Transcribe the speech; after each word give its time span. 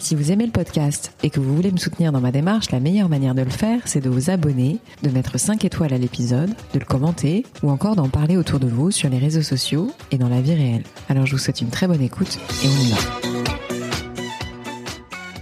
Si 0.00 0.14
vous 0.14 0.32
aimez 0.32 0.46
le 0.46 0.50
podcast 0.50 1.12
et 1.22 1.28
que 1.28 1.40
vous 1.40 1.54
voulez 1.54 1.70
me 1.70 1.76
soutenir 1.76 2.10
dans 2.10 2.22
ma 2.22 2.32
démarche, 2.32 2.70
la 2.70 2.80
meilleure 2.80 3.10
manière 3.10 3.34
de 3.34 3.42
le 3.42 3.50
faire, 3.50 3.82
c'est 3.84 4.00
de 4.00 4.08
vous 4.08 4.30
abonner, 4.30 4.78
de 5.02 5.10
mettre 5.10 5.38
5 5.38 5.62
étoiles 5.64 5.92
à 5.92 5.98
l'épisode, 5.98 6.50
de 6.72 6.78
le 6.78 6.86
commenter 6.86 7.44
ou 7.62 7.70
encore 7.70 7.96
d'en 7.96 8.08
parler 8.08 8.38
autour 8.38 8.60
de 8.60 8.66
vous 8.66 8.90
sur 8.90 9.10
les 9.10 9.18
réseaux 9.18 9.42
sociaux 9.42 9.92
et 10.10 10.16
dans 10.16 10.30
la 10.30 10.40
vie 10.40 10.54
réelle. 10.54 10.84
Alors 11.10 11.26
je 11.26 11.32
vous 11.32 11.38
souhaite 11.38 11.60
une 11.60 11.68
très 11.68 11.86
bonne 11.86 12.02
écoute 12.02 12.38
et 12.64 12.66
on 12.66 12.80
y 12.80 12.90
va. 12.90 13.29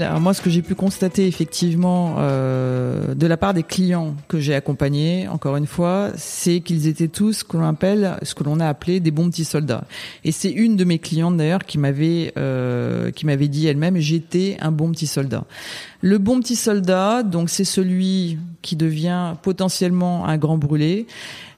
Alors 0.00 0.20
moi, 0.20 0.32
ce 0.32 0.40
que 0.40 0.48
j'ai 0.48 0.62
pu 0.62 0.76
constater 0.76 1.26
effectivement 1.26 2.16
euh, 2.18 3.14
de 3.14 3.26
la 3.26 3.36
part 3.36 3.52
des 3.52 3.64
clients 3.64 4.14
que 4.28 4.38
j'ai 4.38 4.54
accompagnés, 4.54 5.26
encore 5.26 5.56
une 5.56 5.66
fois, 5.66 6.10
c'est 6.16 6.60
qu'ils 6.60 6.86
étaient 6.86 7.08
tous 7.08 7.32
ce 7.32 7.44
que 7.44 7.56
l'on 7.56 7.66
appelle, 7.66 8.16
ce 8.22 8.34
que 8.34 8.44
l'on 8.44 8.60
a 8.60 8.68
appelé 8.68 9.00
des 9.00 9.10
bons 9.10 9.28
petits 9.28 9.44
soldats. 9.44 9.84
Et 10.24 10.30
c'est 10.30 10.50
une 10.50 10.76
de 10.76 10.84
mes 10.84 11.00
clientes 11.00 11.36
d'ailleurs 11.36 11.64
qui 11.64 11.78
m'avait 11.78 12.32
euh, 12.38 13.10
qui 13.10 13.26
m'avait 13.26 13.48
dit 13.48 13.66
elle-même, 13.66 13.98
j'étais 13.98 14.56
un 14.60 14.70
bon 14.70 14.92
petit 14.92 15.08
soldat. 15.08 15.44
Le 16.00 16.18
bon 16.18 16.38
petit 16.38 16.56
soldat, 16.56 17.24
donc 17.24 17.50
c'est 17.50 17.64
celui 17.64 18.38
qui 18.62 18.76
devient 18.76 19.34
potentiellement 19.42 20.26
un 20.26 20.36
grand 20.36 20.58
brûlé. 20.58 21.06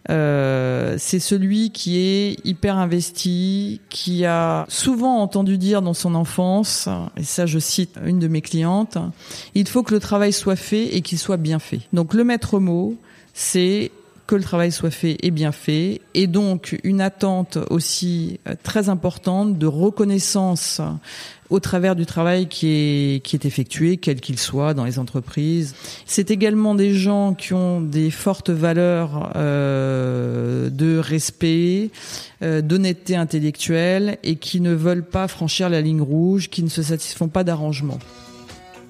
Euh, 0.08 0.96
c'est 0.98 1.18
celui 1.18 1.70
qui 1.70 1.98
est 1.98 2.36
hyper 2.44 2.78
investi, 2.78 3.80
qui 3.90 4.24
a 4.24 4.64
souvent 4.68 5.18
entendu 5.18 5.58
dire 5.58 5.82
dans 5.82 5.94
son 5.94 6.14
enfance, 6.14 6.88
et 7.16 7.22
ça 7.22 7.44
je 7.44 7.58
cite 7.58 7.98
une 8.04 8.18
de 8.18 8.28
mes 8.28 8.40
clientes, 8.40 8.96
il 9.54 9.68
faut 9.68 9.82
que 9.82 9.92
le 9.92 10.00
travail 10.00 10.32
soit 10.32 10.56
fait 10.56 10.96
et 10.96 11.02
qu'il 11.02 11.18
soit 11.18 11.36
bien 11.36 11.58
fait. 11.58 11.80
Donc 11.92 12.14
le 12.14 12.24
maître 12.24 12.58
mot, 12.58 12.96
c'est 13.34 13.92
que 14.30 14.36
le 14.36 14.44
travail 14.44 14.70
soit 14.70 14.92
fait 14.92 15.16
et 15.24 15.32
bien 15.32 15.50
fait, 15.50 16.02
et 16.14 16.28
donc 16.28 16.78
une 16.84 17.00
attente 17.00 17.58
aussi 17.68 18.38
euh, 18.46 18.54
très 18.62 18.88
importante 18.88 19.58
de 19.58 19.66
reconnaissance 19.66 20.80
au 21.48 21.58
travers 21.58 21.96
du 21.96 22.06
travail 22.06 22.46
qui 22.46 22.68
est, 22.68 23.24
qui 23.24 23.34
est 23.34 23.44
effectué, 23.44 23.96
quel 23.96 24.20
qu'il 24.20 24.38
soit, 24.38 24.72
dans 24.72 24.84
les 24.84 25.00
entreprises. 25.00 25.74
C'est 26.06 26.30
également 26.30 26.76
des 26.76 26.94
gens 26.94 27.34
qui 27.34 27.54
ont 27.54 27.80
des 27.80 28.12
fortes 28.12 28.50
valeurs 28.50 29.32
euh, 29.34 30.70
de 30.70 30.96
respect, 30.98 31.90
euh, 32.44 32.62
d'honnêteté 32.62 33.16
intellectuelle 33.16 34.18
et 34.22 34.36
qui 34.36 34.60
ne 34.60 34.72
veulent 34.72 35.04
pas 35.04 35.26
franchir 35.26 35.68
la 35.68 35.80
ligne 35.80 36.02
rouge, 36.02 36.50
qui 36.50 36.62
ne 36.62 36.68
se 36.68 36.84
satisfont 36.84 37.26
pas 37.26 37.42
d'arrangement. 37.42 37.98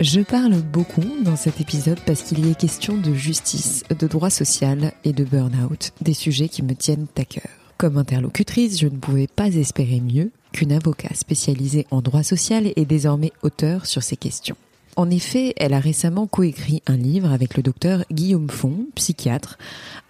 Je 0.01 0.23
parle 0.23 0.63
beaucoup 0.63 1.05
dans 1.23 1.37
cet 1.37 1.61
épisode 1.61 2.01
parce 2.07 2.23
qu'il 2.23 2.47
y 2.47 2.51
est 2.51 2.59
question 2.59 2.97
de 2.97 3.13
justice, 3.13 3.85
de 3.91 4.07
droit 4.07 4.31
social 4.31 4.95
et 5.05 5.13
de 5.13 5.25
burn-out, 5.25 5.93
des 6.01 6.15
sujets 6.15 6.49
qui 6.49 6.63
me 6.63 6.75
tiennent 6.75 7.07
à 7.19 7.25
cœur. 7.27 7.51
Comme 7.77 7.99
interlocutrice, 7.99 8.81
je 8.81 8.87
ne 8.87 8.97
pouvais 8.97 9.27
pas 9.27 9.49
espérer 9.49 10.01
mieux 10.01 10.31
qu'une 10.53 10.73
avocat 10.73 11.15
spécialisée 11.15 11.87
en 11.91 12.01
droit 12.01 12.23
social 12.23 12.73
est 12.75 12.87
désormais 12.87 13.33
auteur 13.43 13.85
sur 13.85 14.03
ces 14.03 14.17
questions. 14.17 14.57
En 15.01 15.09
effet, 15.09 15.55
elle 15.57 15.73
a 15.73 15.81
récemment 15.81 16.27
coécrit 16.27 16.83
un 16.87 16.99
livre 16.99 17.33
avec 17.33 17.57
le 17.57 17.63
docteur 17.63 18.05
Guillaume 18.13 18.51
Font, 18.51 18.85
psychiatre, 18.97 19.57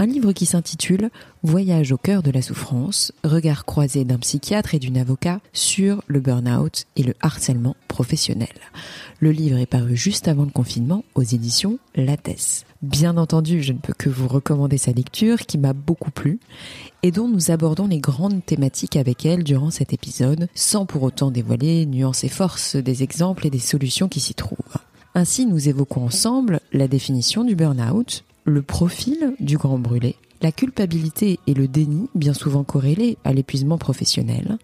un 0.00 0.06
livre 0.06 0.32
qui 0.32 0.46
s'intitule 0.46 1.10
Voyage 1.44 1.92
au 1.92 1.96
cœur 1.96 2.24
de 2.24 2.32
la 2.32 2.42
souffrance, 2.42 3.12
regard 3.22 3.66
croisé 3.66 4.04
d'un 4.04 4.18
psychiatre 4.18 4.74
et 4.74 4.80
d'une 4.80 4.98
avocat 4.98 5.38
sur 5.52 6.02
le 6.08 6.18
burn-out 6.18 6.86
et 6.96 7.04
le 7.04 7.14
harcèlement 7.20 7.76
professionnel. 7.86 8.48
Le 9.20 9.30
livre 9.30 9.58
est 9.58 9.66
paru 9.66 9.94
juste 9.94 10.26
avant 10.26 10.42
le 10.42 10.50
confinement 10.50 11.04
aux 11.14 11.22
éditions 11.22 11.78
Lattès. 11.94 12.64
Bien 12.82 13.18
entendu, 13.18 13.62
je 13.62 13.74
ne 13.74 13.78
peux 13.78 13.92
que 13.92 14.08
vous 14.08 14.26
recommander 14.26 14.78
sa 14.78 14.92
lecture 14.92 15.40
qui 15.40 15.58
m'a 15.58 15.74
beaucoup 15.74 16.10
plu 16.10 16.40
et 17.02 17.10
dont 17.10 17.28
nous 17.28 17.50
abordons 17.50 17.86
les 17.86 17.98
grandes 17.98 18.42
thématiques 18.44 18.96
avec 18.96 19.26
elle 19.26 19.44
durant 19.44 19.70
cet 19.70 19.92
épisode, 19.92 20.48
sans 20.54 20.86
pour 20.86 21.02
autant 21.02 21.30
dévoiler 21.30 21.84
nuances 21.84 22.24
et 22.24 22.30
forces 22.30 22.76
des 22.76 23.02
exemples 23.02 23.46
et 23.46 23.50
des 23.50 23.58
solutions 23.58 24.08
qui 24.08 24.20
s'y 24.20 24.32
trouvent. 24.32 24.78
Ainsi, 25.14 25.44
nous 25.44 25.68
évoquons 25.68 26.06
ensemble 26.06 26.60
la 26.72 26.88
définition 26.88 27.44
du 27.44 27.54
burn-out, 27.54 28.24
le 28.44 28.62
profil 28.62 29.34
du 29.40 29.58
grand 29.58 29.78
brûlé, 29.78 30.16
la 30.40 30.50
culpabilité 30.50 31.38
et 31.46 31.52
le 31.52 31.68
déni, 31.68 32.08
bien 32.14 32.32
souvent 32.32 32.64
corrélés 32.64 33.18
à 33.24 33.34
l'épuisement 33.34 33.76
professionnel, 33.76 34.56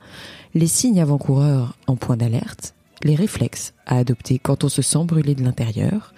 les 0.55 0.69
signes 0.69 1.03
avant-coureurs 1.03 1.77
en 1.87 1.97
point 1.97 2.17
d'alerte, 2.17 2.75
les 3.03 3.15
réflexes 3.15 3.75
à 3.85 3.99
adopter 3.99 4.39
quand 4.39 4.65
on 4.65 4.71
se 4.71 4.81
sent 4.81 5.05
brûlé 5.05 5.35
de 5.35 5.45
l'intérieur, 5.45 6.15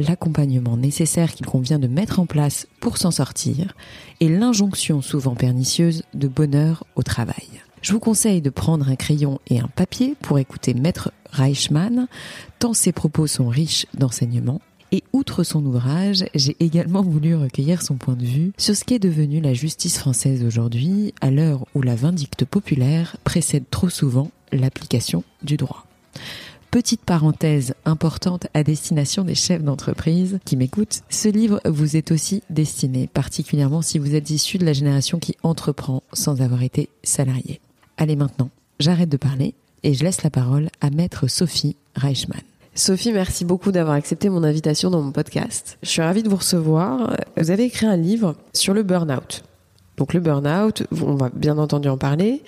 l'accompagnement 0.00 0.76
nécessaire 0.76 1.32
qu'il 1.32 1.46
convient 1.46 1.78
de 1.78 1.86
mettre 1.86 2.20
en 2.20 2.26
place 2.26 2.66
pour 2.80 2.98
s'en 2.98 3.10
sortir 3.10 3.74
et 4.20 4.28
l'injonction 4.28 5.02
souvent 5.02 5.34
pernicieuse 5.34 6.02
de 6.14 6.28
bonheur 6.28 6.84
au 6.96 7.02
travail. 7.02 7.48
Je 7.82 7.92
vous 7.92 8.00
conseille 8.00 8.42
de 8.42 8.50
prendre 8.50 8.88
un 8.88 8.96
crayon 8.96 9.40
et 9.48 9.58
un 9.58 9.68
papier 9.68 10.14
pour 10.20 10.38
écouter 10.38 10.74
Maître 10.74 11.12
Reichmann, 11.30 12.08
tant 12.58 12.74
ses 12.74 12.92
propos 12.92 13.26
sont 13.26 13.48
riches 13.48 13.86
d'enseignements. 13.94 14.60
Et 14.92 15.04
outre 15.12 15.44
son 15.44 15.64
ouvrage, 15.64 16.24
j'ai 16.34 16.56
également 16.58 17.02
voulu 17.02 17.36
recueillir 17.36 17.80
son 17.80 17.94
point 17.94 18.16
de 18.16 18.24
vue 18.24 18.52
sur 18.58 18.74
ce 18.76 18.84
qu'est 18.84 18.98
devenu 18.98 19.40
la 19.40 19.54
justice 19.54 19.98
française 19.98 20.44
aujourd'hui, 20.44 21.14
à 21.20 21.30
l'heure 21.30 21.64
où 21.74 21.82
la 21.82 21.94
vindicte 21.94 22.44
populaire 22.44 23.16
précède 23.22 23.64
trop 23.70 23.88
souvent 23.88 24.30
l'application 24.52 25.22
du 25.42 25.56
droit. 25.56 25.86
Petite 26.70 27.00
parenthèse 27.00 27.74
importante 27.84 28.46
à 28.54 28.62
destination 28.62 29.24
des 29.24 29.34
chefs 29.34 29.64
d'entreprise 29.64 30.38
qui 30.44 30.56
m'écoutent, 30.56 31.00
ce 31.08 31.28
livre 31.28 31.60
vous 31.64 31.96
est 31.96 32.12
aussi 32.12 32.44
destiné, 32.48 33.08
particulièrement 33.08 33.82
si 33.82 33.98
vous 33.98 34.14
êtes 34.14 34.30
issu 34.30 34.56
de 34.56 34.64
la 34.64 34.72
génération 34.72 35.18
qui 35.18 35.34
entreprend 35.42 36.04
sans 36.12 36.42
avoir 36.42 36.62
été 36.62 36.88
salarié. 37.02 37.60
Allez 37.96 38.14
maintenant, 38.14 38.50
j'arrête 38.78 39.08
de 39.08 39.16
parler 39.16 39.54
et 39.82 39.94
je 39.94 40.04
laisse 40.04 40.22
la 40.22 40.30
parole 40.30 40.68
à 40.80 40.90
maître 40.90 41.26
Sophie 41.26 41.74
Reichmann. 41.96 42.40
Sophie, 42.76 43.12
merci 43.12 43.44
beaucoup 43.44 43.72
d'avoir 43.72 43.96
accepté 43.96 44.28
mon 44.28 44.44
invitation 44.44 44.90
dans 44.90 45.02
mon 45.02 45.10
podcast. 45.10 45.76
Je 45.82 45.88
suis 45.88 46.02
ravie 46.02 46.22
de 46.22 46.28
vous 46.28 46.36
recevoir. 46.36 47.16
Vous 47.36 47.50
avez 47.50 47.64
écrit 47.64 47.86
un 47.86 47.96
livre 47.96 48.36
sur 48.52 48.74
le 48.74 48.84
burn-out. 48.84 49.42
Donc 49.96 50.14
le 50.14 50.20
burn-out, 50.20 50.84
on 50.92 51.16
va 51.16 51.30
bien 51.34 51.58
entendu 51.58 51.88
en 51.88 51.98
parler. 51.98 52.42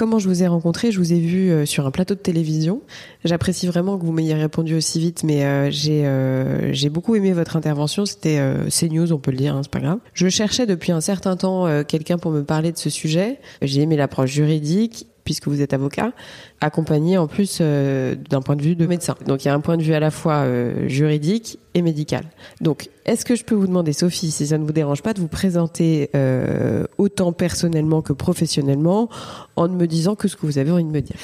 Comment 0.00 0.18
je 0.18 0.28
vous 0.28 0.42
ai 0.42 0.46
rencontré 0.46 0.92
Je 0.92 0.98
vous 0.98 1.12
ai 1.12 1.20
vu 1.20 1.50
euh, 1.50 1.66
sur 1.66 1.84
un 1.84 1.90
plateau 1.90 2.14
de 2.14 2.20
télévision. 2.20 2.80
J'apprécie 3.22 3.66
vraiment 3.66 3.98
que 3.98 4.06
vous 4.06 4.12
m'ayez 4.12 4.32
répondu 4.32 4.74
aussi 4.74 4.98
vite, 4.98 5.24
mais 5.24 5.44
euh, 5.44 5.70
j'ai 5.70 6.06
euh, 6.06 6.72
j'ai 6.72 6.88
beaucoup 6.88 7.16
aimé 7.16 7.34
votre 7.34 7.54
intervention. 7.54 8.06
C'était 8.06 8.42
CNews, 8.70 9.12
on 9.12 9.18
peut 9.18 9.30
le 9.30 9.36
dire, 9.36 9.54
hein, 9.54 9.60
c'est 9.62 9.70
pas 9.70 9.80
grave. 9.80 9.98
Je 10.14 10.26
cherchais 10.30 10.64
depuis 10.64 10.90
un 10.90 11.02
certain 11.02 11.36
temps 11.36 11.66
quelqu'un 11.84 12.16
pour 12.16 12.30
me 12.30 12.42
parler 12.42 12.72
de 12.72 12.78
ce 12.78 12.88
sujet. 12.88 13.40
J'ai 13.60 13.82
aimé 13.82 13.94
l'approche 13.94 14.30
juridique 14.30 15.06
puisque 15.24 15.48
vous 15.48 15.62
êtes 15.62 15.72
avocat, 15.72 16.12
accompagné 16.60 17.18
en 17.18 17.26
plus 17.26 17.60
d'un 17.60 18.42
point 18.42 18.56
de 18.56 18.62
vue 18.62 18.76
de 18.76 18.86
médecin. 18.86 19.14
Donc 19.26 19.44
il 19.44 19.48
y 19.48 19.50
a 19.50 19.54
un 19.54 19.60
point 19.60 19.76
de 19.76 19.82
vue 19.82 19.94
à 19.94 20.00
la 20.00 20.10
fois 20.10 20.46
juridique 20.86 21.58
et 21.74 21.82
médical. 21.82 22.24
Donc 22.60 22.88
est-ce 23.04 23.24
que 23.24 23.34
je 23.34 23.44
peux 23.44 23.54
vous 23.54 23.66
demander, 23.66 23.92
Sophie, 23.92 24.30
si 24.30 24.46
ça 24.46 24.58
ne 24.58 24.64
vous 24.64 24.72
dérange 24.72 25.02
pas, 25.02 25.14
de 25.14 25.20
vous 25.20 25.28
présenter 25.28 26.10
euh, 26.14 26.84
autant 26.98 27.32
personnellement 27.32 28.02
que 28.02 28.12
professionnellement, 28.12 29.08
en 29.56 29.68
me 29.68 29.86
disant 29.86 30.14
que 30.14 30.28
ce 30.28 30.36
que 30.36 30.46
vous 30.46 30.58
avez 30.58 30.70
envie 30.70 30.84
de 30.84 30.90
me 30.90 31.00
dire? 31.00 31.16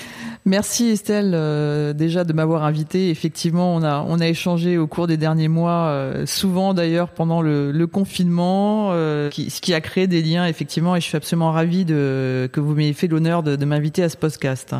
Merci 0.48 0.90
Estelle 0.90 1.32
euh, 1.34 1.92
déjà 1.92 2.22
de 2.22 2.32
m'avoir 2.32 2.62
invité. 2.62 3.10
Effectivement, 3.10 3.74
on 3.74 3.82
a 3.82 4.06
on 4.06 4.20
a 4.20 4.28
échangé 4.28 4.78
au 4.78 4.86
cours 4.86 5.08
des 5.08 5.16
derniers 5.16 5.48
mois, 5.48 5.88
euh, 5.88 6.24
souvent 6.24 6.72
d'ailleurs 6.72 7.08
pendant 7.08 7.42
le, 7.42 7.72
le 7.72 7.86
confinement, 7.88 8.90
euh, 8.92 9.28
qui, 9.28 9.50
ce 9.50 9.60
qui 9.60 9.74
a 9.74 9.80
créé 9.80 10.06
des 10.06 10.22
liens 10.22 10.46
effectivement. 10.46 10.94
Et 10.94 11.00
je 11.00 11.06
suis 11.06 11.16
absolument 11.16 11.50
ravie 11.50 11.84
de 11.84 12.48
que 12.52 12.60
vous 12.60 12.74
m'ayez 12.74 12.92
fait 12.92 13.08
l'honneur 13.08 13.42
de, 13.42 13.56
de 13.56 13.64
m'inviter 13.64 14.04
à 14.04 14.08
ce 14.08 14.16
podcast. 14.16 14.76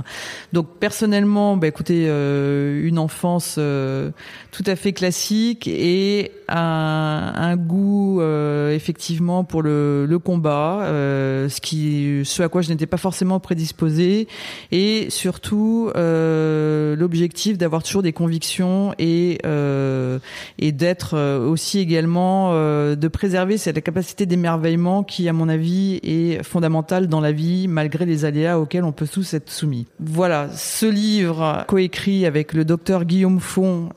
Donc 0.53 0.69
personnellement, 0.79 1.57
bah, 1.57 1.67
écoutez, 1.67 2.05
une 2.07 3.01
enfance 3.01 3.55
tout 3.55 4.65
à 4.67 4.77
fait 4.77 4.93
classique 4.93 5.67
et 5.67 6.31
un, 6.49 7.33
un 7.37 7.57
goût 7.57 8.23
effectivement 8.71 9.45
pour 9.45 9.63
le, 9.63 10.07
le 10.07 10.19
combat, 10.19 10.81
ce 10.87 11.61
qui 11.61 12.23
ce 12.25 12.43
à 12.43 12.49
quoi 12.49 12.63
je 12.63 12.71
n'étais 12.71 12.87
pas 12.87 12.97
forcément 12.97 13.41
prédisposée 13.41 14.29
et 14.73 15.11
surtout 15.11 15.91
euh, 15.97 16.97
l'objectif 16.97 17.59
d'avoir 17.59 17.83
toujours 17.83 18.03
des 18.03 18.13
convictions 18.13 18.95
et 18.99 19.39
euh, 19.47 20.19
et 20.59 20.73
d'être 20.73 21.15
euh, 21.15 21.47
aussi 21.47 21.79
également 21.79 22.53
de 22.57 23.09
préserver 23.09 23.59
cette 23.59 23.83
capacité 23.83 24.27
d'émerveillement 24.27 25.03
qui, 25.03 25.29
à 25.29 25.33
mon 25.33 25.49
avis, 25.49 26.01
est 26.03 26.43
fondamentale 26.43 27.09
dans 27.09 27.21
la 27.21 27.33
vie 27.33 27.69
malgré 27.69 28.07
les 28.07 28.25
aléas 28.25 28.59
auxquels 28.59 28.85
on 28.85 28.93
peut 28.93 29.07
tous 29.07 29.35
être 29.35 29.51
soumis. 29.51 29.87
Voilà, 30.01 30.49
ce 30.55 30.87
livre 30.87 31.65
coécrit 31.69 32.27
avec 32.27 32.53
le 32.53 32.65
docteur 32.65 33.05
Guillaume 33.05 33.41
Font, 33.41 33.91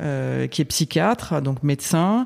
qui 0.52 0.62
est 0.62 0.66
psychiatre, 0.66 1.42
donc 1.42 1.64
médecin. 1.64 2.26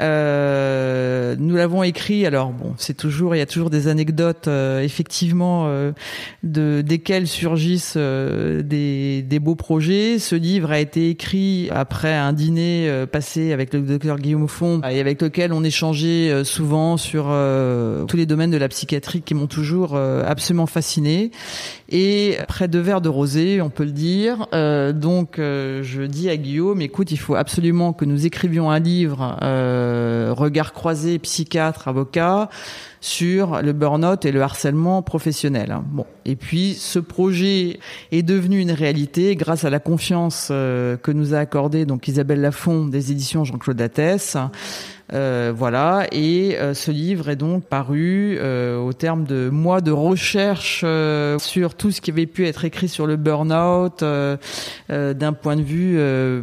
Euh, 0.00 1.36
nous 1.38 1.56
l'avons 1.56 1.82
écrit. 1.82 2.26
Alors 2.26 2.50
bon, 2.50 2.74
c'est 2.76 2.96
toujours, 2.96 3.34
il 3.34 3.38
y 3.38 3.42
a 3.42 3.46
toujours 3.46 3.70
des 3.70 3.88
anecdotes, 3.88 4.48
euh, 4.48 4.80
effectivement, 4.80 5.64
euh, 5.66 5.92
de 6.42 6.82
desquelles 6.82 7.26
surgissent 7.26 7.94
euh, 7.96 8.62
des, 8.62 9.22
des 9.22 9.38
beaux 9.38 9.54
projets. 9.54 10.18
Ce 10.18 10.34
livre 10.34 10.70
a 10.70 10.80
été 10.80 11.10
écrit 11.10 11.68
après 11.70 12.14
un 12.14 12.32
dîner 12.32 12.88
euh, 12.88 13.06
passé 13.06 13.52
avec 13.52 13.72
le 13.74 13.80
docteur 13.80 14.18
Guillaume 14.18 14.48
Font 14.48 14.80
et 14.88 15.00
avec 15.00 15.20
lequel 15.20 15.52
on 15.52 15.62
échangeait 15.64 16.44
souvent 16.44 16.96
sur 16.96 17.24
tous 18.08 18.16
les 18.16 18.26
domaines 18.26 18.50
de 18.50 18.56
la 18.56 18.68
psychiatrie 18.68 19.22
qui 19.22 19.34
m'ont 19.34 19.46
toujours 19.46 19.96
absolument 19.96 20.66
fasciné. 20.66 21.30
Et 21.88 22.36
après 22.38 22.68
deux 22.68 22.80
verres 22.80 23.00
de 23.00 23.08
rosé, 23.08 23.60
on 23.60 23.70
peut 23.70 23.84
le 23.84 23.90
dire. 23.92 24.46
donc, 24.94 25.34
je 25.38 26.02
dis 26.06 26.28
à 26.30 26.36
Guillaume, 26.36 26.80
écoute, 26.80 27.10
il 27.10 27.18
faut 27.18 27.34
absolument 27.34 27.92
que 27.92 28.04
nous 28.04 28.26
écrivions 28.26 28.70
un 28.70 28.78
livre 28.78 29.36
euh, 29.42 29.89
regard 30.32 30.72
croisé, 30.72 31.18
psychiatre, 31.18 31.88
avocat, 31.88 32.48
sur 33.00 33.62
le 33.62 33.72
burn-out 33.72 34.24
et 34.24 34.32
le 34.32 34.42
harcèlement 34.42 35.02
professionnel. 35.02 35.78
Bon, 35.86 36.06
et 36.24 36.36
puis 36.36 36.74
ce 36.74 36.98
projet 36.98 37.80
est 38.12 38.22
devenu 38.22 38.60
une 38.60 38.72
réalité 38.72 39.36
grâce 39.36 39.64
à 39.64 39.70
la 39.70 39.78
confiance 39.78 40.48
euh, 40.50 40.96
que 40.96 41.10
nous 41.10 41.34
a 41.34 41.38
accordée 41.38 41.86
donc 41.86 42.08
Isabelle 42.08 42.42
Lafont 42.42 42.86
des 42.86 43.10
éditions 43.10 43.44
Jean-Claude 43.44 43.80
Lattès. 43.80 44.36
Euh, 45.12 45.52
voilà, 45.54 46.06
et 46.12 46.56
euh, 46.58 46.72
ce 46.74 46.90
livre 46.90 47.28
est 47.30 47.36
donc 47.36 47.64
paru 47.64 48.36
euh, 48.38 48.78
au 48.78 48.92
terme 48.92 49.24
de 49.24 49.48
mois 49.48 49.80
de 49.80 49.90
recherche 49.90 50.84
sur 51.38 51.74
tout 51.74 51.90
ce 51.90 52.00
qui 52.00 52.10
avait 52.10 52.26
pu 52.26 52.46
être 52.46 52.64
écrit 52.64 52.88
sur 52.88 53.06
le 53.06 53.16
burn-out 53.16 54.04
d'un 54.04 55.32
point 55.32 55.56
de 55.56 55.62
vue 55.62 55.98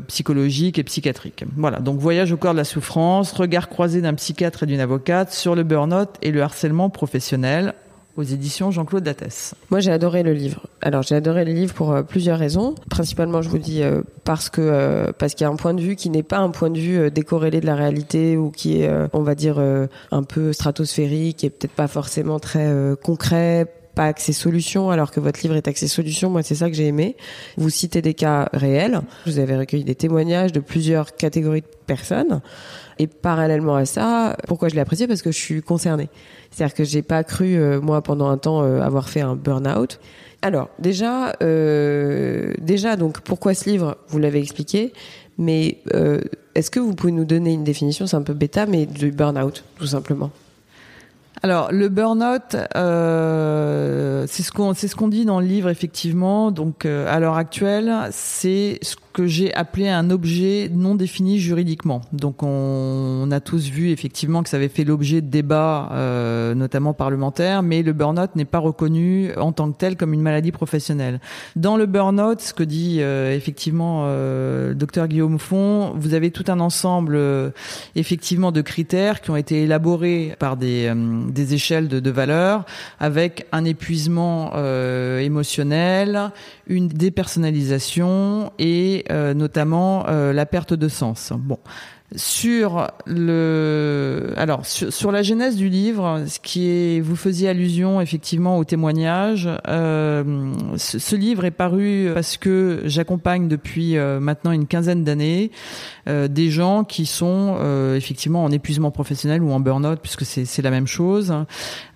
psychologique 0.08 0.80
et 0.80 0.84
psychiatrique. 0.84 1.46
Voilà, 1.56 1.80
donc 1.80 2.00
voyage 2.00 2.32
au 2.32 2.38
corps 2.38 2.54
de 2.54 2.58
la 2.58 2.64
souffrance, 2.64 3.32
regard 3.32 3.70
croisé 3.70 4.02
d'un 4.02 4.14
psychiatre 4.14 4.64
et 4.64 4.66
d'une 4.66 4.80
avocate 4.80 5.32
sur 5.32 5.56
le 5.56 5.64
burn-out 5.64 6.10
et 6.22 6.32
le 6.32 6.42
harcèlement 6.42 6.90
professionnel 6.90 7.74
aux 8.18 8.24
éditions 8.24 8.72
Jean-Claude 8.72 9.04
Dattès. 9.04 9.54
Moi, 9.70 9.80
j'ai 9.80 9.92
adoré 9.92 10.24
le 10.24 10.34
livre. 10.34 10.68
Alors, 10.82 11.04
j'ai 11.04 11.16
adoré 11.16 11.46
le 11.46 11.54
livre 11.54 11.74
pour 11.74 11.92
euh, 11.92 12.02
plusieurs 12.02 12.40
raisons. 12.40 12.76
Principalement, 12.90 13.42
je 13.42 13.50
vous 13.50 13.60
dis 13.60 13.84
euh, 13.84 14.02
parce 14.24 14.50
que 14.50 14.62
euh, 14.62 15.12
parce 15.18 15.36
qu'il 15.36 15.46
y 15.46 15.48
a 15.48 15.54
un 15.54 15.56
point 15.56 15.76
de 15.76 15.82
vue 15.82 15.96
qui 15.96 16.10
n'est 16.10 16.24
pas 16.24 16.40
un 16.40 16.50
point 16.50 16.70
de 16.72 16.80
vue 16.80 17.12
décorrélé 17.12 17.62
de 17.62 17.68
la 17.68 17.76
réalité 17.76 18.36
ou 18.38 18.50
qui 18.50 18.82
est, 18.82 18.90
on 19.14 19.22
va 19.22 19.36
dire, 19.36 19.60
un 20.12 20.24
peu 20.24 20.52
stratosphérique 20.52 21.44
et 21.44 21.50
peut-être 21.50 21.72
pas 21.72 21.88
forcément 21.88 22.40
très 22.40 22.74
concret 23.04 23.68
pas 23.98 24.06
axé 24.06 24.32
solution, 24.32 24.92
alors 24.92 25.10
que 25.10 25.20
votre 25.20 25.42
livre 25.42 25.56
est 25.56 25.68
axé 25.68 25.88
solution. 25.88 26.30
Moi, 26.30 26.44
c'est 26.44 26.54
ça 26.54 26.70
que 26.70 26.76
j'ai 26.76 26.86
aimé. 26.86 27.18
Vous 27.58 27.72
citez 27.72 28.04
des 28.04 28.14
cas 28.14 28.48
réels. 28.54 29.02
Vous 29.26 29.40
avez 29.40 29.58
recueilli 29.58 29.84
des 29.84 29.96
témoignages 29.96 30.52
de 30.52 30.60
plusieurs 30.60 31.16
catégories 31.16 31.62
de 31.62 31.68
personnes. 31.88 32.42
Et 33.00 33.08
parallèlement 33.08 33.76
à 33.76 33.86
ça, 33.86 34.38
pourquoi 34.48 34.70
je 34.70 34.76
l'ai 34.76 34.82
apprécié? 34.82 35.08
Parce 35.08 35.24
que 35.24 35.32
je 35.32 35.40
suis 35.40 35.64
concernée. 35.64 36.10
C'est-à-dire 36.52 36.76
que 36.76 36.84
j'ai 36.84 37.02
pas 37.02 37.24
cru, 37.24 37.56
euh, 37.58 37.82
moi, 37.82 38.04
pendant 38.04 38.30
un 38.30 38.38
temps, 38.38 38.62
euh, 38.62 38.82
avoir 38.82 39.10
fait 39.10 39.22
un 39.22 39.36
burn-out. 39.36 40.00
Alors, 40.44 40.70
déjà, 40.78 41.34
euh, 41.42 42.54
déjà, 42.62 42.98
donc, 42.98 43.22
pourquoi 43.22 43.56
ce 43.56 43.68
livre? 43.68 43.98
Vous 44.10 44.20
l'avez 44.20 44.40
expliqué. 44.40 44.94
Mais 45.40 45.80
est-ce 46.54 46.70
que 46.70 46.80
vous 46.80 46.94
pouvez 46.94 47.14
nous 47.14 47.26
donner 47.26 47.54
une 47.54 47.64
définition, 47.64 48.06
c'est 48.06 48.16
un 48.16 48.22
peu 48.24 48.34
bêta, 48.34 48.68
mais 48.68 48.86
du 48.86 49.12
burn-out, 49.12 49.64
tout 49.78 49.88
simplement 49.88 50.32
alors 51.44 51.72
le 51.72 51.90
burn-out, 51.90 52.56
euh, 52.76 54.26
c'est 54.28 54.44
ce 54.44 54.52
qu'on 54.52 54.74
c'est 54.74 54.88
ce 54.88 54.96
qu'on 54.96 55.08
dit 55.08 55.26
dans 55.26 55.40
le 55.40 55.46
livre 55.46 55.70
effectivement. 55.70 56.52
Donc 56.52 56.86
euh, 56.86 57.14
à 57.14 57.20
l'heure 57.20 57.38
actuelle, 57.38 57.94
c'est 58.12 58.80
ce 58.82 58.96
que 59.18 59.26
j'ai 59.26 59.52
appelé 59.56 59.90
un 59.90 60.12
objet 60.12 60.70
non 60.72 60.94
défini 60.94 61.40
juridiquement. 61.40 62.02
Donc 62.14 62.44
on, 62.44 63.28
a 63.32 63.40
tous 63.40 63.68
vu 63.68 63.90
effectivement 63.90 64.44
que 64.44 64.50
ça 64.50 64.58
avait 64.58 64.70
fait 64.70 64.84
l'objet 64.84 65.22
de 65.22 65.28
débats, 65.28 65.90
euh, 65.92 66.54
notamment 66.54 66.94
parlementaires, 66.94 67.64
mais 67.64 67.82
le 67.82 67.94
burn-out 67.94 68.36
n'est 68.36 68.46
pas 68.46 68.60
reconnu 68.60 69.32
en 69.36 69.54
tant 69.54 69.72
que 69.72 69.78
tel 69.78 69.98
comme 69.98 70.14
une 70.14 70.22
maladie 70.22 70.52
professionnelle. 70.52 71.20
Dans 71.56 71.78
le 71.78 71.88
burn-out, 71.88 72.42
ce 72.42 72.54
que 72.54 72.62
dit 72.62 72.98
euh, 73.00 73.36
effectivement 73.36 74.04
euh, 74.06 74.76
docteur 74.76 75.08
Guillaume 75.08 75.40
Font, 75.40 75.94
vous 75.96 76.14
avez 76.14 76.30
tout 76.30 76.46
un 76.48 76.60
ensemble 76.60 77.16
euh, 77.16 77.50
effectivement 77.96 78.52
de 78.52 78.62
critères 78.62 79.22
qui 79.22 79.32
ont 79.32 79.36
été 79.36 79.64
élaborés 79.64 80.36
par 80.38 80.58
des 80.58 80.94
des 81.30 81.56
échelles 81.56 81.88
de, 81.88 82.00
de 82.00 82.12
valeurs, 82.12 82.66
avec 83.00 83.48
un 83.52 83.66
épuisement 83.66 84.52
euh, 84.54 85.20
émotionnel, 85.20 86.32
une 86.68 86.88
dépersonnalisation 86.88 88.52
et 88.60 89.06
euh, 89.10 89.34
notamment 89.34 90.08
euh, 90.08 90.34
la 90.34 90.46
perte 90.46 90.74
de 90.74 90.88
sens. 90.88 91.34
Bon, 91.36 91.60
sur 92.16 92.90
le 93.06 94.34
alors 94.38 94.66
sur, 94.66 95.12
la 95.12 95.24
genèse 95.24 95.58
du 95.58 95.68
livre 95.68 96.24
ce 96.26 96.40
qui 96.40 96.70
est 96.70 97.02
vous 97.02 97.18
faisiez 97.18 97.50
allusion 97.50 98.00
effectivement 98.00 98.58
au 98.58 98.64
témoignage 98.64 99.50
euh, 99.68 100.54
ce, 100.78 101.16
livre 101.18 101.44
est 101.44 101.52
paru 101.52 102.10
parce 102.14 102.38
que 102.38 102.82
j'accompagne 102.86 103.50
depuis 103.50 103.98
euh, 103.98 104.22
maintenant 104.22 104.54
une 104.54 104.68
quinzaine 104.68 105.04
d'années 105.04 105.52
euh, 106.08 106.30
des 106.30 106.50
gens 106.50 106.86
qui 106.86 107.06
sont 107.06 107.58
euh, 107.60 107.98
effectivement 107.98 108.42
en 108.42 108.52
épuisement 108.52 108.92
professionnel 108.92 109.44
ou 109.44 109.52
en 109.52 109.60
burn-out 109.60 110.00
puisque 110.02 110.24
c'est 110.24 110.62
la 110.62 110.72
même 110.72 110.88
chose 110.88 111.34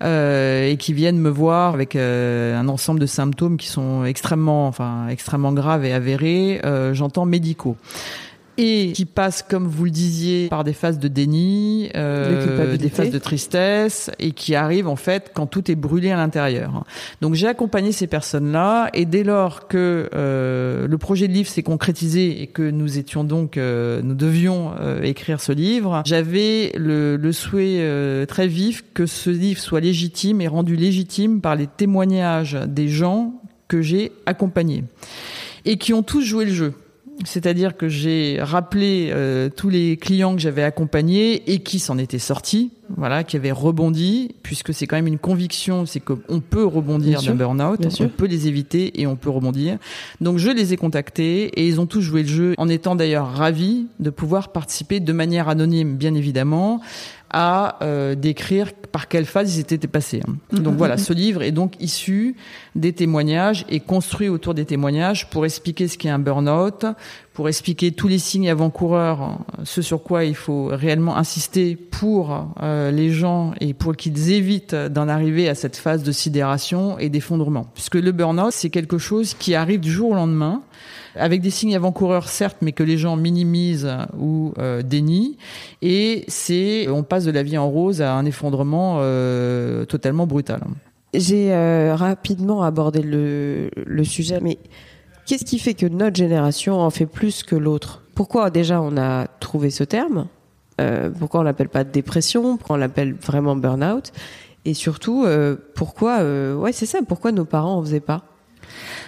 et 0.03 0.75
qui 0.77 0.91
viennent 0.91 1.19
me 1.19 1.29
voir 1.29 1.73
avec 1.73 1.95
un 1.95 2.67
ensemble 2.67 2.99
de 2.99 3.05
symptômes 3.05 3.55
qui 3.55 3.67
sont 3.67 4.03
extrêmement 4.03 4.67
enfin 4.67 5.07
extrêmement 5.07 5.53
graves 5.53 5.85
et 5.85 5.93
avérés 5.93 6.59
j'entends 6.91 7.25
médicaux 7.25 7.77
et 8.61 8.91
qui 8.91 9.05
passe, 9.05 9.41
comme 9.41 9.67
vous 9.67 9.85
le 9.85 9.91
disiez, 9.91 10.47
par 10.47 10.63
des 10.63 10.73
phases 10.73 10.99
de 10.99 11.07
déni, 11.07 11.89
euh, 11.95 12.77
des 12.77 12.89
phases 12.89 13.09
de 13.09 13.17
tristesse, 13.17 14.11
et 14.19 14.31
qui 14.31 14.55
arrive 14.55 14.87
en 14.87 14.95
fait 14.95 15.31
quand 15.33 15.47
tout 15.47 15.71
est 15.71 15.75
brûlé 15.75 16.11
à 16.11 16.17
l'intérieur. 16.17 16.83
Donc 17.21 17.33
j'ai 17.33 17.47
accompagné 17.47 17.91
ces 17.91 18.07
personnes-là, 18.07 18.89
et 18.93 19.05
dès 19.05 19.23
lors 19.23 19.67
que 19.67 20.09
euh, 20.13 20.87
le 20.87 20.97
projet 20.97 21.27
de 21.27 21.33
livre 21.33 21.49
s'est 21.49 21.63
concrétisé 21.63 22.41
et 22.41 22.47
que 22.47 22.69
nous 22.69 22.97
étions 22.97 23.23
donc, 23.23 23.57
euh, 23.57 24.01
nous 24.03 24.15
devions 24.15 24.73
euh, 24.79 25.01
écrire 25.01 25.41
ce 25.41 25.51
livre, 25.51 26.03
j'avais 26.05 26.71
le, 26.75 27.17
le, 27.17 27.31
souhait 27.31 27.77
euh, 27.79 28.25
très 28.25 28.47
vif 28.47 28.83
que 28.93 29.05
ce 29.05 29.29
livre 29.29 29.59
soit 29.59 29.79
légitime 29.79 30.41
et 30.41 30.47
rendu 30.47 30.75
légitime 30.75 31.41
par 31.41 31.55
les 31.55 31.67
témoignages 31.67 32.57
des 32.67 32.87
gens 32.87 33.33
que 33.67 33.81
j'ai 33.81 34.11
accompagnés 34.25 34.83
et 35.65 35.77
qui 35.77 35.93
ont 35.93 36.03
tous 36.03 36.21
joué 36.21 36.45
le 36.45 36.53
jeu. 36.53 36.73
C'est-à-dire 37.25 37.77
que 37.77 37.87
j'ai 37.87 38.37
rappelé 38.41 39.09
euh, 39.11 39.49
tous 39.49 39.69
les 39.69 39.97
clients 39.97 40.35
que 40.35 40.41
j'avais 40.41 40.63
accompagnés 40.63 41.51
et 41.51 41.59
qui 41.59 41.79
s'en 41.79 41.97
étaient 41.97 42.19
sortis, 42.19 42.71
voilà, 42.97 43.23
qui 43.23 43.37
avaient 43.37 43.51
rebondi, 43.51 44.35
puisque 44.43 44.73
c'est 44.73 44.87
quand 44.87 44.95
même 44.95 45.07
une 45.07 45.19
conviction, 45.19 45.85
c'est 45.85 45.99
qu'on 45.99 46.39
peut 46.39 46.65
rebondir 46.65 47.21
d'un 47.21 47.35
burn-out, 47.35 47.79
on 47.99 48.09
peut 48.09 48.25
les 48.25 48.47
éviter 48.47 49.01
et 49.01 49.07
on 49.07 49.15
peut 49.15 49.29
rebondir. 49.29 49.77
Donc 50.19 50.37
je 50.37 50.49
les 50.49 50.73
ai 50.73 50.77
contactés 50.77 51.45
et 51.59 51.67
ils 51.67 51.79
ont 51.79 51.85
tous 51.85 52.01
joué 52.01 52.23
le 52.23 52.29
jeu, 52.29 52.53
en 52.57 52.67
étant 52.67 52.95
d'ailleurs 52.95 53.31
ravis 53.31 53.87
de 53.99 54.09
pouvoir 54.09 54.51
participer 54.51 54.99
de 54.99 55.13
manière 55.13 55.49
anonyme, 55.49 55.95
bien 55.95 56.13
évidemment, 56.13 56.81
à 57.31 57.77
euh, 57.81 58.15
décrire 58.15 58.73
par 58.91 59.07
quelle 59.07 59.25
phase 59.25 59.55
ils 59.55 59.61
étaient 59.61 59.87
passés. 59.87 60.21
Hein. 60.27 60.35
Mm-hmm. 60.53 60.59
Donc 60.59 60.75
voilà, 60.75 60.97
ce 60.97 61.13
livre 61.13 61.41
est 61.41 61.51
donc 61.51 61.75
issu 61.79 62.35
des 62.75 62.93
témoignages 62.93 63.65
et 63.69 63.79
construit 63.79 64.27
autour 64.27 64.53
des 64.53 64.65
témoignages 64.65 65.29
pour 65.29 65.45
expliquer 65.45 65.87
ce 65.87 65.97
qu'est 65.97 66.09
un 66.09 66.19
burn-out, 66.19 66.85
pour 67.33 67.47
expliquer 67.47 67.91
tous 67.91 68.09
les 68.09 68.19
signes 68.19 68.49
avant-coureurs, 68.49 69.39
ce 69.63 69.81
sur 69.81 70.03
quoi 70.03 70.25
il 70.25 70.35
faut 70.35 70.65
réellement 70.65 71.15
insister 71.15 71.77
pour 71.77 72.53
euh, 72.61 72.91
les 72.91 73.11
gens 73.11 73.53
et 73.61 73.73
pour 73.73 73.95
qu'ils 73.95 74.31
évitent 74.31 74.75
d'en 74.75 75.07
arriver 75.07 75.47
à 75.47 75.55
cette 75.55 75.77
phase 75.77 76.03
de 76.03 76.11
sidération 76.11 76.99
et 76.99 77.09
d'effondrement. 77.09 77.67
Puisque 77.73 77.95
le 77.95 78.11
burn-out, 78.11 78.51
c'est 78.51 78.69
quelque 78.69 78.97
chose 78.97 79.33
qui 79.33 79.55
arrive 79.55 79.79
du 79.79 79.91
jour 79.91 80.11
au 80.11 80.15
lendemain 80.15 80.61
avec 81.15 81.41
des 81.41 81.49
signes 81.49 81.75
avant-coureurs 81.75 82.29
certes, 82.29 82.57
mais 82.61 82.71
que 82.71 82.83
les 82.83 82.97
gens 82.97 83.15
minimisent 83.15 83.89
ou 84.17 84.53
euh, 84.57 84.81
dénient. 84.81 85.37
Et 85.81 86.23
c'est, 86.27 86.87
on 86.89 87.03
passe 87.03 87.25
de 87.25 87.31
la 87.31 87.43
vie 87.43 87.57
en 87.57 87.69
rose 87.69 88.01
à 88.01 88.13
un 88.13 88.25
effondrement 88.25 88.97
euh, 88.99 89.85
totalement 89.85 90.27
brutal. 90.27 90.61
J'ai 91.13 91.53
euh, 91.53 91.95
rapidement 91.95 92.63
abordé 92.63 93.01
le, 93.01 94.03
sujet, 94.03 94.39
mais 94.41 94.57
qu'est-ce 95.25 95.45
qui 95.45 95.59
fait 95.59 95.73
que 95.73 95.85
notre 95.85 96.15
génération 96.15 96.79
en 96.79 96.89
fait 96.89 97.05
plus 97.05 97.43
que 97.43 97.55
l'autre? 97.55 98.03
Pourquoi 98.15 98.49
déjà 98.49 98.81
on 98.81 98.97
a 98.97 99.27
trouvé 99.39 99.69
ce 99.69 99.83
terme? 99.83 100.27
Pourquoi 101.19 101.41
on 101.41 101.43
l'appelle 101.43 101.69
pas 101.69 101.83
dépression? 101.83 102.57
Pourquoi 102.57 102.75
on 102.75 102.79
l'appelle 102.79 103.13
vraiment 103.13 103.55
burn-out? 103.55 104.11
Et 104.65 104.73
surtout, 104.73 105.27
pourquoi, 105.75 106.23
ouais, 106.55 106.71
c'est 106.71 106.87
ça, 106.87 107.01
pourquoi 107.07 107.31
nos 107.31 107.45
parents 107.45 107.75
en 107.75 107.83
faisaient 107.83 107.99
pas? 107.99 108.23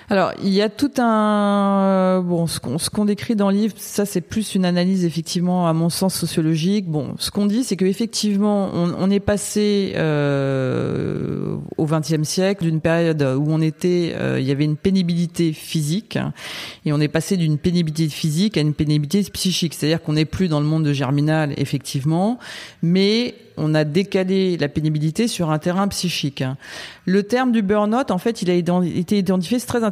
Alors, 0.10 0.34
il 0.44 0.50
y 0.50 0.62
a 0.62 0.70
tout 0.70 0.92
un 0.98 2.22
bon 2.22 2.48
ce 2.48 2.60
qu'on 2.60 2.78
qu'on 2.94 3.06
décrit 3.06 3.36
dans 3.36 3.50
le 3.50 3.58
livre, 3.58 3.74
ça 3.78 4.06
c'est 4.06 4.22
plus 4.22 4.56
une 4.56 4.66
analyse 4.66 5.06
effectivement 5.06 5.68
à 5.68 5.74
mon 5.74 5.90
sens 5.90 6.14
sociologique. 6.14 6.88
Bon, 6.88 7.16
ce 7.18 7.32
qu'on 7.32 7.46
dit 7.46 7.64
c'est 7.64 7.76
que 7.76 7.86
effectivement 7.86 8.70
on, 8.74 8.94
on 8.98 9.10
est 9.10 9.20
passé 9.20 9.94
euh, 9.96 11.56
au 11.78 11.86
XXe 11.86 12.24
siècle 12.24 12.66
d'une 12.66 12.82
période 12.82 13.22
où 13.22 13.46
on 13.48 13.62
était, 13.62 14.14
euh, 14.16 14.40
il 14.40 14.46
y 14.46 14.52
avait 14.52 14.66
une 14.66 14.78
pénibilité 14.78 15.54
physique 15.54 16.20
et 16.86 16.94
on 16.94 17.00
est 17.00 17.08
passé 17.08 17.38
d'une 17.38 17.58
pénibilité 17.58 18.10
physique 18.10 18.58
à 18.58 18.62
une 18.62 18.74
pénibilité 18.74 19.24
psychique, 19.32 19.74
c'est-à-dire 19.74 20.02
qu'on 20.02 20.14
n'est 20.14 20.26
plus 20.26 20.48
dans 20.48 20.60
le 20.60 20.66
monde 20.66 20.84
de 20.84 20.94
germinal 20.94 21.54
effectivement, 21.58 22.40
mais 22.82 23.36
on 23.58 23.76
a 23.76 23.84
décalé 23.84 24.58
la 24.58 24.68
pénibilité 24.68 25.28
sur 25.28 25.52
un 25.52 25.60
terrain 25.60 25.88
psychique. 25.88 26.44
Le 27.06 27.24
terme 27.24 27.52
du 27.52 27.62
burn-out, 27.62 28.12
en 28.12 28.18
fait, 28.18 28.42
il 28.42 28.50
a 28.50 28.54
été 28.54 29.18
identifié, 29.18 29.60
c'est 29.60 29.68
très 29.68 29.84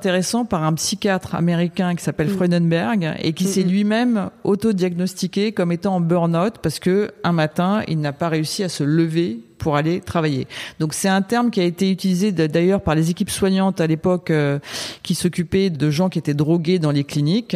par 0.49 0.63
un 0.63 0.73
psychiatre 0.73 1.35
américain 1.35 1.95
qui 1.95 2.03
s'appelle 2.03 2.29
mm. 2.29 2.35
Freudenberg 2.35 3.15
et 3.19 3.33
qui 3.33 3.45
s'est 3.45 3.63
lui-même 3.63 4.29
auto-diagnostiqué 4.43 5.51
comme 5.51 5.71
étant 5.71 5.95
en 5.95 6.01
burn-out 6.01 6.55
parce 6.61 6.79
que 6.79 7.11
un 7.23 7.31
matin, 7.31 7.83
il 7.87 7.99
n'a 7.99 8.13
pas 8.13 8.29
réussi 8.29 8.63
à 8.63 8.69
se 8.69 8.83
lever 8.83 9.39
pour 9.61 9.75
aller 9.75 10.01
travailler. 10.01 10.47
Donc 10.79 10.95
c'est 10.95 11.07
un 11.07 11.21
terme 11.21 11.51
qui 11.51 11.59
a 11.59 11.63
été 11.63 11.91
utilisé 11.91 12.31
d'ailleurs 12.31 12.81
par 12.81 12.95
les 12.95 13.11
équipes 13.11 13.29
soignantes 13.29 13.79
à 13.79 13.85
l'époque 13.85 14.31
euh, 14.31 14.57
qui 15.03 15.13
s'occupaient 15.13 15.69
de 15.69 15.91
gens 15.91 16.09
qui 16.09 16.17
étaient 16.17 16.33
drogués 16.33 16.79
dans 16.79 16.89
les 16.89 17.03
cliniques 17.03 17.55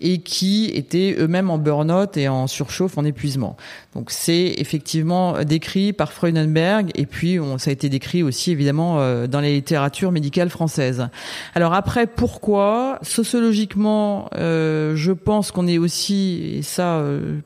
et 0.00 0.18
qui 0.18 0.70
étaient 0.74 1.14
eux-mêmes 1.18 1.50
en 1.50 1.58
burn-out 1.58 2.16
et 2.16 2.26
en 2.28 2.46
surchauffe, 2.46 2.96
en 2.96 3.04
épuisement. 3.04 3.58
Donc 3.94 4.10
c'est 4.10 4.54
effectivement 4.56 5.44
décrit 5.44 5.92
par 5.92 6.14
Freudenberg 6.14 6.90
et 6.94 7.04
puis 7.04 7.38
on, 7.38 7.58
ça 7.58 7.68
a 7.68 7.72
été 7.74 7.90
décrit 7.90 8.22
aussi 8.22 8.50
évidemment 8.50 9.00
euh, 9.00 9.26
dans 9.26 9.40
les 9.40 9.52
littératures 9.52 10.10
médicales 10.10 10.48
françaises. 10.48 11.08
Alors 11.54 11.74
après 11.74 12.06
pourquoi? 12.06 12.98
Sociologiquement 13.02 14.30
euh, 14.36 14.96
je 14.96 15.12
pense 15.12 15.50
qu'on 15.50 15.66
est 15.66 15.76
aussi 15.76 16.54
et 16.56 16.62
ça 16.62 17.04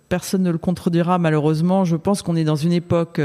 personne 0.08 0.44
ne 0.44 0.52
le 0.52 0.58
contredira 0.58 1.18
malheureusement 1.18 1.84
je 1.84 1.96
pense 1.96 2.22
qu'on 2.22 2.36
est 2.36 2.44
dans 2.44 2.54
une 2.54 2.72
époque 2.72 3.20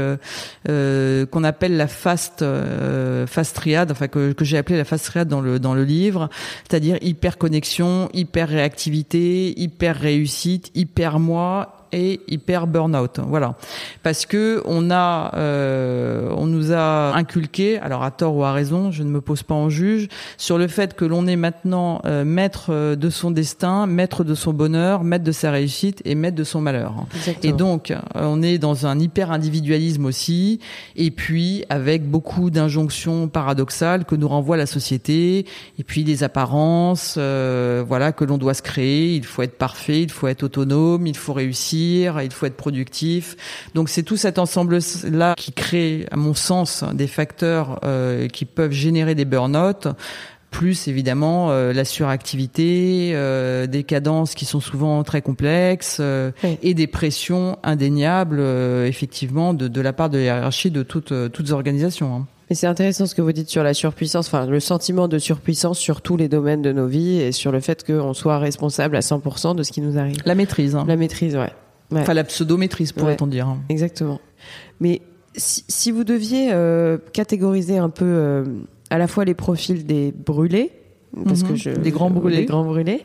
euh, 0.72 1.26
qu'on 1.26 1.44
appelle 1.44 1.76
la 1.76 1.86
fast 1.86 2.42
euh, 2.42 3.26
fast 3.26 3.54
triade, 3.54 3.90
enfin 3.90 4.08
que, 4.08 4.32
que 4.32 4.44
j'ai 4.44 4.56
appelé 4.56 4.78
la 4.78 4.84
fast 4.84 5.04
triade 5.06 5.28
dans 5.28 5.40
le 5.40 5.58
dans 5.58 5.74
le 5.74 5.84
livre, 5.84 6.28
c'est-à-dire 6.68 6.96
hyper 7.02 7.38
connexion, 7.38 8.08
hyper 8.14 8.48
réactivité, 8.48 9.58
hyper 9.60 9.96
réussite, 9.96 10.70
hyper 10.74 11.18
moi 11.18 11.81
et 11.92 12.20
hyper 12.28 12.66
burn-out. 12.66 13.20
Voilà, 13.26 13.56
parce 14.02 14.26
que 14.26 14.62
on 14.64 14.90
a, 14.90 15.32
euh, 15.36 16.32
on 16.36 16.46
nous 16.46 16.72
a 16.72 17.14
inculqué, 17.14 17.78
alors 17.78 18.02
à 18.02 18.10
tort 18.10 18.36
ou 18.36 18.44
à 18.44 18.52
raison, 18.52 18.90
je 18.90 19.02
ne 19.02 19.10
me 19.10 19.20
pose 19.20 19.42
pas 19.42 19.54
en 19.54 19.68
juge, 19.68 20.08
sur 20.36 20.58
le 20.58 20.68
fait 20.68 20.94
que 20.94 21.04
l'on 21.04 21.26
est 21.26 21.36
maintenant 21.36 22.00
euh, 22.04 22.24
maître 22.24 22.94
de 22.94 23.10
son 23.10 23.30
destin, 23.30 23.86
maître 23.86 24.24
de 24.24 24.34
son 24.34 24.52
bonheur, 24.52 25.04
maître 25.04 25.24
de 25.24 25.32
sa 25.32 25.50
réussite 25.50 26.00
et 26.04 26.14
maître 26.14 26.36
de 26.36 26.44
son 26.44 26.60
malheur. 26.60 26.94
Et 27.42 27.52
donc, 27.52 27.90
euh, 27.90 27.98
on 28.14 28.42
est 28.42 28.58
dans 28.58 28.86
un 28.86 28.98
hyper 28.98 29.30
individualisme 29.30 30.06
aussi, 30.06 30.60
et 30.96 31.10
puis 31.10 31.64
avec 31.68 32.08
beaucoup 32.08 32.50
d'injonctions 32.50 33.28
paradoxales 33.28 34.04
que 34.04 34.14
nous 34.14 34.28
renvoie 34.28 34.56
la 34.56 34.66
société, 34.66 35.46
et 35.78 35.84
puis 35.84 36.04
des 36.04 36.22
apparences, 36.24 37.16
euh, 37.18 37.84
voilà, 37.86 38.12
que 38.12 38.24
l'on 38.24 38.38
doit 38.38 38.54
se 38.54 38.62
créer. 38.62 39.14
Il 39.14 39.24
faut 39.24 39.42
être 39.42 39.58
parfait, 39.58 40.02
il 40.02 40.10
faut 40.10 40.28
être 40.28 40.44
autonome, 40.44 41.06
il 41.06 41.16
faut 41.16 41.32
réussir 41.32 41.81
il 41.82 42.32
faut 42.32 42.46
être 42.46 42.56
productif. 42.56 43.36
Donc 43.74 43.88
c'est 43.88 44.02
tout 44.02 44.16
cet 44.16 44.38
ensemble-là 44.38 45.34
qui 45.36 45.52
crée, 45.52 46.06
à 46.10 46.16
mon 46.16 46.34
sens, 46.34 46.84
des 46.94 47.06
facteurs 47.06 47.80
euh, 47.84 48.28
qui 48.28 48.44
peuvent 48.44 48.72
générer 48.72 49.14
des 49.14 49.24
burn-out 49.24 49.88
plus 50.50 50.86
évidemment 50.86 51.50
euh, 51.50 51.72
la 51.72 51.86
suractivité, 51.86 53.12
euh, 53.14 53.66
des 53.66 53.84
cadences 53.84 54.34
qui 54.34 54.44
sont 54.44 54.60
souvent 54.60 55.02
très 55.02 55.22
complexes 55.22 56.00
et 56.62 56.74
des 56.74 56.86
pressions 56.86 57.58
indéniables 57.62 58.40
effectivement 58.40 59.54
de, 59.54 59.80
la 59.80 59.94
part 59.94 60.10
de 60.10 60.18
la 60.18 60.24
hiérarchie 60.24 60.70
de 60.70 60.82
toutes 60.82 61.14
toutes 61.32 61.52
organisations. 61.52 62.14
Hein. 62.14 62.26
Mais 62.50 62.56
c'est 62.56 62.66
intéressant 62.66 63.06
ce 63.06 63.14
que 63.14 63.22
vous 63.22 63.32
dites 63.32 63.48
sur 63.48 63.62
la 63.62 63.72
surpuissance, 63.72 64.26
enfin 64.26 64.44
le 64.44 64.60
sentiment 64.60 65.08
de 65.08 65.18
surpuissance 65.18 65.78
sur 65.78 66.02
tous 66.02 66.18
les 66.18 66.28
domaines 66.28 66.60
de 66.60 66.70
nos 66.70 66.86
vies 66.86 67.18
et 67.18 67.32
sur 67.32 67.50
le 67.50 67.60
fait 67.60 67.82
qu'on 67.82 68.12
soit 68.12 68.38
responsable 68.38 68.94
à 68.96 69.00
100% 69.00 69.56
de 69.56 69.62
ce 69.62 69.72
qui 69.72 69.80
nous 69.80 69.96
arrive. 69.96 70.18
La 70.26 70.34
maîtrise. 70.34 70.76
Hein. 70.76 70.84
La 70.86 70.96
maîtrise, 70.96 71.34
ouais. 71.34 71.50
Enfin, 72.00 72.14
la 72.14 72.24
pseudo-maîtrise, 72.24 72.92
pourrait-on 72.92 73.26
dire. 73.26 73.48
Hein. 73.48 73.60
Exactement. 73.68 74.20
Mais 74.80 75.02
si, 75.36 75.90
vous 75.90 76.04
deviez 76.04 76.50
euh, 76.52 76.98
catégoriser 77.12 77.78
un 77.78 77.90
peu 77.90 78.04
euh, 78.04 78.44
à 78.90 78.98
la 78.98 79.06
fois 79.06 79.24
les 79.24 79.34
profils 79.34 79.86
des 79.86 80.12
brûlés, 80.12 80.72
parce 81.24 81.42
que 81.42 81.52
mhm. 81.52 81.56
je, 81.56 81.70
des 81.70 81.90
grands 81.90 82.10
brûlés, 82.10 82.38
des 82.38 82.44
grands 82.46 82.64
brûlés, 82.64 83.04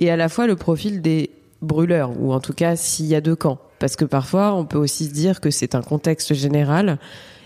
et 0.00 0.10
à 0.10 0.16
la 0.16 0.28
fois 0.28 0.46
le 0.46 0.56
profil 0.56 1.02
des 1.02 1.30
brûleurs, 1.62 2.12
ou 2.20 2.32
en 2.32 2.40
tout 2.40 2.52
cas 2.52 2.76
s'il 2.76 3.06
y 3.06 3.14
a 3.14 3.20
deux 3.20 3.36
camps, 3.36 3.58
parce 3.78 3.96
que 3.96 4.04
parfois 4.04 4.54
on 4.54 4.64
peut 4.64 4.78
aussi 4.78 5.06
se 5.06 5.12
dire 5.12 5.40
que 5.40 5.50
c'est 5.50 5.74
un 5.74 5.82
contexte 5.82 6.34
général 6.34 6.98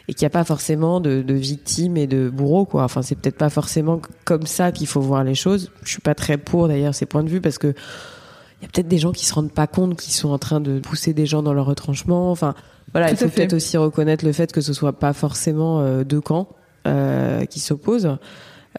et 0.09 0.15
qu'il 0.15 0.25
n'y 0.25 0.29
a 0.29 0.31
pas 0.31 0.45
forcément 0.45 1.01
de, 1.01 1.23
de, 1.23 1.35
victimes 1.35 1.97
et 1.97 2.09
de 2.09 2.29
bourreaux, 2.29 2.65
quoi. 2.65 2.83
Enfin, 2.83 3.01
c'est 3.01 3.15
peut-être 3.15 3.37
pas 3.37 3.51
forcément 3.51 4.01
comme 4.25 4.45
ça 4.45 4.73
qu'il 4.73 4.89
faut 4.89 5.01
voir 5.01 5.23
les 5.23 5.37
choses. 5.37 5.71
Je 5.85 5.91
suis 5.91 6.01
pas 6.01 6.17
très 6.17 6.37
pour 6.37 6.67
d'ailleurs 6.67 6.97
ces 6.97 7.07
points 7.07 7.23
de 7.23 7.29
vue 7.29 7.41
parce 7.41 7.59
que 7.59 7.75
il 8.61 8.65
y 8.65 8.67
a 8.67 8.69
peut-être 8.69 8.89
des 8.89 8.99
gens 8.99 9.13
qui 9.13 9.25
se 9.25 9.33
rendent 9.33 9.53
pas 9.53 9.67
compte 9.67 9.97
qu'ils 9.97 10.13
sont 10.13 10.29
en 10.29 10.39
train 10.39 10.61
de 10.61 10.81
pousser 10.81 11.15
des 11.15 11.25
gens 11.25 11.43
dans 11.43 11.55
leur 11.55 11.65
retranchement. 11.65 12.31
Enfin, 12.31 12.55
voilà, 12.93 13.11
il 13.11 13.17
faut 13.17 13.29
peut-être 13.29 13.55
aussi 13.55 13.77
reconnaître 13.77 14.25
le 14.25 14.33
fait 14.33 14.53
que 14.53 14.61
ce 14.61 14.73
soit 14.73 14.93
pas 14.93 15.13
forcément 15.13 15.81
euh, 15.81 16.05
deux 16.05 16.21
camps 16.21 16.49
euh, 16.87 17.47
qui 17.47 17.59
s'opposent, 17.59 18.07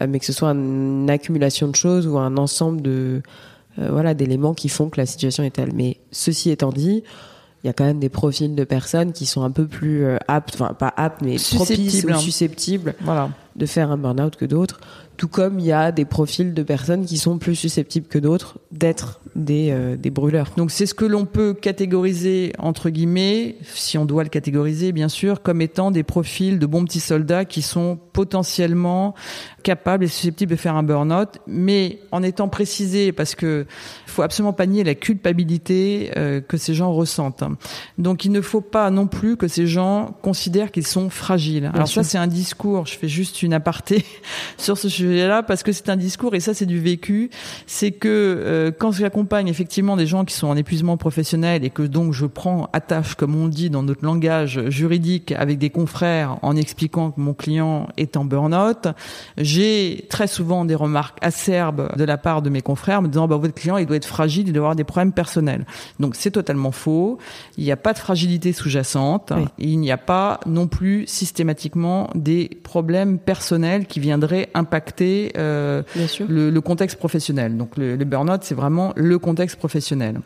euh, 0.02 0.08
mais 0.08 0.20
que 0.20 0.26
ce 0.26 0.34
soit 0.34 0.50
une 0.50 1.10
accumulation 1.10 1.68
de 1.68 1.76
choses 1.76 2.08
ou 2.08 2.18
un 2.18 2.38
ensemble 2.38 2.82
de 2.82 3.22
voilà 3.78 4.14
d'éléments 4.14 4.54
qui 4.54 4.68
font 4.68 4.90
que 4.90 5.00
la 5.00 5.06
situation 5.06 5.44
est 5.44 5.52
telle. 5.52 5.72
Mais 5.74 5.98
ceci 6.12 6.50
étant 6.50 6.72
dit, 6.72 7.04
il 7.64 7.68
y 7.68 7.70
a 7.70 7.74
quand 7.74 7.86
même 7.86 8.00
des 8.00 8.10
profils 8.10 8.54
de 8.54 8.64
personnes 8.66 9.14
qui 9.14 9.26
sont 9.26 9.44
un 9.44 9.50
peu 9.50 9.66
plus 9.66 10.06
aptes, 10.28 10.56
enfin 10.56 10.74
pas 10.74 10.94
aptes, 10.98 11.22
mais 11.22 11.38
propices 11.38 12.04
ou 12.04 12.14
susceptibles 12.16 12.96
voilà. 13.02 13.30
de 13.56 13.66
faire 13.66 13.90
un 13.90 13.98
burn-out 13.98 14.36
que 14.36 14.44
d'autres. 14.44 14.82
Tout 15.22 15.28
comme 15.28 15.60
il 15.60 15.68
y 15.68 15.72
a 15.72 15.92
des 15.92 16.04
profils 16.04 16.52
de 16.52 16.64
personnes 16.64 17.06
qui 17.06 17.20
sont 17.20 17.38
plus 17.38 17.54
susceptibles 17.56 18.08
que 18.08 18.18
d'autres 18.18 18.58
d'être 18.72 19.20
des, 19.36 19.70
euh, 19.70 19.96
des 19.96 20.10
brûleurs. 20.10 20.48
Donc 20.58 20.72
c'est 20.72 20.88
ce 20.88 20.96
que 20.96 21.06
l'on 21.06 21.26
peut 21.26 21.54
catégoriser, 21.54 22.54
entre 22.58 22.90
guillemets, 22.90 23.58
si 23.62 24.00
on 24.00 24.06
doit 24.06 24.24
le 24.24 24.30
catégoriser 24.30 24.92
bien 24.92 25.10
sûr, 25.10 25.44
comme 25.44 25.62
étant 25.62 25.92
des 25.92 26.02
profils 26.02 26.58
de 26.58 26.66
bons 26.66 26.86
petits 26.86 27.00
soldats 27.00 27.46
qui 27.46 27.62
sont 27.62 28.00
potentiellement 28.14 29.14
capables 29.62 30.06
et 30.06 30.08
susceptibles 30.08 30.50
de 30.50 30.56
faire 30.56 30.76
un 30.76 30.82
burn-out, 30.82 31.38
mais 31.46 32.00
en 32.12 32.24
étant 32.24 32.48
précisé, 32.48 33.12
parce 33.12 33.36
que 33.36 33.68
faut 34.08 34.24
absolument 34.24 34.54
pas 34.54 34.66
nier 34.66 34.84
la 34.84 34.96
culpabilité 34.96 36.12
euh, 36.18 36.42
que 36.42 36.58
ces 36.58 36.74
gens 36.74 36.92
ressentent. 36.92 37.44
Donc 38.00 38.26
il 38.26 38.32
ne 38.32 38.42
faut 38.42 38.62
pas 38.62 38.90
non 38.90 39.06
plus 39.06 39.38
que 39.38 39.48
ces 39.48 39.68
gens 39.68 40.16
considèrent 40.24 40.72
qu'ils 40.72 40.88
sont 40.88 41.12
fragiles. 41.12 41.70
Alors 41.76 41.88
ça 41.88 42.04
c'est 42.04 42.18
un 42.18 42.28
discours, 42.28 42.88
je 42.88 42.98
fais 42.98 43.08
juste 43.08 43.44
une 43.44 43.54
aparté 43.54 44.04
sur 44.58 44.78
ce 44.78 44.90
sujet-là, 45.12 45.44
parce 45.44 45.64
que 45.64 45.72
c'est 45.72 45.90
un 45.90 45.98
discours, 45.98 46.36
et 46.36 46.40
ça 46.40 46.54
c'est 46.54 46.66
du 46.66 46.80
vécu, 46.80 47.30
c'est 47.68 47.92
que 47.92 48.08
euh, 48.08 48.72
quand 48.72 48.92
j'accompagne 48.92 49.48
effectivement 49.48 49.98
des 49.98 50.08
gens 50.08 50.26
qui 50.26 50.34
sont 50.34 50.48
en 50.48 50.56
épuisement 50.56 50.98
professionnel 50.98 51.64
et 51.64 51.70
que 51.70 51.84
donc 51.84 52.14
je 52.14 52.26
prends 52.26 52.70
à 52.74 52.80
tâche, 52.80 53.16
comme 53.16 53.36
on 53.36 53.48
dit 53.48 53.70
dans 53.70 53.84
notre 53.84 54.06
langage 54.06 54.62
juridique, 54.70 55.32
avec 55.34 55.58
des 55.58 55.70
confrères 55.70 56.38
en 56.42 56.56
expliquant 56.56 57.12
que 57.12 57.20
mon 57.20 57.34
client 57.34 57.88
est 57.98 58.18
en 58.18 58.26
burn-out, 58.26 58.88
j'ai 59.38 60.06
très 60.10 60.28
souvent 60.28 60.66
des 60.66 60.76
remarques 60.76 61.18
acerbes 61.22 61.96
de 61.98 62.04
la 62.04 62.18
part 62.18 62.42
de 62.42 62.50
mes 62.50 62.62
confrères 62.62 63.02
me 63.02 63.08
disant 63.08 63.28
bah, 63.28 63.38
votre 63.38 63.54
client 63.54 63.78
il 63.78 63.86
doit 63.86 63.98
être 63.98 64.06
fragile, 64.06 64.48
il 64.48 64.54
doit 64.54 64.62
avoir 64.62 64.76
des 64.76 64.84
problèmes 64.84 65.14
personnels. 65.14 65.66
Donc 66.00 66.16
c'est 66.16 66.32
totalement 66.32 66.72
faux. 66.72 67.18
Il 67.58 67.64
n'y 67.64 67.72
a 67.72 67.78
pas 67.78 67.94
de 67.94 68.00
fragilité 68.00 68.54
sous-jacente. 68.54 69.34
Il 69.58 69.80
n'y 69.80 69.92
a 69.92 69.98
pas 69.98 70.40
non 70.46 70.68
plus 70.68 71.06
systématiquement 71.08 72.10
des 72.16 72.50
problèmes 72.64 73.20
personnels 73.20 73.86
qui 73.86 74.00
viendraient 74.00 74.50
impacter 74.54 75.01
euh, 75.38 75.84
le, 76.28 76.60
contexte 76.60 76.98
professionnel. 76.98 77.58
Donc 77.58 77.78
le, 77.78 77.96
le 77.96 78.06
burn-out 78.06 78.44
c'est 78.44 78.56
vraiment 78.56 78.94
le 78.96 79.20
contexte 79.20 79.58
professionnel. 79.58 80.22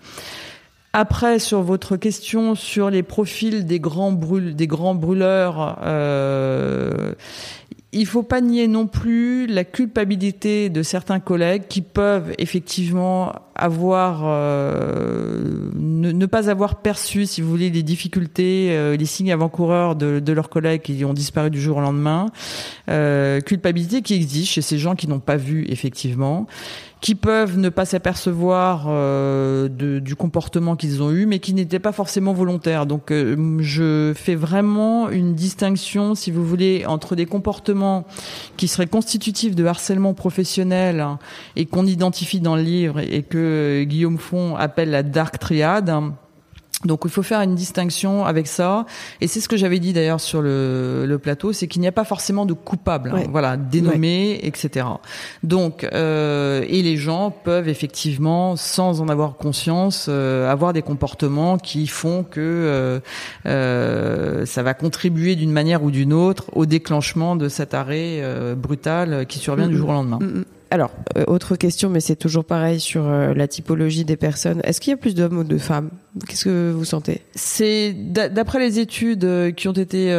Après, 0.97 1.39
sur 1.39 1.61
votre 1.61 1.97
question 1.97 2.55
sur 2.55 2.89
les 2.89 3.03
profils 3.03 3.65
des 3.65 3.81
grands, 3.81 4.13
brûl 4.13 4.55
des 4.55 4.65
grands 4.65 4.95
brûleurs, 4.95 5.77
euh, 5.83 7.11
il 7.95 8.05
faut 8.05 8.23
pas 8.23 8.41
nier 8.41 8.67
non 8.67 8.87
plus 8.87 9.47
la 9.47 9.63
culpabilité 9.63 10.69
de 10.69 10.83
certains 10.83 11.21
collègues 11.21 11.63
qui 11.69 11.81
peuvent 11.81 12.33
effectivement 12.37 13.31
avoir 13.55 14.23
euh, 14.25 15.71
ne, 15.75 16.25
pas 16.25 16.49
avoir 16.49 16.81
perçu, 16.81 17.25
si 17.25 17.39
vous 17.41 17.49
voulez, 17.49 17.69
les 17.69 17.83
difficultés, 17.83 18.71
euh, 18.71 18.97
les 18.97 19.05
signes 19.05 19.31
avant-coureurs 19.31 19.95
de, 19.95 20.19
de, 20.19 20.33
leurs 20.33 20.49
collègues 20.49 20.81
qui 20.81 21.05
ont 21.05 21.13
disparu 21.13 21.49
du 21.49 21.61
jour 21.61 21.77
au 21.77 21.81
lendemain, 21.81 22.25
euh, 22.89 23.39
culpabilité 23.39 24.01
qui 24.01 24.15
existe 24.15 24.51
chez 24.51 24.61
ces 24.61 24.77
gens 24.77 24.95
qui 24.95 25.07
n'ont 25.07 25.19
pas 25.19 25.37
vu 25.37 25.65
effectivement, 25.69 26.47
qui 27.05 27.13
peuvent 27.13 27.59
ne 27.59 27.69
pas 27.69 27.85
s'apercevoir 27.85 28.85
euh, 28.87 29.69
du 29.69 30.15
comportement 30.15 30.75
qu'ils 30.75 31.03
ont 31.03 31.11
eu, 31.11 31.27
mais 31.27 31.37
qui 31.37 31.53
n'étaient 31.53 31.77
pas 31.77 31.91
forcément 31.91 32.33
volontaires. 32.33 32.87
Donc, 32.87 33.11
euh, 33.11 33.59
je 33.59 34.11
fais 34.15 34.33
vraiment 34.33 35.11
une 35.11 35.35
distinction, 35.35 36.15
si 36.15 36.31
vous 36.31 36.43
voulez, 36.43 36.83
entre 36.87 37.15
des 37.15 37.27
comportements 37.27 38.07
qui 38.57 38.67
seraient 38.67 38.87
constitutifs 38.87 39.53
de 39.53 39.65
harcèlement 39.65 40.15
professionnel 40.15 40.99
hein, 40.99 41.19
et 41.55 41.67
qu'on 41.67 41.85
identifie 41.85 42.39
dans 42.39 42.55
le 42.55 42.63
livre 42.63 42.97
et 42.97 43.21
que 43.21 43.83
Guillaume 43.83 44.17
Font 44.17 44.55
appelle 44.55 44.89
la 44.89 45.03
dark 45.03 45.37
triade 45.37 45.93
donc 46.85 47.01
il 47.05 47.11
faut 47.11 47.23
faire 47.23 47.41
une 47.41 47.55
distinction 47.55 48.25
avec 48.25 48.47
ça, 48.47 48.85
et 49.21 49.27
c'est 49.27 49.39
ce 49.39 49.49
que 49.49 49.57
j'avais 49.57 49.79
dit 49.79 49.93
d'ailleurs 49.93 50.21
sur 50.21 50.41
le, 50.41 51.05
le 51.05 51.17
plateau, 51.19 51.53
c'est 51.53 51.67
qu'il 51.67 51.81
n'y 51.81 51.87
a 51.87 51.91
pas 51.91 52.03
forcément 52.05 52.45
de 52.45 52.53
coupable, 52.53 53.13
hein, 53.15 53.23
voilà, 53.29 53.57
dénommé, 53.57 54.39
etc. 54.43 54.85
Donc 55.43 55.83
euh, 55.83 56.63
et 56.67 56.81
les 56.81 56.97
gens 56.97 57.31
peuvent 57.31 57.69
effectivement, 57.69 58.55
sans 58.55 59.01
en 59.01 59.09
avoir 59.09 59.35
conscience, 59.35 60.07
euh, 60.09 60.51
avoir 60.51 60.73
des 60.73 60.81
comportements 60.81 61.57
qui 61.57 61.87
font 61.87 62.23
que 62.23 62.39
euh, 62.39 62.99
euh 63.45 64.45
ça 64.45 64.63
va 64.63 64.73
contribuer 64.73 65.35
d'une 65.35 65.51
manière 65.51 65.83
ou 65.83 65.91
d'une 65.91 66.13
autre 66.13 66.45
au 66.53 66.65
déclenchement 66.65 67.35
de 67.35 67.49
cet 67.49 67.73
arrêt 67.73 68.19
euh, 68.21 68.55
brutal 68.55 69.25
qui 69.27 69.39
survient 69.39 69.67
du 69.67 69.77
jour 69.77 69.89
au 69.89 69.93
lendemain. 69.93 70.19
Alors, 70.71 70.91
euh, 71.17 71.23
autre 71.27 71.55
question, 71.55 71.89
mais 71.89 71.99
c'est 71.99 72.15
toujours 72.15 72.45
pareil 72.45 72.79
sur 72.79 73.05
euh, 73.05 73.33
la 73.33 73.47
typologie 73.47 74.05
des 74.05 74.17
personnes. 74.17 74.61
Est-ce 74.63 74.81
qu'il 74.81 74.91
y 74.91 74.93
a 74.93 74.97
plus 74.97 75.15
d'hommes 75.15 75.37
ou 75.37 75.43
de 75.43 75.57
femmes? 75.57 75.89
Qu'est-ce 76.27 76.45
que 76.45 76.71
vous 76.71 76.85
sentez? 76.85 77.21
C'est 77.35 77.93
d'après 77.93 78.59
les 78.59 78.79
études 78.79 79.25
euh, 79.25 79.51
qui 79.51 79.67
ont 79.67 79.73
été 79.73 80.09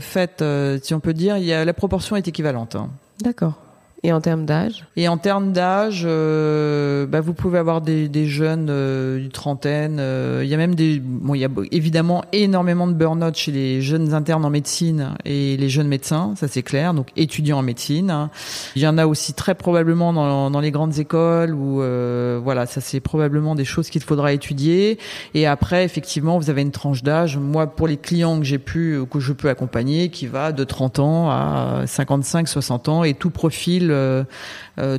faites, 0.00 0.44
si 0.82 0.94
on 0.94 1.00
peut 1.00 1.14
dire, 1.14 1.36
il 1.36 1.44
y 1.44 1.52
a, 1.52 1.64
la 1.64 1.74
proportion 1.74 2.16
est 2.16 2.26
équivalente. 2.28 2.76
Hein. 2.76 2.90
D'accord. 3.22 3.65
Et 4.06 4.12
en 4.12 4.20
termes 4.20 4.46
d'âge? 4.46 4.84
Et 4.94 5.08
en 5.08 5.18
termes 5.18 5.50
d'âge, 5.50 6.04
euh, 6.06 7.06
bah, 7.06 7.20
vous 7.20 7.34
pouvez 7.34 7.58
avoir 7.58 7.80
des, 7.80 8.08
des 8.08 8.26
jeunes 8.26 8.68
euh, 8.70 9.18
d'une 9.18 9.32
trentaine. 9.32 9.96
Euh, 9.98 10.42
il 10.44 10.48
y 10.48 10.54
a 10.54 10.56
même 10.56 10.76
des, 10.76 11.00
bon, 11.00 11.34
il 11.34 11.40
y 11.40 11.44
a 11.44 11.48
évidemment 11.72 12.24
énormément 12.32 12.86
de 12.86 12.92
burn-out 12.92 13.34
chez 13.34 13.50
les 13.50 13.82
jeunes 13.82 14.14
internes 14.14 14.44
en 14.44 14.50
médecine 14.50 15.16
et 15.24 15.56
les 15.56 15.68
jeunes 15.68 15.88
médecins, 15.88 16.34
ça 16.36 16.46
c'est 16.46 16.62
clair. 16.62 16.94
Donc 16.94 17.08
étudiants 17.16 17.58
en 17.58 17.62
médecine. 17.62 18.12
Hein. 18.12 18.30
Il 18.76 18.82
y 18.82 18.86
en 18.86 18.96
a 18.96 19.08
aussi 19.08 19.34
très 19.34 19.56
probablement 19.56 20.12
dans, 20.12 20.52
dans 20.52 20.60
les 20.60 20.70
grandes 20.70 21.00
écoles 21.00 21.52
où, 21.52 21.82
euh, 21.82 22.38
voilà, 22.40 22.66
ça 22.66 22.80
c'est 22.80 23.00
probablement 23.00 23.56
des 23.56 23.64
choses 23.64 23.90
qu'il 23.90 24.04
faudra 24.04 24.32
étudier. 24.32 25.00
Et 25.34 25.48
après, 25.48 25.84
effectivement, 25.84 26.38
vous 26.38 26.48
avez 26.48 26.62
une 26.62 26.70
tranche 26.70 27.02
d'âge. 27.02 27.38
Moi, 27.38 27.66
pour 27.66 27.88
les 27.88 27.96
clients 27.96 28.38
que 28.38 28.44
j'ai 28.44 28.58
pu, 28.58 29.00
que 29.10 29.18
je 29.18 29.32
peux 29.32 29.48
accompagner, 29.48 30.10
qui 30.10 30.28
va 30.28 30.52
de 30.52 30.62
30 30.62 31.00
ans 31.00 31.28
à 31.28 31.82
55, 31.86 32.46
60 32.46 32.88
ans 32.88 33.02
et 33.02 33.14
tout 33.14 33.30
profil 33.30 33.95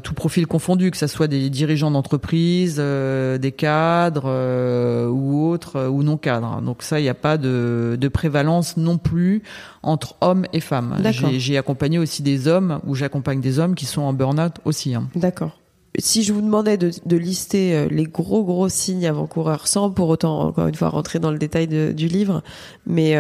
tout 0.04 0.14
profil 0.14 0.48
confondu, 0.48 0.92
que 0.92 0.98
ce 0.98 1.08
soit 1.08 1.28
des 1.28 1.50
dirigeants 1.50 1.92
d'entreprise, 1.92 2.78
euh, 2.80 3.38
des 3.38 3.52
cadres 3.52 5.08
ou 5.10 5.48
autres 5.50 5.88
ou 5.88 6.04
non 6.04 6.18
cadres. 6.18 6.62
Donc 6.62 6.84
ça, 6.84 7.00
il 7.00 7.04
n'y 7.04 7.10
a 7.10 7.14
pas 7.14 7.38
de, 7.38 8.10
prévalence 8.12 8.78
non 8.78 8.98
plus 8.98 9.44
entre 9.84 10.16
hommes 10.22 10.46
et 10.54 10.60
femmes. 10.60 10.98
J'ai 11.38 11.58
accompagné 11.58 12.00
aussi 12.00 12.24
des 12.24 12.48
hommes, 12.48 12.80
ou 12.88 12.96
j'accompagne 12.96 13.42
des 13.42 13.60
hommes 13.60 13.76
qui 13.76 13.86
sont 13.86 14.02
en 14.02 14.14
burn-out 14.14 14.56
aussi. 14.66 14.96
Hein. 14.96 15.10
D'accord 15.16 15.60
si 16.00 16.22
je 16.22 16.32
vous 16.32 16.42
demandais 16.42 16.78
de, 16.78 17.18
lister 17.18 17.88
les 17.90 18.04
gros 18.04 18.44
gros 18.44 18.70
signes 18.70 19.08
avant-coureurs, 19.08 19.68
sans 19.68 19.90
pour 19.90 20.10
autant 20.10 20.42
encore 20.42 20.68
une 20.68 20.76
fois 20.76 20.90
rentrer 20.90 21.18
dans 21.18 21.32
le 21.32 21.40
détail 21.40 21.66
du 21.68 22.08
livre, 22.08 22.44
mais 22.86 23.16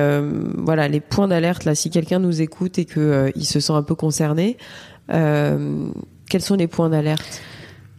voilà 0.55 0.88
les 0.88 1.00
points 1.00 1.27
d'alerte 1.27 1.65
là, 1.65 1.74
si 1.74 1.89
quelqu'un 1.89 2.19
nous 2.19 2.39
écoute 2.39 2.77
et 2.77 2.86
que 2.86 3.31
il 3.36 3.46
se 3.46 3.60
sent 3.60 3.74
un 3.74 3.81
peu 3.81 3.96
concerné, 3.96 4.57
euh, 4.57 4.97
quels 5.08 6.42
sont 6.42 6.56
les 6.56 6.68
points 6.68 6.90
d'alerte? 6.90 7.42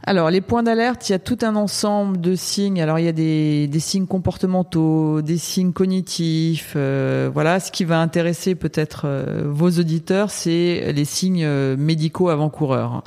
Alors, 0.05 0.31
les 0.31 0.41
points 0.41 0.63
d'alerte, 0.63 1.09
il 1.09 1.13
y 1.13 1.15
a 1.15 1.19
tout 1.19 1.37
un 1.43 1.55
ensemble 1.55 2.19
de 2.19 2.35
signes. 2.35 2.81
Alors, 2.81 2.99
il 2.99 3.05
y 3.05 3.09
a 3.09 3.13
des, 3.13 3.67
des 3.67 3.81
signes 3.81 4.07
comportementaux, 4.07 5.21
des 5.21 5.37
signes 5.37 5.73
cognitifs. 5.73 6.73
Euh, 6.77 7.29
voilà, 7.31 7.61
ce 7.61 7.71
qui 7.71 7.85
va 7.85 8.01
intéresser 8.01 8.55
peut-être 8.55 9.03
euh, 9.05 9.43
vos 9.45 9.69
auditeurs, 9.69 10.31
c'est 10.31 10.93
les 10.95 11.05
signes 11.05 11.47
médicaux 11.77 12.31
avant-coureurs. 12.31 13.03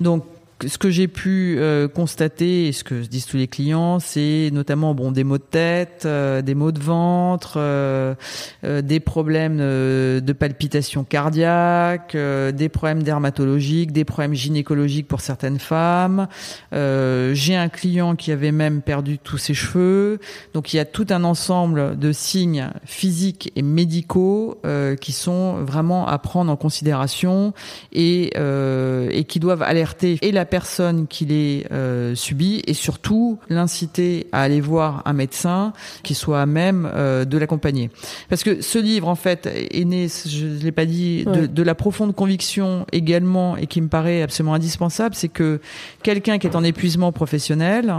Donc, 0.00 0.24
ce 0.66 0.78
que 0.78 0.90
j'ai 0.90 1.08
pu 1.08 1.56
euh, 1.58 1.88
constater 1.88 2.68
et 2.68 2.72
ce 2.72 2.84
que 2.84 2.94
disent 2.94 3.26
tous 3.26 3.36
les 3.36 3.48
clients, 3.48 3.98
c'est 3.98 4.50
notamment 4.52 4.94
bon 4.94 5.12
des 5.12 5.24
maux 5.24 5.38
de 5.38 5.42
tête, 5.42 6.02
euh, 6.04 6.42
des 6.42 6.54
maux 6.54 6.72
de 6.72 6.80
ventre, 6.80 7.54
euh, 7.56 8.14
des 8.62 9.00
problèmes 9.00 9.58
de 9.58 10.32
palpitations 10.32 11.04
cardiaques, 11.04 12.16
des 12.16 12.68
problèmes 12.68 13.02
dermatologiques, 13.02 13.92
des 13.92 14.04
problèmes 14.04 14.34
gynécologiques 14.34 15.08
pour 15.08 15.20
certaines 15.20 15.58
femmes. 15.58 16.28
j'ai 16.72 17.56
un 17.56 17.68
client 17.68 18.16
qui 18.16 18.32
avait 18.32 18.52
même 18.52 18.82
perdu 18.82 19.18
tous 19.18 19.38
ses 19.38 19.54
cheveux. 19.54 20.20
Donc 20.54 20.72
il 20.72 20.76
y 20.76 20.80
a 20.80 20.84
tout 20.84 21.06
un 21.10 21.24
ensemble 21.24 21.98
de 21.98 22.12
signes 22.12 22.70
physiques 22.84 23.52
et 23.56 23.62
médicaux 23.62 24.58
qui 25.00 25.12
sont 25.12 25.62
vraiment 25.64 26.06
à 26.06 26.18
prendre 26.18 26.50
en 26.50 26.56
considération 26.56 27.52
et, 27.92 28.32
et 28.36 29.24
qui 29.24 29.40
doivent 29.40 29.62
alerter 29.62 30.18
et 30.22 30.32
la 30.32 30.44
personne 30.52 31.06
qui 31.06 31.24
les 31.24 31.66
euh, 31.72 32.14
subit 32.14 32.60
et 32.66 32.74
surtout 32.74 33.38
l'inciter 33.48 34.26
à 34.32 34.42
aller 34.42 34.60
voir 34.60 35.00
un 35.06 35.14
médecin 35.14 35.72
qui 36.02 36.12
soit 36.12 36.42
à 36.42 36.44
même 36.44 36.86
euh, 36.92 37.24
de 37.24 37.38
l'accompagner. 37.38 37.90
Parce 38.28 38.44
que 38.44 38.60
ce 38.60 38.78
livre, 38.78 39.08
en 39.08 39.14
fait, 39.14 39.46
est 39.46 39.86
né, 39.86 40.08
je 40.08 40.44
ne 40.44 40.58
l'ai 40.58 40.70
pas 40.70 40.84
dit, 40.84 41.24
de, 41.24 41.46
de, 41.46 41.62
la 41.62 41.74
profonde 41.74 42.14
conviction 42.14 42.84
également 42.92 43.56
et 43.56 43.66
qui 43.66 43.80
me 43.80 43.88
paraît 43.88 44.20
absolument 44.20 44.52
indispensable, 44.52 45.14
c'est 45.14 45.30
que 45.30 45.58
quelqu'un 46.02 46.36
qui 46.36 46.46
est 46.48 46.54
en 46.54 46.64
épuisement 46.64 47.12
professionnel 47.12 47.94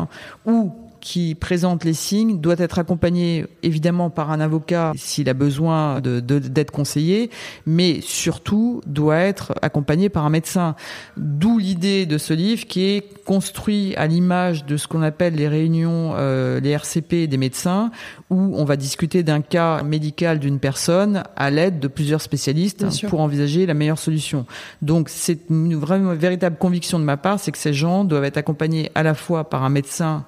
ou 0.46 0.72
qui 1.04 1.36
présente 1.36 1.84
les 1.84 1.94
signes 1.94 2.40
doit 2.40 2.56
être 2.60 2.80
accompagné 2.80 3.46
évidemment 3.62 4.10
par 4.10 4.32
un 4.32 4.40
avocat 4.40 4.94
s'il 4.96 5.28
a 5.28 5.34
besoin 5.34 6.00
d'être 6.00 6.54
de, 6.54 6.72
conseillé, 6.72 7.30
mais 7.66 8.00
surtout 8.00 8.82
doit 8.88 9.18
être 9.18 9.54
accompagné 9.62 10.08
par 10.08 10.26
un 10.26 10.30
médecin. 10.30 10.76
D'où 11.18 11.60
l'idée 11.60 12.06
de 12.06 12.18
ce 12.18 12.34
livre 12.34 12.66
qui 12.68 12.86
est 12.86 13.24
construit 13.26 13.94
à 13.98 14.08
l'image 14.08 14.66
de 14.66 14.78
ce 14.78 14.88
qu'on 14.88 15.02
appelle 15.02 15.36
les 15.36 15.50
réunions, 15.50 16.14
euh, 16.16 16.62
les 16.62 16.70
RCP 16.70 17.28
des 17.28 17.38
médecins, 17.38 17.92
où 18.30 18.54
on 18.56 18.64
va 18.64 18.78
discuter 18.78 19.24
d'un 19.24 19.42
cas 19.42 19.84
médical 19.84 20.40
d'une 20.40 20.60
personne 20.60 21.24
à 21.36 21.50
l'aide 21.50 21.82
de 21.82 21.90
plusieurs 21.90 22.22
spécialistes 22.22 22.86
pour 23.10 23.20
envisager 23.20 23.66
la 23.66 23.74
meilleure 23.74 24.00
solution. 24.00 24.46
Donc 24.82 25.10
c'est 25.10 25.40
une 25.50 25.76
véritable 26.16 26.56
conviction 26.56 26.98
de 26.98 27.04
ma 27.04 27.18
part, 27.18 27.42
c'est 27.42 27.52
que 27.52 27.58
ces 27.58 27.74
gens 27.74 28.06
doivent 28.06 28.24
être 28.24 28.38
accompagnés 28.38 28.90
à 28.96 29.04
la 29.04 29.14
fois 29.14 29.50
par 29.50 29.64
un 29.64 29.70
médecin 29.70 30.26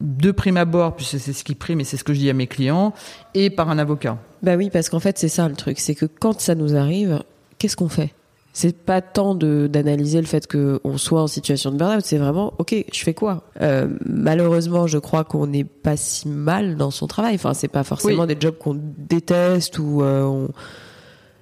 de 0.00 0.30
prime 0.30 0.56
abord, 0.56 0.96
puisque 0.96 1.18
c'est 1.18 1.32
ce 1.32 1.44
qui 1.44 1.54
prime 1.54 1.80
et 1.80 1.84
c'est 1.84 1.96
ce 1.96 2.04
que 2.04 2.12
je 2.12 2.18
dis 2.20 2.30
à 2.30 2.34
mes 2.34 2.46
clients, 2.46 2.92
et 3.34 3.50
par 3.50 3.70
un 3.70 3.78
avocat. 3.78 4.18
Bah 4.42 4.56
oui, 4.56 4.70
parce 4.70 4.88
qu'en 4.88 5.00
fait, 5.00 5.18
c'est 5.18 5.28
ça 5.28 5.48
le 5.48 5.54
truc, 5.54 5.78
c'est 5.78 5.94
que 5.94 6.06
quand 6.06 6.40
ça 6.40 6.54
nous 6.54 6.76
arrive, 6.76 7.22
qu'est-ce 7.58 7.76
qu'on 7.76 7.88
fait? 7.88 8.12
C'est 8.52 8.76
pas 8.76 9.00
tant 9.02 9.36
de 9.36 9.68
d'analyser 9.70 10.20
le 10.20 10.26
fait 10.26 10.50
qu'on 10.50 10.98
soit 10.98 11.22
en 11.22 11.26
situation 11.28 11.70
de 11.70 11.76
burn-out, 11.76 12.04
c'est 12.04 12.18
vraiment 12.18 12.54
ok, 12.58 12.74
je 12.92 13.02
fais 13.04 13.14
quoi? 13.14 13.44
Euh, 13.60 13.86
Malheureusement, 14.04 14.86
je 14.88 14.98
crois 14.98 15.22
qu'on 15.22 15.46
n'est 15.46 15.64
pas 15.64 15.96
si 15.96 16.28
mal 16.28 16.76
dans 16.76 16.90
son 16.90 17.06
travail. 17.06 17.36
Enfin, 17.36 17.54
c'est 17.54 17.68
pas 17.68 17.84
forcément 17.84 18.26
des 18.26 18.36
jobs 18.40 18.56
qu'on 18.58 18.76
déteste 18.76 19.78
ou 19.78 20.02
euh, 20.02 20.24
on 20.24 20.48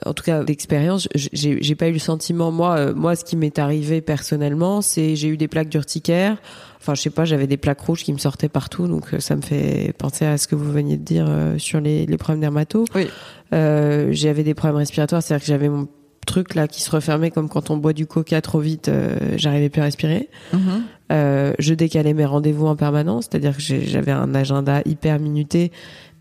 en 0.07 0.15
tout 0.15 0.25
cas 0.25 0.43
d'expérience, 0.45 1.09
j'ai 1.15 1.75
pas 1.75 1.89
eu 1.89 1.93
le 1.93 1.99
sentiment. 1.99 2.51
Moi, 2.51 2.77
euh, 2.77 2.95
moi, 2.95 3.17
ce 3.17 3.25
qui 3.25 3.37
m'est 3.37 3.59
arrivé 3.59 4.01
personnellement, 4.01 4.81
c'est 4.81 5.17
j'ai 5.17 5.29
eu 5.29 5.37
des 5.37 5.49
plaques 5.49 5.69
d'urticaire. 5.69 6.37
Enfin, 6.79 6.95
je 6.95 7.03
sais 7.03 7.11
pas, 7.11 7.25
j'avais 7.25 7.47
des 7.47 7.57
plaques 7.57 7.81
rouges 7.81 8.05
qui 8.05 8.13
me 8.13 8.19
sortaient 8.19 8.49
partout, 8.49 8.87
donc 8.87 9.13
euh, 9.13 9.21
ça 9.21 9.35
me 9.35 9.43
fait 9.43 9.93
penser 9.99 10.25
à 10.25 10.39
ce 10.39 10.47
que 10.47 10.55
vous 10.55 10.71
veniez 10.71 10.97
de 10.97 11.03
dire 11.03 11.27
euh, 11.29 11.59
sur 11.59 11.81
les, 11.81 12.07
les 12.07 12.17
problèmes 12.17 12.41
dermato. 12.41 12.85
Oui. 12.95 13.09
j'avais 13.51 14.45
des 14.45 14.55
problèmes 14.55 14.79
respiratoires, 14.79 15.23
c'est-à-dire 15.23 15.45
que 15.45 15.49
j'avais 15.49 15.69
mon 15.69 15.89
truc 16.27 16.57
là 16.57 16.67
qui 16.67 16.83
se 16.83 16.91
refermait 16.91 17.31
comme 17.31 17.49
quand 17.49 17.71
on 17.71 17.77
boit 17.77 17.93
du 17.93 18.07
coca 18.07 18.41
trop 18.41 18.59
vite, 18.59 18.91
j'arrivais 19.37 19.69
plus 19.69 19.81
à 19.81 19.85
respirer. 19.85 20.29
Mm-hmm. 20.53 21.55
je 21.59 21.75
décalais 21.75 22.15
mes 22.15 22.25
rendez-vous 22.25 22.67
en 22.67 22.75
permanence, 22.75 23.29
c'est-à-dire 23.31 23.57
que 23.57 23.63
j'avais 23.63 24.13
un 24.13 24.35
agenda 24.35 24.83
hyper 24.85 25.21
minuté 25.21 25.71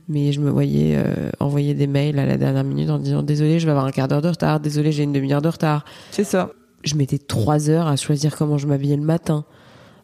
mais 0.07 0.31
je 0.31 0.39
me 0.39 0.49
voyais 0.49 0.95
euh, 0.95 1.29
envoyer 1.39 1.73
des 1.73 1.87
mails 1.87 2.19
à 2.19 2.25
la 2.25 2.37
dernière 2.37 2.63
minute 2.63 2.89
en 2.89 2.99
disant 2.99 3.23
désolé 3.23 3.59
je 3.59 3.65
vais 3.65 3.71
avoir 3.71 3.85
un 3.85 3.91
quart 3.91 4.07
d'heure 4.07 4.21
de 4.21 4.29
retard 4.29 4.59
désolé 4.59 4.91
j'ai 4.91 5.03
une 5.03 5.13
demi-heure 5.13 5.41
de 5.41 5.49
retard 5.49 5.85
c'est 6.11 6.23
ça 6.23 6.51
je 6.83 6.95
mettais 6.95 7.17
trois 7.17 7.69
heures 7.69 7.87
à 7.87 7.95
choisir 7.95 8.35
comment 8.35 8.57
je 8.57 8.67
m'habillais 8.67 8.97
le 8.97 9.03
matin 9.03 9.45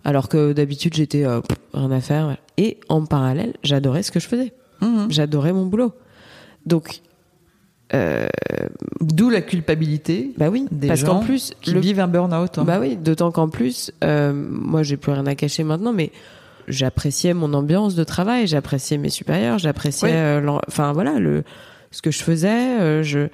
alors 0.04 0.30
que 0.30 0.54
d'habitude 0.54 0.96
j'étais 0.96 1.26
euh, 1.26 1.42
rien 1.74 1.92
à 1.92 2.02
faire 2.02 2.38
et 2.58 2.80
en 2.90 3.06
parallèle 3.06 3.54
j'adorais 3.64 4.04
ce 4.04 4.12
que 4.12 4.20
je 4.20 4.28
faisais 4.28 4.54
mmh. 4.82 5.08
j'adorais 5.10 5.54
mon 5.54 5.66
boulot 5.66 5.94
donc 6.66 7.02
euh, 7.94 8.30
D'où 9.02 9.30
la 9.30 9.42
culpabilité. 9.42 10.32
Bah 10.38 10.48
oui, 10.50 10.66
des 10.72 10.88
parce 10.88 11.04
qu'en 11.04 11.20
plus 11.20 11.52
qui 11.60 11.78
vivent 11.78 12.00
un 12.00 12.08
burn-out. 12.08 12.58
Hein. 12.58 12.64
Bah 12.64 12.78
oui, 12.80 12.96
d'autant 12.96 13.32
qu'en 13.32 13.50
plus, 13.50 13.92
moi 14.02 14.82
j'ai 14.82 14.96
plus 14.96 15.12
rien 15.12 15.26
à 15.26 15.36
cacher 15.36 15.66
maintenant, 15.66 15.92
mais 15.92 16.10
j'appréciais 16.68 17.34
mon 17.34 17.54
ambiance 17.54 17.96
de 17.96 18.04
travail, 18.04 18.48
j'appréciais 18.48 18.98
mes 18.98 19.10
supérieurs, 19.10 19.58
j'appréciais, 19.60 20.14
euh, 20.14 20.60
enfin 20.68 20.94
voilà, 20.94 21.20
le 21.20 21.44
ce 21.92 22.02
que 22.02 22.12
je 22.12 22.24
faisais. 22.24 22.80
Euh, 22.80 23.04
je, 23.04 23.28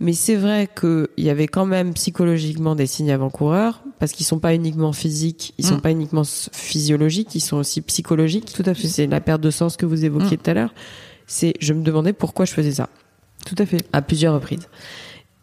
mais 0.00 0.12
c'est 0.12 0.34
vrai 0.34 0.68
qu'il 0.68 1.06
y 1.18 1.30
avait 1.30 1.46
quand 1.46 1.66
même 1.66 1.94
psychologiquement 1.94 2.74
des 2.74 2.86
signes 2.86 3.12
avant-coureurs 3.12 3.82
parce 4.00 4.12
qu'ils 4.12 4.26
sont 4.26 4.40
pas 4.40 4.54
uniquement 4.54 4.92
physiques, 4.92 5.54
ils 5.58 5.64
sont 5.64 5.76
mm. 5.76 5.80
pas 5.80 5.90
uniquement 5.92 6.24
physiologiques, 6.24 7.34
ils 7.34 7.40
sont 7.40 7.58
aussi 7.58 7.80
psychologiques. 7.82 8.52
Tout 8.52 8.64
à 8.66 8.74
fait. 8.74 8.88
C'est 8.88 9.06
la 9.06 9.20
perte 9.20 9.40
de 9.40 9.50
sens 9.50 9.76
que 9.76 9.86
vous 9.86 10.04
évoquiez 10.04 10.36
mm. 10.36 10.40
tout 10.40 10.50
à 10.50 10.54
l'heure. 10.54 10.74
C'est, 11.26 11.54
je 11.60 11.72
me 11.72 11.82
demandais 11.82 12.12
pourquoi 12.12 12.44
je 12.44 12.52
faisais 12.52 12.72
ça. 12.72 12.88
Tout 13.46 13.54
à 13.58 13.66
fait. 13.66 13.86
À 13.92 14.02
plusieurs 14.02 14.34
reprises. 14.34 14.68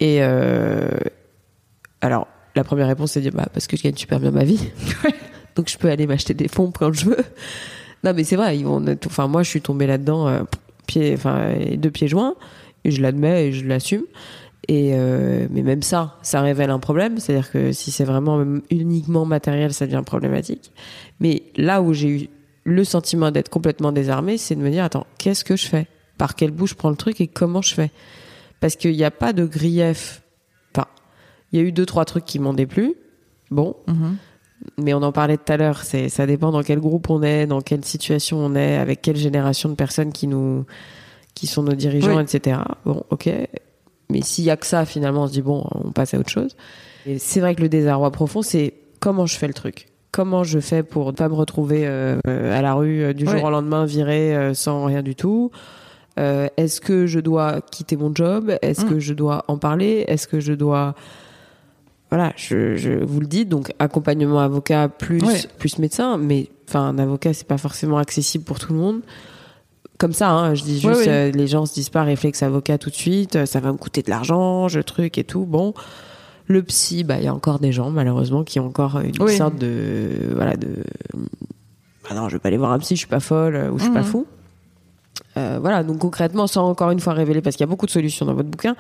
Et 0.02 0.18
euh, 0.22 0.90
alors, 2.02 2.28
la 2.56 2.64
première 2.64 2.88
réponse, 2.88 3.12
c'est 3.14 3.22
dire 3.22 3.32
bah, 3.34 3.48
parce 3.54 3.68
que 3.68 3.78
je 3.78 3.84
gagne 3.84 3.96
super 3.96 4.20
bien 4.20 4.32
ma 4.32 4.44
vie. 4.44 4.60
Donc 5.56 5.70
je 5.70 5.78
peux 5.78 5.90
aller 5.90 6.08
m'acheter 6.08 6.34
des 6.34 6.48
pompes 6.48 6.78
quand 6.78 6.94
je 6.94 7.06
veux. 7.06 7.24
Non, 8.04 8.14
mais 8.14 8.24
c'est 8.24 8.36
vrai, 8.36 8.58
ils 8.58 8.66
vont. 8.66 8.84
Enfin, 9.06 9.28
moi, 9.28 9.44
je 9.44 9.50
suis 9.50 9.62
tombée 9.62 9.86
là-dedans, 9.86 10.28
euh, 10.28 10.44
enfin, 11.14 11.54
deux 11.76 11.92
pieds 11.92 12.08
joints, 12.08 12.36
et 12.86 12.92
je 12.92 13.02
l'admets 13.02 13.48
et 13.48 13.52
je 13.52 13.68
l'assume. 13.68 14.04
Et 14.70 14.92
euh, 14.94 15.48
mais 15.50 15.64
même 15.64 15.82
ça, 15.82 16.16
ça 16.22 16.42
révèle 16.42 16.70
un 16.70 16.80
problème. 16.80 17.18
C'est-à-dire 17.18 17.52
que 17.52 17.72
si 17.72 17.92
c'est 17.92 18.06
vraiment 18.06 18.42
uniquement 18.70 19.26
matériel, 19.26 19.74
ça 19.74 19.86
devient 19.86 20.04
problématique. 20.06 20.72
Mais 21.20 21.44
là 21.58 21.82
où 21.82 21.94
j'ai 21.94 22.08
eu 22.08 22.30
le 22.64 22.84
sentiment 22.84 23.32
d'être 23.32 23.50
complètement 23.50 23.92
désarmé, 23.92 24.38
c'est 24.38 24.56
de 24.56 24.62
me 24.62 24.70
dire 24.70 24.84
attends, 24.84 25.08
qu'est-ce 25.18 25.44
que 25.44 25.58
je 25.58 25.66
fais? 25.66 25.88
Par 26.18 26.36
quel 26.36 26.52
bout 26.52 26.68
je 26.68 26.76
prends 26.76 26.90
le 26.90 26.96
truc 26.96 27.20
et 27.20 27.28
comment 27.28 27.62
je 27.62 27.74
fais? 27.74 27.92
Parce 28.60 28.76
qu'il 28.76 28.96
n'y 28.96 29.04
a 29.04 29.12
pas 29.12 29.34
de 29.34 29.46
grief 29.46 30.22
il 31.52 31.60
y 31.60 31.62
a 31.62 31.66
eu 31.66 31.72
deux 31.72 31.86
trois 31.86 32.06
trucs 32.06 32.26
qui 32.26 32.40
m'ont 32.40 32.54
déplu. 32.54 32.96
Bon. 33.52 33.76
Mhm. 33.88 34.18
Mais 34.78 34.94
on 34.94 35.02
en 35.02 35.12
parlait 35.12 35.38
tout 35.38 35.52
à 35.52 35.58
l'heure, 35.58 35.84
c'est 35.84 36.10
ça 36.10 36.26
dépend 36.26 36.52
dans 36.52 36.64
quel 36.64 36.80
groupe 36.80 37.10
on 37.10 37.24
est, 37.24 37.48
dans 37.48 37.62
quelle 37.62 37.86
situation 37.86 38.38
on 38.38 38.56
est, 38.56 38.78
avec 38.78 39.02
quelle 39.02 39.16
génération 39.16 39.70
de 39.70 39.76
personnes 39.76 40.12
qui 40.12 40.28
nous 40.28 40.66
qui 41.34 41.48
sont 41.48 41.64
nos 41.64 41.74
dirigeants, 41.74 42.20
etc. 42.20 42.60
Bon, 42.86 43.04
ok. 43.10 43.30
Mais 44.10 44.22
s'il 44.22 44.44
y 44.44 44.50
a 44.50 44.58
que 44.58 44.66
ça, 44.66 44.86
finalement, 44.86 45.24
on 45.24 45.28
se 45.28 45.34
dit 45.34 45.42
bon, 45.42 45.64
on 45.72 45.92
passe 45.92 46.14
à 46.14 46.20
autre 46.20 46.30
chose. 46.30 46.56
Et 47.06 47.20
c'est 47.20 47.40
vrai 47.40 47.56
que 47.56 47.62
le 47.62 47.70
désarroi 47.70 48.12
profond, 48.12 48.42
c'est 48.42 48.74
comment 49.00 49.26
je 49.26 49.38
fais 49.38 49.48
le 49.48 49.54
truc. 49.54 49.88
Comment 50.12 50.44
je 50.44 50.60
fais 50.60 50.84
pour 50.84 51.08
ne 51.08 51.12
pas 51.12 51.30
me 51.30 51.36
retrouver 51.36 51.84
euh, 51.86 52.20
à 52.26 52.62
la 52.62 52.74
rue 52.74 53.04
euh, 53.04 53.14
du 53.14 53.26
jour 53.26 53.44
au 53.44 53.50
lendemain, 53.50 53.86
viré 53.86 54.36
euh, 54.36 54.54
sans 54.54 54.86
rien 54.86 55.04
du 55.04 55.16
tout. 55.16 55.52
Est-ce 56.18 56.82
que 56.82 57.08
je 57.08 57.22
dois 57.22 57.62
quitter 57.62 57.96
mon 57.96 58.14
job? 58.14 58.54
Est-ce 58.62 58.84
mm. 58.84 58.90
que 58.90 59.00
je 59.00 59.14
dois 59.14 59.46
en 59.48 59.58
parler? 59.58 60.04
Est-ce 60.10 60.28
que 60.28 60.42
je 60.42 60.52
dois 60.52 60.94
voilà, 62.10 62.34
je, 62.36 62.76
je, 62.76 62.92
vous 62.92 63.20
le 63.20 63.28
dis, 63.28 63.46
donc 63.46 63.72
accompagnement 63.78 64.40
avocat 64.40 64.90
plus 64.90 65.48
plus 65.60 65.78
médecin, 65.78 66.18
mais 66.18 66.50
enfin 66.68 66.82
un 66.88 66.98
avocat 66.98 67.34
c'est 67.34 67.48
pas 67.48 67.60
forcément 67.60 67.98
accessible 67.98 68.44
pour 68.44 68.60
tout 68.60 68.74
le 68.74 68.80
monde. 68.80 69.02
Comme 70.00 70.14
ça, 70.14 70.32
hein, 70.32 70.56
je 70.56 70.64
dis 70.64 70.80
juste, 70.80 71.08
euh, 71.08 71.30
les 71.32 71.48
gens 71.48 71.66
se 71.66 71.74
disent 71.74 71.90
pas 71.90 72.04
réflexe 72.04 72.42
avocat 72.42 72.78
tout 72.78 72.90
de 72.90 72.96
suite, 72.96 73.36
euh, 73.36 73.46
ça 73.46 73.60
va 73.60 73.72
me 73.72 73.78
coûter 73.78 74.02
de 74.02 74.10
l'argent, 74.10 74.70
je 74.70 74.80
truc 74.80 75.18
et 75.18 75.24
tout. 75.24 75.46
Bon, 75.46 75.74
le 76.48 76.64
psy, 76.64 77.04
bah 77.04 77.18
il 77.18 77.26
y 77.26 77.28
a 77.28 77.34
encore 77.34 77.60
des 77.60 77.72
gens 77.72 77.92
malheureusement 77.92 78.44
qui 78.44 78.60
ont 78.60 78.66
encore 78.66 79.00
une 79.02 79.28
sorte 79.28 79.58
de 79.58 80.10
voilà 80.34 80.56
de, 80.56 80.84
ah 82.10 82.16
non, 82.16 82.28
je 82.28 82.36
vais 82.36 82.40
pas 82.40 82.48
aller 82.48 82.58
voir 82.58 82.72
un 82.72 82.80
psy, 82.80 82.96
je 82.96 83.00
suis 83.00 83.08
pas 83.08 83.20
folle 83.20 83.70
ou 83.72 83.78
je 83.78 83.84
suis 83.84 83.94
pas 83.94 84.00
mhm. 84.00 84.06
fou. 84.06 84.26
Euh, 85.38 85.60
voilà, 85.62 85.84
donc 85.84 86.00
concrètement, 86.00 86.48
sans 86.48 86.68
encore 86.68 86.92
une 86.92 87.00
fois 87.00 87.14
révéler, 87.14 87.42
parce 87.42 87.56
qu'il 87.56 87.64
y 87.64 87.70
a 87.70 87.70
beaucoup 87.70 87.86
de 87.86 87.92
solutions 87.92 88.26
dans 88.26 88.34
votre 88.34 88.50
bouquin, 88.50 88.76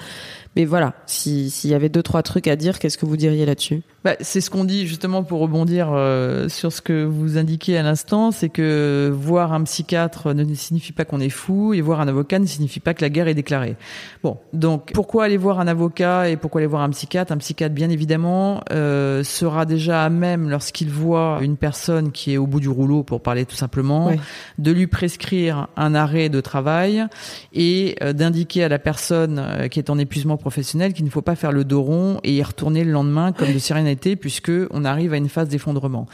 mais 0.55 0.65
voilà, 0.65 0.93
s'il 1.05 1.49
y 1.69 1.73
avait 1.73 1.89
deux, 1.89 2.03
trois 2.03 2.23
trucs 2.23 2.47
à 2.47 2.55
dire, 2.55 2.79
qu'est-ce 2.79 2.97
que 2.97 3.05
vous 3.05 3.17
diriez 3.17 3.45
là-dessus? 3.45 3.81
Bah, 4.03 4.15
C'est 4.19 4.41
ce 4.41 4.49
qu'on 4.49 4.63
dit 4.63 4.87
justement 4.87 5.23
pour 5.23 5.41
rebondir 5.41 5.89
euh, 5.91 6.49
sur 6.49 6.73
ce 6.73 6.81
que 6.81 7.03
vous 7.03 7.37
indiquez 7.37 7.77
à 7.77 7.83
l'instant, 7.83 8.31
c'est 8.31 8.49
que 8.49 9.11
voir 9.13 9.53
un 9.53 9.63
psychiatre 9.63 10.33
ne 10.33 10.53
signifie 10.55 10.91
pas 10.91 11.05
qu'on 11.05 11.19
est 11.19 11.29
fou, 11.29 11.73
et 11.73 11.81
voir 11.81 12.01
un 12.01 12.07
avocat 12.07 12.39
ne 12.39 12.45
signifie 12.45 12.79
pas 12.79 12.93
que 12.93 13.01
la 13.01 13.09
guerre 13.09 13.27
est 13.27 13.35
déclarée. 13.35 13.75
Bon, 14.23 14.37
donc 14.53 14.91
pourquoi 14.93 15.25
aller 15.25 15.37
voir 15.37 15.59
un 15.59 15.67
avocat 15.67 16.29
et 16.29 16.35
pourquoi 16.35 16.61
aller 16.61 16.67
voir 16.67 16.81
un 16.81 16.89
psychiatre? 16.89 17.31
Un 17.31 17.37
psychiatre, 17.37 17.75
bien 17.75 17.89
évidemment, 17.89 18.61
euh, 18.71 19.23
sera 19.23 19.65
déjà 19.65 20.03
à 20.03 20.09
même, 20.09 20.49
lorsqu'il 20.49 20.89
voit 20.89 21.39
une 21.41 21.57
personne 21.57 22.11
qui 22.11 22.33
est 22.33 22.37
au 22.37 22.47
bout 22.47 22.59
du 22.59 22.69
rouleau, 22.69 23.03
pour 23.03 23.21
parler 23.21 23.45
tout 23.45 23.55
simplement, 23.55 24.11
de 24.57 24.71
lui 24.71 24.87
prescrire 24.87 25.67
un 25.77 25.93
arrêt 25.93 26.29
de 26.29 26.41
travail 26.41 27.05
et 27.53 27.95
euh, 28.01 28.13
d'indiquer 28.13 28.63
à 28.63 28.69
la 28.69 28.79
personne 28.79 29.67
qui 29.69 29.79
est 29.79 29.89
en 29.89 29.99
épuisement 29.99 30.37
professionnel 30.49 30.93
qu'il 30.93 31.05
ne 31.05 31.11
faut 31.11 31.21
pas 31.21 31.35
faire 31.35 31.51
le 31.51 31.63
dos 31.63 31.83
rond 31.83 32.19
et 32.23 32.33
y 32.33 32.41
retourner 32.41 32.83
le 32.83 32.91
lendemain 32.91 33.33
comme 33.33 33.53
de 33.53 33.59
sérénité 33.59 34.15
puisque 34.15 34.51
on 34.71 34.83
arrive 34.83 35.13
à 35.13 35.17
une 35.17 35.29
phase 35.29 35.47
d'effondrement. 35.47 36.07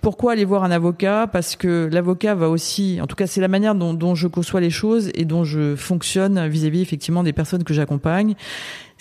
Pourquoi 0.00 0.32
aller 0.32 0.44
voir 0.44 0.62
un 0.62 0.70
avocat? 0.70 1.26
Parce 1.26 1.56
que 1.56 1.88
l'avocat 1.90 2.36
va 2.36 2.48
aussi, 2.48 3.00
en 3.02 3.08
tout 3.08 3.16
cas 3.16 3.26
c'est 3.26 3.40
la 3.40 3.48
manière 3.48 3.74
dont, 3.74 3.92
dont, 3.92 4.14
je 4.14 4.28
conçois 4.28 4.60
les 4.60 4.70
choses 4.70 5.10
et 5.14 5.24
dont 5.24 5.42
je 5.42 5.74
fonctionne 5.74 6.46
vis-à-vis 6.46 6.82
effectivement 6.82 7.24
des 7.24 7.32
personnes 7.32 7.64
que 7.64 7.74
j'accompagne 7.74 8.36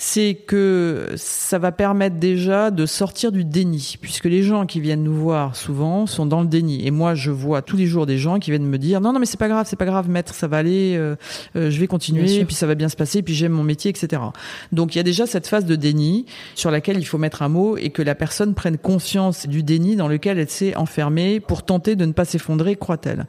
c'est 0.02 0.34
que 0.34 1.10
ça 1.18 1.60
va 1.60 1.74
permettre 1.74 2.16
déjà 2.16 2.72
de 2.72 2.86
sortir 2.86 3.34
du 3.34 3.44
déni, 3.44 3.98
puisque 4.00 4.24
les 4.24 4.44
gens 4.44 4.66
qui 4.66 4.80
viennent 4.80 5.04
nous 5.04 5.14
voir 5.14 5.58
souvent 5.58 6.08
sont 6.08 6.26
dans 6.26 6.40
le 6.40 6.48
déni. 6.48 6.88
Et 6.88 6.90
moi, 6.90 7.16
je 7.16 7.32
vois 7.32 7.62
tous 7.62 7.76
les 7.76 7.86
jours 7.86 8.06
des 8.06 8.18
gens 8.18 8.40
qui 8.40 8.50
viennent 8.50 8.66
me 8.66 8.78
dire 8.78 9.02
non, 9.02 9.12
non, 9.12 9.20
mais 9.20 9.26
c'est 9.26 9.38
pas 9.38 9.50
grave, 9.50 9.66
c'est 9.70 9.76
pas 9.76 9.86
grave, 9.86 10.10
maître, 10.10 10.34
ça 10.34 10.48
va 10.48 10.56
aller, 10.56 10.96
euh, 10.96 11.18
euh, 11.58 11.70
je 11.70 11.78
vais 11.82 11.88
continuer, 11.88 12.36
et 12.36 12.46
puis 12.46 12.56
ça 12.56 12.66
va 12.66 12.76
bien 12.76 12.88
se 12.88 12.96
passer, 12.96 13.22
puis 13.22 13.34
j'aime 13.34 13.52
mon 13.52 13.64
métier, 13.64 13.92
etc. 13.92 14.22
Donc 14.72 14.96
il 14.96 15.00
y 15.00 15.02
a 15.02 15.04
déjà 15.04 15.26
cette 15.26 15.48
phase 15.48 15.66
de 15.66 15.76
déni 15.76 16.26
sur 16.56 16.72
laquelle 16.72 16.98
il 16.98 17.04
faut 17.04 17.18
mettre 17.18 17.42
un 17.42 17.50
mot 17.50 17.76
et 17.76 17.90
que 17.90 18.02
la 18.02 18.16
personne 18.16 18.54
prenne 18.54 18.78
conscience 18.78 19.48
du 19.48 19.64
déni 19.64 19.98
dans 19.98 20.08
lequel 20.08 20.40
elle 20.40 20.50
s'est 20.50 20.78
enfermée 20.78 21.42
pour 21.42 21.64
tenter 21.64 21.98
de 21.98 22.06
ne 22.06 22.14
pas 22.14 22.24
s'effondrer, 22.24 22.78
croit-elle. 22.78 23.26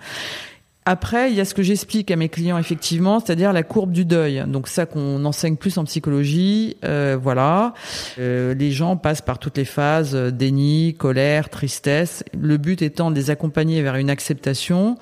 Après, 0.87 1.31
il 1.31 1.37
y 1.37 1.41
a 1.41 1.45
ce 1.45 1.53
que 1.53 1.63
j'explique 1.63 2.11
à 2.11 2.17
mes 2.17 2.31
clients 2.31 2.57
effectivement, 2.57 3.21
c'est-à-dire 3.21 3.53
la 3.53 3.63
courbe 3.63 3.93
du 3.93 4.07
deuil. 4.07 4.43
Donc 4.47 4.67
ça 4.67 4.87
qu'on 4.87 5.25
enseigne 5.27 5.57
plus 5.57 5.77
en 5.77 5.85
psychologie, 5.85 6.79
euh, 6.85 7.19
voilà. 7.21 7.75
Euh, 8.19 8.55
les 8.55 8.71
gens 8.71 8.97
passent 8.97 9.21
par 9.21 9.39
toutes 9.39 9.59
les 9.59 9.67
phases 9.67 10.15
euh, 10.15 10.31
déni, 10.31 10.95
colère, 10.95 11.51
tristesse. 11.51 12.25
Le 12.39 12.57
but 12.57 12.81
étant 12.81 13.11
de 13.11 13.17
les 13.17 13.31
accompagner 13.31 13.83
vers 13.83 13.97
une 13.97 14.09
acceptation 14.09 14.97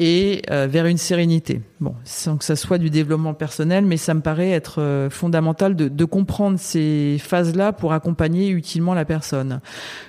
et 0.00 0.40
euh, 0.50 0.66
vers 0.66 0.86
une 0.86 0.96
sérénité. 0.96 1.60
Bon, 1.78 1.94
sans 2.04 2.38
que 2.38 2.44
ça 2.44 2.56
soit 2.56 2.78
du 2.78 2.88
développement 2.88 3.34
personnel, 3.34 3.84
mais 3.84 3.98
ça 3.98 4.14
me 4.14 4.22
paraît 4.22 4.50
être 4.50 4.80
euh, 4.80 5.10
fondamental 5.10 5.76
de, 5.76 5.88
de 5.88 6.04
comprendre 6.06 6.58
ces 6.58 7.18
phases-là 7.20 7.72
pour 7.72 7.92
accompagner 7.92 8.48
utilement 8.48 8.94
la 8.94 9.04
personne. 9.04 9.60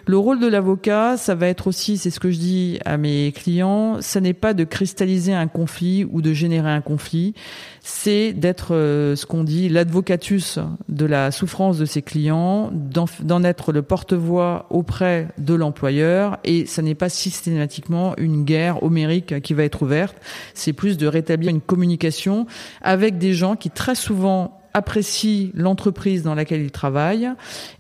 Le 0.06 0.18
rôle 0.18 0.40
de 0.40 0.48
l'avocat, 0.48 1.18
ça 1.18 1.36
va 1.36 1.48
être 1.48 1.68
aussi, 1.68 1.98
c'est 1.98 2.10
ce 2.10 2.22
que 2.22 2.32
je 2.32 2.40
dis 2.40 2.80
à 2.86 2.96
mes 2.96 3.34
clients, 3.34 3.98
ça 4.00 4.22
n'est 4.22 4.34
pas 4.34 4.54
de 4.54 4.64
cristalliser 4.64 5.34
un 5.34 5.48
conflit 5.48 6.06
ou 6.10 6.22
de 6.22 6.32
générer 6.32 6.70
un 6.70 6.82
conflit, 6.82 7.34
c'est 7.84 8.34
d'être 8.34 8.76
euh, 8.76 9.16
ce 9.16 9.26
qu'on 9.26 9.44
dit 9.44 9.68
l'advocatus 9.68 10.60
de 10.88 11.06
la 11.06 11.32
souffrance 11.32 11.80
de 11.80 11.86
ses 11.86 12.02
clients, 12.02 12.72
d'en 12.72 13.44
être 13.44 13.72
le 13.72 13.82
porte-voix 13.82 14.68
auprès 14.70 15.28
de 15.40 15.56
l'employeur, 15.56 16.38
et 16.44 16.66
ça 16.68 16.84
n'est 16.84 16.96
pas 16.96 17.10
systématiquement 17.10 18.16
une 18.18 18.46
guerre 18.46 18.84
homérique 18.84 19.42
qui 19.42 19.54
va 19.54 19.64
être 19.64 19.82
ouverte, 19.82 20.16
c'est 20.54 20.74
plus 20.74 20.98
de 20.98 21.08
rétablir 21.08 21.50
une 21.50 21.62
communication 21.62 22.46
avec 22.82 23.18
des 23.18 23.34
gens 23.34 23.56
qui 23.56 23.72
très 23.72 23.96
souvent 23.96 24.61
apprécient 24.74 25.50
l'entreprise 25.54 26.24
dans 26.24 26.36
laquelle 26.36 26.62
ils 26.62 26.72
travaillent, 26.72 27.30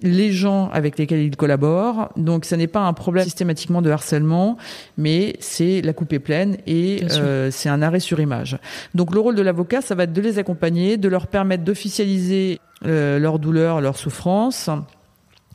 les 0.01 0.31
gens 0.31 0.69
avec 0.69 0.97
lesquels 0.97 1.21
ils 1.21 1.35
collaborent. 1.35 2.09
Donc, 2.17 2.45
ce 2.45 2.55
n'est 2.55 2.67
pas 2.67 2.81
un 2.81 2.93
problème 2.93 3.23
systématiquement 3.23 3.81
de 3.81 3.89
harcèlement, 3.89 4.57
mais 4.97 5.35
c'est 5.39 5.81
la 5.81 5.93
coupe 5.93 6.13
est 6.13 6.19
pleine 6.19 6.57
et 6.67 7.03
euh, 7.11 7.49
c'est 7.51 7.69
un 7.69 7.81
arrêt 7.81 7.99
sur 7.99 8.19
image. 8.19 8.57
Donc, 8.95 9.13
le 9.13 9.19
rôle 9.19 9.35
de 9.35 9.41
l'avocat, 9.41 9.81
ça 9.81 9.95
va 9.95 10.03
être 10.03 10.13
de 10.13 10.21
les 10.21 10.39
accompagner, 10.39 10.97
de 10.97 11.07
leur 11.07 11.27
permettre 11.27 11.63
d'officialiser 11.63 12.59
euh, 12.85 13.19
leur 13.19 13.39
douleur, 13.39 13.81
leur 13.81 13.97
souffrance, 13.97 14.69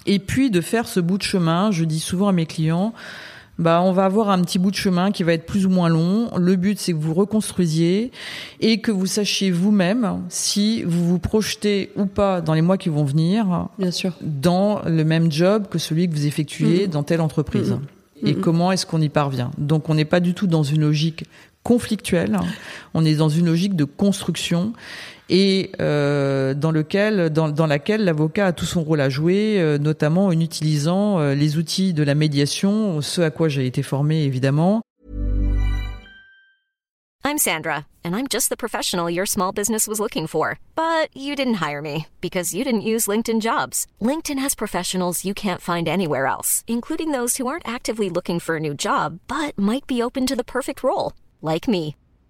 et 0.06 0.18
puis 0.18 0.50
de 0.50 0.60
faire 0.60 0.86
ce 0.86 1.00
bout 1.00 1.18
de 1.18 1.22
chemin. 1.22 1.70
Je 1.70 1.84
dis 1.84 2.00
souvent 2.00 2.28
à 2.28 2.32
mes 2.32 2.46
clients, 2.46 2.92
bah 3.58 3.80
on 3.82 3.92
va 3.92 4.04
avoir 4.04 4.30
un 4.30 4.42
petit 4.42 4.58
bout 4.58 4.70
de 4.70 4.76
chemin 4.76 5.10
qui 5.10 5.22
va 5.22 5.32
être 5.32 5.46
plus 5.46 5.66
ou 5.66 5.70
moins 5.70 5.88
long. 5.88 6.30
Le 6.36 6.56
but 6.56 6.78
c'est 6.78 6.92
que 6.92 6.98
vous 6.98 7.14
reconstruisiez 7.14 8.10
et 8.60 8.80
que 8.80 8.90
vous 8.90 9.06
sachiez 9.06 9.50
vous-même 9.50 10.22
si 10.28 10.82
vous 10.82 11.06
vous 11.06 11.18
projetez 11.18 11.90
ou 11.96 12.06
pas 12.06 12.40
dans 12.40 12.54
les 12.54 12.62
mois 12.62 12.76
qui 12.76 12.88
vont 12.88 13.04
venir. 13.04 13.68
Bien 13.78 13.90
sûr. 13.90 14.12
Dans 14.20 14.82
le 14.84 15.04
même 15.04 15.32
job 15.32 15.68
que 15.70 15.78
celui 15.78 16.08
que 16.08 16.14
vous 16.14 16.26
effectuez 16.26 16.86
mmh. 16.86 16.90
dans 16.90 17.02
telle 17.02 17.20
entreprise. 17.20 17.72
Mmh. 17.72 18.26
Et 18.26 18.34
mmh. 18.34 18.40
comment 18.40 18.72
est-ce 18.72 18.86
qu'on 18.86 19.00
y 19.00 19.08
parvient? 19.08 19.50
Donc 19.58 19.88
on 19.88 19.94
n'est 19.94 20.04
pas 20.04 20.20
du 20.20 20.34
tout 20.34 20.46
dans 20.46 20.62
une 20.62 20.82
logique 20.82 21.24
conflictuelle. 21.62 22.38
On 22.94 23.04
est 23.04 23.16
dans 23.16 23.28
une 23.28 23.46
logique 23.46 23.74
de 23.74 23.84
construction 23.84 24.72
et 25.28 25.72
euh, 25.80 26.54
dans 26.54 26.70
lequel, 26.70 27.32
laquelle 27.68 28.04
l'avocat 28.04 28.46
a 28.46 28.52
tout 28.52 28.64
son 28.64 28.82
rôle 28.82 29.00
à 29.00 29.08
jouer, 29.08 29.56
euh, 29.58 29.78
notamment 29.78 30.26
en 30.26 30.40
utilisant 30.40 31.18
euh, 31.18 31.34
les 31.34 31.58
outils 31.58 31.92
de 31.92 32.02
la 32.02 32.14
médiation, 32.14 33.00
ce 33.00 33.20
à 33.20 33.30
quoi 33.30 33.48
j'ai 33.48 33.66
été 33.66 33.82
formé 33.82 34.24
évidemment. 34.24 34.82
I'm 37.24 37.38
Sandra, 37.38 37.86
and 38.04 38.14
I'm 38.14 38.28
just 38.28 38.50
the 38.50 38.56
professional 38.56 39.10
your 39.10 39.26
small 39.26 39.50
business 39.50 39.88
was 39.88 39.98
looking 39.98 40.28
for. 40.28 40.60
But 40.76 41.08
you 41.12 41.34
didn't 41.34 41.54
hire 41.54 41.82
me 41.82 42.06
because 42.20 42.54
you 42.54 42.62
didn't 42.62 42.82
use 42.82 43.08
LinkedIn 43.08 43.40
jobs. 43.40 43.84
LinkedIn 44.00 44.38
has 44.38 44.54
professionals 44.54 45.24
you 45.24 45.34
can't 45.34 45.60
find 45.60 45.88
anywhere 45.88 46.26
else, 46.26 46.62
including 46.68 47.10
those 47.10 47.36
who 47.36 47.48
aren't 47.48 47.66
actively 47.66 48.08
looking 48.08 48.38
for 48.38 48.56
a 48.56 48.60
new 48.60 48.74
job 48.74 49.18
but 49.26 49.58
might 49.58 49.88
be 49.88 50.00
open 50.00 50.24
to 50.26 50.36
the 50.36 50.44
perfect 50.44 50.84
role, 50.84 51.14
like 51.42 51.66
me. 51.66 51.96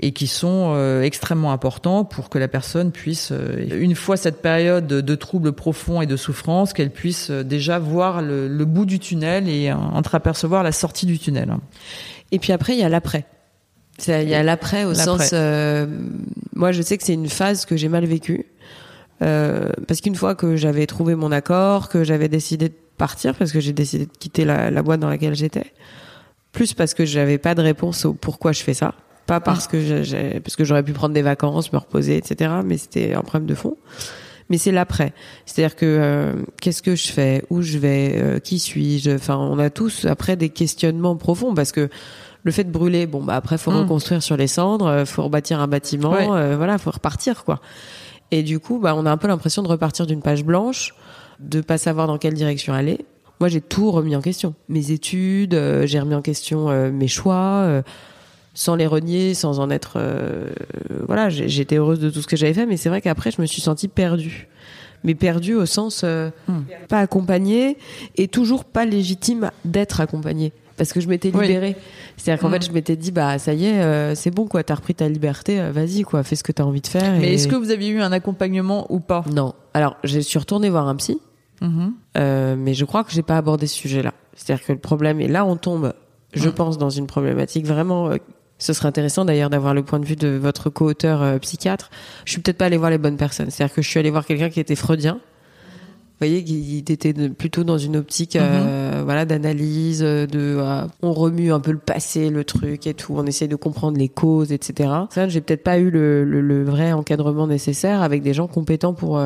Et 0.00 0.12
qui 0.12 0.26
sont 0.26 0.72
euh, 0.74 1.02
extrêmement 1.02 1.52
importants 1.52 2.04
pour 2.04 2.30
que 2.30 2.38
la 2.38 2.48
personne 2.48 2.92
puisse, 2.92 3.30
euh, 3.32 3.66
une 3.78 3.94
fois 3.94 4.16
cette 4.16 4.42
période 4.42 4.86
de 4.86 5.14
troubles 5.14 5.52
profonds 5.52 6.00
et 6.00 6.06
de 6.06 6.16
souffrance, 6.16 6.72
qu'elle 6.72 6.90
puisse 6.90 7.30
euh, 7.30 7.42
déjà 7.44 7.78
voir 7.78 8.22
le, 8.22 8.48
le 8.48 8.64
bout 8.64 8.86
du 8.86 8.98
tunnel 8.98 9.48
et 9.48 9.72
entreapercevoir 9.72 10.62
la 10.62 10.72
sortie 10.72 11.06
du 11.06 11.18
tunnel. 11.18 11.54
Et 12.30 12.38
puis 12.38 12.52
après, 12.52 12.72
il 12.72 12.78
y 12.78 12.84
a 12.84 12.88
l'après. 12.88 13.26
Il 14.08 14.28
y 14.28 14.34
a 14.34 14.42
l'après 14.42 14.84
au 14.84 14.94
sens. 14.94 15.30
euh, 15.32 15.86
moi, 16.54 16.72
je 16.72 16.80
sais 16.82 16.96
que 16.96 17.04
c'est 17.04 17.14
une 17.14 17.28
phase 17.28 17.66
que 17.66 17.76
j'ai 17.76 17.88
mal 17.88 18.06
vécue. 18.06 18.46
Euh, 19.20 19.68
parce 19.86 20.00
qu'une 20.00 20.16
fois 20.16 20.34
que 20.34 20.56
j'avais 20.56 20.86
trouvé 20.86 21.14
mon 21.14 21.30
accord, 21.30 21.88
que 21.88 22.02
j'avais 22.02 22.28
décidé 22.28 22.70
de 22.70 22.74
partir, 22.96 23.34
parce 23.36 23.52
que 23.52 23.60
j'ai 23.60 23.72
décidé 23.72 24.06
de 24.06 24.10
quitter 24.18 24.44
la, 24.44 24.70
la 24.70 24.82
boîte 24.82 24.98
dans 24.98 25.08
laquelle 25.10 25.34
j'étais, 25.34 25.72
plus 26.50 26.72
parce 26.72 26.94
que 26.94 27.04
j'avais 27.04 27.38
pas 27.38 27.54
de 27.54 27.62
réponse 27.62 28.04
au 28.04 28.14
pourquoi 28.14 28.50
je 28.50 28.62
fais 28.62 28.74
ça, 28.74 28.94
pas 29.26 29.40
parce 29.40 29.66
que 29.68 30.02
j'ai- 30.02 30.40
parce 30.40 30.56
que 30.56 30.64
j'aurais 30.64 30.82
pu 30.82 30.92
prendre 30.92 31.14
des 31.14 31.22
vacances, 31.22 31.72
me 31.72 31.78
reposer, 31.78 32.16
etc. 32.16 32.50
Mais 32.64 32.76
c'était 32.78 33.14
un 33.14 33.22
problème 33.22 33.46
de 33.46 33.54
fond. 33.54 33.76
Mais 34.50 34.58
c'est 34.58 34.72
l'après. 34.72 35.14
C'est-à-dire 35.46 35.76
que 35.76 35.86
euh, 35.86 36.32
qu'est-ce 36.60 36.82
que 36.82 36.94
je 36.96 37.08
fais, 37.10 37.42
où 37.48 37.62
je 37.62 37.78
vais, 37.78 38.12
euh, 38.16 38.38
qui 38.38 38.58
suis-je? 38.58 39.12
Enfin, 39.12 39.36
on 39.36 39.58
a 39.58 39.70
tous 39.70 40.04
après 40.04 40.36
des 40.36 40.48
questionnements 40.50 41.16
profonds 41.16 41.54
parce 41.54 41.72
que 41.72 41.88
le 42.42 42.50
fait 42.52 42.64
de 42.64 42.70
brûler, 42.70 43.06
bon 43.06 43.22
bah 43.22 43.36
après 43.36 43.56
faut 43.56 43.70
Mm. 43.70 43.76
reconstruire 43.82 44.22
sur 44.22 44.36
les 44.36 44.48
cendres, 44.48 44.86
euh, 44.86 45.04
faut 45.04 45.22
rebâtir 45.22 45.60
un 45.60 45.68
bâtiment, 45.68 46.10
Ouais. 46.12 46.26
euh, 46.30 46.56
voilà, 46.56 46.76
faut 46.76 46.90
repartir 46.90 47.44
quoi. 47.44 47.60
Et 48.32 48.42
du 48.42 48.58
coup, 48.58 48.78
bah 48.78 48.94
on 48.96 49.06
a 49.06 49.10
un 49.12 49.16
peu 49.16 49.28
l'impression 49.28 49.62
de 49.62 49.68
repartir 49.68 50.06
d'une 50.06 50.20
page 50.22 50.44
blanche, 50.44 50.92
de 51.38 51.60
pas 51.60 51.78
savoir 51.78 52.06
dans 52.08 52.18
quelle 52.18 52.34
direction 52.34 52.74
aller. 52.74 53.06
Moi, 53.40 53.48
j'ai 53.48 53.60
tout 53.60 53.90
remis 53.90 54.14
en 54.16 54.20
question. 54.20 54.54
Mes 54.68 54.90
études, 54.90 55.54
euh, 55.54 55.86
j'ai 55.86 55.98
remis 56.00 56.14
en 56.14 56.22
question 56.22 56.68
euh, 56.68 56.90
mes 56.90 57.08
choix, 57.08 57.62
euh, 57.64 57.82
sans 58.54 58.74
les 58.76 58.86
renier, 58.86 59.34
sans 59.34 59.60
en 59.60 59.70
être. 59.70 59.94
euh, 59.96 60.50
voilà, 61.06 61.28
j'étais 61.30 61.76
heureuse 61.76 62.00
de 62.00 62.10
tout 62.10 62.20
ce 62.22 62.26
que 62.26 62.36
j'avais 62.36 62.54
fait, 62.54 62.66
mais 62.66 62.76
c'est 62.76 62.88
vrai 62.88 63.00
qu'après, 63.00 63.30
je 63.30 63.40
me 63.40 63.46
suis 63.46 63.60
sentie 63.62 63.88
perdue. 63.88 64.48
Mais 65.04 65.14
perdue 65.16 65.54
au 65.54 65.66
sens 65.66 66.02
euh, 66.04 66.30
pas 66.88 67.00
accompagnée 67.00 67.76
et 68.16 68.28
toujours 68.28 68.64
pas 68.64 68.84
légitime 68.84 69.50
d'être 69.64 70.00
accompagnée. 70.00 70.52
Parce 70.76 70.92
que 70.92 71.00
je 71.00 71.08
m'étais 71.08 71.30
Oui. 71.34 71.42
libérée. 71.46 71.76
C'est-à-dire 72.16 72.40
qu'en 72.40 72.48
Mm. 72.48 72.52
fait, 72.52 72.66
je 72.66 72.72
m'étais 72.72 72.96
dit, 72.96 73.10
bah 73.10 73.38
ça 73.38 73.52
y 73.52 73.66
est, 73.66 73.82
euh, 73.82 74.14
c'est 74.14 74.30
bon 74.30 74.46
quoi, 74.46 74.62
t'as 74.62 74.76
repris 74.76 74.94
ta 74.94 75.08
liberté, 75.08 75.60
euh, 75.60 75.70
vas-y 75.72 76.02
quoi, 76.02 76.22
fais 76.22 76.36
ce 76.36 76.42
que 76.44 76.52
t'as 76.52 76.62
envie 76.64 76.80
de 76.80 76.86
faire. 76.86 77.12
Mais 77.18 77.30
et- 77.30 77.34
est-ce 77.34 77.48
que 77.48 77.56
vous 77.56 77.70
aviez 77.70 77.88
eu 77.90 78.00
un 78.00 78.12
accompagnement 78.12 78.86
ou 78.90 79.00
pas? 79.00 79.24
Non. 79.32 79.54
Alors, 79.74 79.96
je 80.04 80.18
suis 80.20 80.38
retournée 80.38 80.70
voir 80.70 80.86
un 80.88 80.96
psy. 80.96 81.18
Mhm. 81.60 81.92
Euh, 82.16 82.54
mais 82.58 82.74
je 82.74 82.84
crois 82.84 83.02
que 83.04 83.10
j'ai 83.12 83.22
pas 83.22 83.36
abordé 83.36 83.66
ce 83.66 83.74
sujet-là. 83.76 84.14
C'est-à-dire 84.34 84.64
que 84.64 84.72
le 84.72 84.78
problème, 84.78 85.20
et 85.20 85.28
là 85.28 85.44
on 85.44 85.56
tombe, 85.56 85.92
je 86.32 86.48
Mm. 86.48 86.52
pense, 86.52 86.78
dans 86.78 86.90
une 86.90 87.06
problématique 87.08 87.66
vraiment. 87.66 88.10
Ce 88.62 88.72
serait 88.72 88.88
intéressant 88.88 89.24
d'ailleurs 89.24 89.50
d'avoir 89.50 89.74
le 89.74 89.82
point 89.82 89.98
de 89.98 90.04
vue 90.06 90.16
de 90.16 90.28
votre 90.40 90.70
co-auteur 90.70 91.22
euh, 91.22 91.38
psychiatre. 91.38 91.90
Je 92.24 92.32
suis 92.32 92.40
peut-être 92.40 92.58
pas 92.58 92.66
allée 92.66 92.76
voir 92.76 92.90
les 92.90 92.98
bonnes 92.98 93.16
personnes. 93.16 93.50
C'est-à-dire 93.50 93.74
que 93.74 93.82
je 93.82 93.88
suis 93.88 93.98
allée 93.98 94.10
voir 94.10 94.24
quelqu'un 94.24 94.48
qui 94.50 94.60
était 94.60 94.76
freudien. 94.76 95.14
Vous 96.20 96.28
voyez, 96.28 96.44
qui 96.44 96.78
était 96.88 97.12
plutôt 97.30 97.64
dans 97.64 97.78
une 97.78 97.96
optique, 97.96 98.36
euh, 98.36 99.02
voilà, 99.04 99.24
d'analyse, 99.24 100.02
euh, 100.04 100.24
de, 100.28 100.38
euh, 100.60 100.82
on 101.02 101.12
remue 101.12 101.52
un 101.52 101.58
peu 101.58 101.72
le 101.72 101.78
passé, 101.78 102.30
le 102.30 102.44
truc 102.44 102.86
et 102.86 102.94
tout, 102.94 103.14
on 103.16 103.26
essaye 103.26 103.48
de 103.48 103.56
comprendre 103.56 103.98
les 103.98 104.08
causes, 104.08 104.52
etc. 104.52 104.88
Ça, 105.10 105.26
j'ai 105.28 105.40
peut-être 105.40 105.64
pas 105.64 105.78
eu 105.78 105.90
le, 105.90 106.22
le- 106.24 106.40
le 106.40 106.62
vrai 106.62 106.92
encadrement 106.92 107.48
nécessaire 107.48 108.02
avec 108.02 108.22
des 108.22 108.34
gens 108.34 108.46
compétents 108.46 108.94
pour 108.94 109.20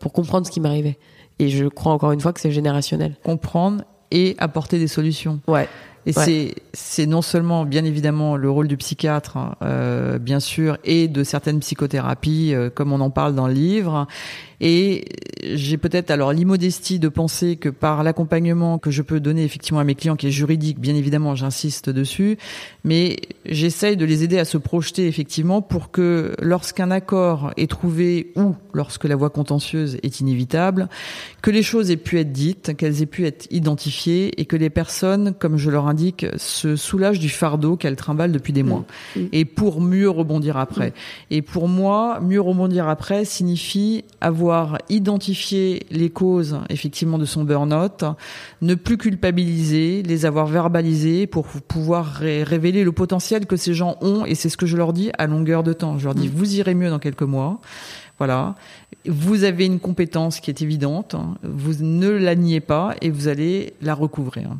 pour 0.00 0.12
comprendre 0.12 0.44
ce 0.44 0.50
qui 0.50 0.58
m'arrivait. 0.60 0.98
Et 1.38 1.50
je 1.50 1.66
crois 1.66 1.92
encore 1.92 2.10
une 2.10 2.20
fois 2.20 2.32
que 2.32 2.40
c'est 2.40 2.50
générationnel. 2.50 3.14
Comprendre 3.22 3.84
et 4.10 4.34
apporter 4.38 4.80
des 4.80 4.88
solutions. 4.88 5.38
Ouais. 5.46 5.68
Et 6.06 6.16
Ouais. 6.16 6.24
c'est 6.24 6.54
c'est 6.72 7.06
non 7.06 7.20
seulement 7.22 7.64
bien 7.64 7.84
évidemment 7.84 8.36
le 8.36 8.50
rôle 8.50 8.68
du 8.68 8.76
psychiatre, 8.76 9.36
hein, 9.36 9.54
euh, 9.62 10.18
bien 10.18 10.40
sûr, 10.40 10.78
et 10.84 11.08
de 11.08 11.22
certaines 11.24 11.60
psychothérapies, 11.60 12.54
euh, 12.54 12.70
comme 12.70 12.92
on 12.92 13.00
en 13.00 13.10
parle 13.10 13.34
dans 13.34 13.46
le 13.46 13.52
livre. 13.54 14.06
Et 14.60 15.06
j'ai 15.42 15.78
peut-être 15.78 16.10
alors 16.10 16.32
l'immodestie 16.32 16.98
de 16.98 17.08
penser 17.08 17.56
que 17.56 17.68
par 17.68 18.02
l'accompagnement 18.02 18.78
que 18.78 18.90
je 18.90 19.02
peux 19.02 19.20
donner 19.20 19.44
effectivement 19.44 19.80
à 19.80 19.84
mes 19.84 19.94
clients, 19.94 20.16
qui 20.16 20.26
est 20.26 20.32
juridique, 20.32 20.78
bien 20.78 20.94
évidemment, 20.94 21.34
j'insiste 21.34 21.88
dessus, 21.88 22.36
mais 22.84 23.16
j'essaye 23.46 23.96
de 23.96 24.04
les 24.04 24.22
aider 24.22 24.38
à 24.38 24.44
se 24.44 24.58
projeter 24.58 25.06
effectivement 25.06 25.62
pour 25.62 25.90
que 25.90 26.34
lorsqu'un 26.40 26.90
accord 26.90 27.52
est 27.56 27.70
trouvé 27.70 28.32
ou 28.36 28.54
lorsque 28.74 29.04
la 29.04 29.16
voie 29.16 29.30
contentieuse 29.30 29.98
est 30.02 30.20
inévitable, 30.20 30.88
que 31.42 31.50
les 31.50 31.62
choses 31.62 31.90
aient 31.90 31.96
pu 31.96 32.18
être 32.18 32.32
dites, 32.32 32.76
qu'elles 32.76 33.02
aient 33.02 33.06
pu 33.06 33.26
être 33.26 33.46
identifiées 33.50 34.40
et 34.40 34.44
que 34.44 34.56
les 34.56 34.70
personnes, 34.70 35.34
comme 35.38 35.56
je 35.56 35.70
leur 35.70 35.88
indique, 35.88 36.26
se 36.36 36.76
soulagent 36.76 37.18
du 37.18 37.30
fardeau 37.30 37.76
qu'elles 37.76 37.96
trimballent 37.96 38.32
depuis 38.32 38.52
des 38.52 38.62
mois. 38.62 38.84
Et 39.32 39.44
pour 39.44 39.80
mieux 39.80 40.10
rebondir 40.10 40.56
après. 40.56 40.92
Et 41.30 41.42
pour 41.42 41.68
moi, 41.68 42.20
mieux 42.20 42.40
rebondir 42.40 42.88
après 42.88 43.24
signifie 43.24 44.04
avoir 44.20 44.49
identifié 44.88 45.86
les 45.90 46.10
causes 46.10 46.58
effectivement 46.68 47.18
de 47.18 47.24
son 47.24 47.44
burn-out, 47.44 48.04
ne 48.62 48.74
plus 48.74 48.96
culpabiliser, 48.98 50.02
les 50.02 50.26
avoir 50.26 50.46
verbalisées 50.46 51.26
pour 51.26 51.46
pouvoir 51.46 52.06
ré- 52.06 52.42
révéler 52.42 52.84
le 52.84 52.92
potentiel 52.92 53.46
que 53.46 53.56
ces 53.56 53.74
gens 53.74 53.96
ont. 54.00 54.24
Et 54.24 54.34
c'est 54.34 54.48
ce 54.48 54.56
que 54.56 54.66
je 54.66 54.76
leur 54.76 54.92
dis 54.92 55.10
à 55.18 55.26
longueur 55.26 55.62
de 55.62 55.72
temps. 55.72 55.98
Je 55.98 56.04
leur 56.04 56.14
dis, 56.14 56.28
vous 56.28 56.54
irez 56.56 56.74
mieux 56.74 56.90
dans 56.90 56.98
quelques 56.98 57.22
mois. 57.22 57.60
Voilà. 58.18 58.54
Vous 59.06 59.44
avez 59.44 59.64
une 59.66 59.80
compétence 59.80 60.40
qui 60.40 60.50
est 60.50 60.60
évidente. 60.62 61.16
Vous 61.42 61.82
ne 61.82 62.10
la 62.10 62.34
niez 62.34 62.60
pas 62.60 62.94
et 63.00 63.10
vous 63.10 63.28
allez 63.28 63.72
la 63.80 63.94
recouvrir. 63.94 64.50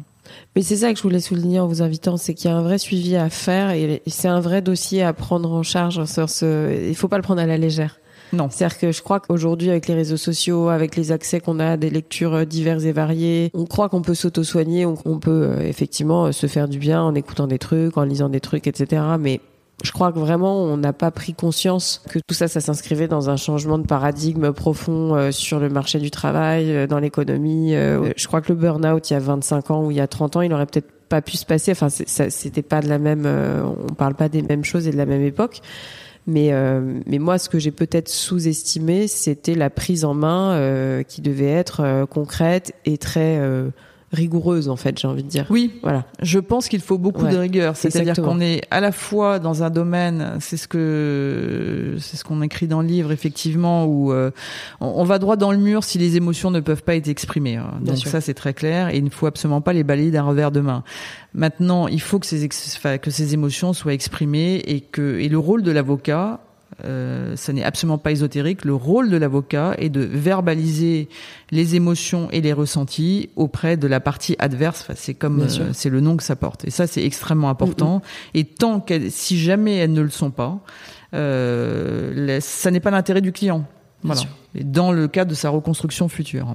Mais 0.55 0.62
c'est 0.62 0.76
ça 0.76 0.90
que 0.92 0.96
je 0.96 1.03
voulais 1.03 1.20
souligner 1.20 1.59
en 1.59 1.66
vous 1.66 1.83
invitant, 1.83 2.16
c'est 2.16 2.35
qu'il 2.35 2.48
y 2.48 2.53
a 2.53 2.57
un 2.57 2.62
vrai 2.62 2.79
suivi 2.79 3.16
à 3.16 3.29
faire 3.29 3.70
et 3.70 4.00
c'est 4.07 4.29
un 4.29 4.40
vrai 4.40 4.62
dossier 4.62 5.03
à 5.03 5.12
prendre 5.12 5.50
en 5.53 5.64
charge. 5.64 6.05
Sur 6.05 6.31
ce, 6.31 6.88
il 6.88 6.94
faut 6.94 7.09
pas 7.09 7.16
le 7.16 7.22
prendre 7.22 7.40
à 7.40 7.46
la 7.46 7.59
légère. 7.59 7.98
Non. 8.32 8.48
C'est-à-dire 8.50 8.78
que 8.78 8.92
je 8.92 9.02
crois 9.02 9.20
qu'aujourd'hui, 9.20 9.70
avec 9.70 9.88
les 9.88 9.94
réseaux 9.94 10.16
sociaux, 10.16 10.68
avec 10.68 10.96
les 10.96 11.12
accès 11.12 11.40
qu'on 11.40 11.58
a 11.58 11.72
à 11.72 11.76
des 11.76 11.90
lectures 11.90 12.34
euh, 12.34 12.44
diverses 12.44 12.84
et 12.84 12.92
variées, 12.92 13.50
on 13.54 13.64
croit 13.64 13.88
qu'on 13.88 14.02
peut 14.02 14.14
s'auto-soigner, 14.14 14.86
on, 14.86 15.18
peut 15.18 15.48
euh, 15.48 15.60
effectivement 15.60 16.26
euh, 16.26 16.32
se 16.32 16.46
faire 16.46 16.68
du 16.68 16.78
bien 16.78 17.02
en 17.02 17.14
écoutant 17.14 17.46
des 17.46 17.58
trucs, 17.58 17.96
en 17.96 18.04
lisant 18.04 18.28
des 18.28 18.40
trucs, 18.40 18.66
etc. 18.66 19.02
Mais 19.18 19.40
je 19.82 19.92
crois 19.92 20.12
que 20.12 20.18
vraiment, 20.18 20.62
on 20.62 20.76
n'a 20.76 20.92
pas 20.92 21.10
pris 21.10 21.34
conscience 21.34 22.02
que 22.10 22.18
tout 22.18 22.34
ça, 22.34 22.48
ça 22.48 22.60
s'inscrivait 22.60 23.08
dans 23.08 23.30
un 23.30 23.36
changement 23.36 23.78
de 23.78 23.86
paradigme 23.86 24.52
profond 24.52 25.32
sur 25.32 25.58
le 25.58 25.70
marché 25.70 25.98
du 25.98 26.10
travail, 26.10 26.86
dans 26.86 26.98
l'économie. 26.98 27.72
Je 27.72 28.26
crois 28.26 28.42
que 28.42 28.52
le 28.52 28.58
burn-out, 28.58 29.08
il 29.08 29.14
y 29.14 29.16
a 29.16 29.20
25 29.20 29.70
ans 29.70 29.86
ou 29.86 29.90
il 29.90 29.96
y 29.96 30.00
a 30.00 30.06
30 30.06 30.36
ans, 30.36 30.40
il 30.42 30.52
aurait 30.52 30.66
peut-être 30.66 30.90
pas 31.08 31.22
pu 31.22 31.38
se 31.38 31.46
passer. 31.46 31.72
Enfin, 31.72 31.88
c'était 31.88 32.60
pas 32.60 32.82
de 32.82 32.90
la 32.90 32.98
même. 32.98 33.26
on 33.26 33.94
parle 33.94 34.14
pas 34.14 34.28
des 34.28 34.42
mêmes 34.42 34.64
choses 34.64 34.86
et 34.86 34.90
de 34.90 34.98
la 34.98 35.06
même 35.06 35.22
époque. 35.22 35.62
Mais, 36.26 36.52
euh, 36.52 37.00
mais 37.06 37.18
moi, 37.18 37.38
ce 37.38 37.48
que 37.48 37.59
j'ai 37.59 37.70
peut-être 37.70 38.09
sous-estimé, 38.09 39.09
c'était 39.09 39.54
la 39.54 39.70
prise 39.70 40.04
en 40.04 40.14
main 40.14 40.52
euh, 40.52 41.02
qui 41.02 41.22
devait 41.22 41.50
être 41.50 41.80
euh, 41.80 42.06
concrète 42.06 42.74
et 42.85 42.98
très 42.98 43.40
rigoureuse, 44.12 44.68
en 44.68 44.76
fait, 44.76 44.98
j'ai 44.98 45.06
envie 45.06 45.22
de 45.22 45.28
dire. 45.28 45.46
Oui, 45.50 45.72
Voilà. 45.82 46.04
Je 46.20 46.38
pense 46.40 46.68
qu'il 46.68 46.80
faut 46.80 46.98
beaucoup 46.98 47.24
Ouais, 47.24 47.32
de 47.32 47.36
rigueur, 47.36 47.76
c'est-à-dire 47.76 48.14
qu'on 48.16 48.40
est 48.40 48.62
à 48.70 48.80
la 48.80 48.90
fois 48.92 49.38
dans 49.38 49.62
un 49.62 49.70
domaine, 49.70 50.36
c'est 50.40 50.56
ce 50.56 50.66
que 50.68 51.96
c'est 52.00 52.16
ce 52.16 52.24
qu'on 52.24 52.42
écrit 52.42 52.66
dans 52.66 52.82
le 52.82 52.88
livre 52.88 53.12
effectivement, 53.12 53.84
où 53.86 54.12
euh, 54.12 54.30
on, 54.80 54.86
on 54.96 55.04
va 55.04 55.18
droit 55.18 55.36
dans 55.36 55.52
le 55.52 55.58
mur 55.58 55.84
si 55.84 55.98
les 55.98 56.16
émotions 56.16 56.50
ne 56.50 56.60
peuvent 56.60 56.82
pas 56.82 56.96
être 56.96 57.08
exprimées. 57.08 57.56
hein. 57.56 57.74
Donc 57.80 57.98
ça 57.98 58.20
c'est 58.20 58.34
très 58.34 58.54
clair 58.54 58.88
et 58.88 58.96
il 58.98 59.04
ne 59.04 59.10
faut 59.10 59.26
absolument 59.26 59.60
pas 59.60 59.72
les 59.72 59.84
balayer 59.84 60.10
d'un 60.10 60.22
revers 60.24 60.50
de 60.50 60.60
main. 60.60 60.82
Maintenant, 61.32 61.86
il 61.86 62.00
faut 62.00 62.18
que 62.18 62.26
ces 62.26 62.44
ex- 62.44 62.74
enfin, 62.76 62.98
que 62.98 63.10
ces 63.10 63.34
émotions 63.34 63.72
soient 63.72 63.94
exprimées 63.94 64.56
et 64.66 64.80
que 64.80 65.18
et 65.20 65.28
le 65.28 65.38
rôle 65.38 65.62
de 65.62 65.70
l'avocat 65.70 66.40
euh, 66.85 67.35
ça 67.37 67.52
n'est 67.52 67.64
absolument 67.64 67.98
pas 67.98 68.12
ésotérique. 68.12 68.64
Le 68.64 68.74
rôle 68.74 69.11
de 69.11 69.16
l'avocat 69.16 69.74
est 69.78 69.88
de 69.88 70.00
verbaliser 70.00 71.09
les 71.50 71.74
émotions 71.74 72.30
et 72.30 72.40
les 72.40 72.52
ressentis 72.52 73.28
auprès 73.37 73.76
de 73.76 73.87
la 73.87 74.00
partie 74.00 74.37
adverse. 74.38 74.83
Enfin, 74.83 74.94
c'est 74.96 75.14
comme 75.14 75.40
euh, 75.61 75.70
c'est 75.72 75.90
le 75.90 76.00
nom 76.00 76.16
que 76.16 76.22
ça 76.22 76.37
porte. 76.37 76.64
Et 76.64 76.70
ça, 76.70 76.87
c'est 76.87 77.04
extrêmement 77.04 77.50
important. 77.50 78.02
Et 78.35 78.44
tant 78.44 78.80
qu'elles, 78.80 79.11
si 79.11 79.38
jamais 79.38 79.76
elles 79.76 79.92
ne 79.92 80.00
le 80.02 80.11
sont 80.11 80.30
pas, 80.30 80.61
euh, 81.14 82.12
les- 82.14 82.40
ça 82.40 82.70
n'est 82.70 82.80
pas 82.80 82.90
l'intérêt 82.90 83.20
du 83.20 83.33
client. 83.33 83.64
Voilà. 84.02 84.22
Et 84.54 84.64
dans 84.64 84.92
le 84.92 85.09
cadre 85.09 85.30
de 85.30 85.35
sa 85.37 85.50
reconstruction 85.50 86.09
future. 86.09 86.54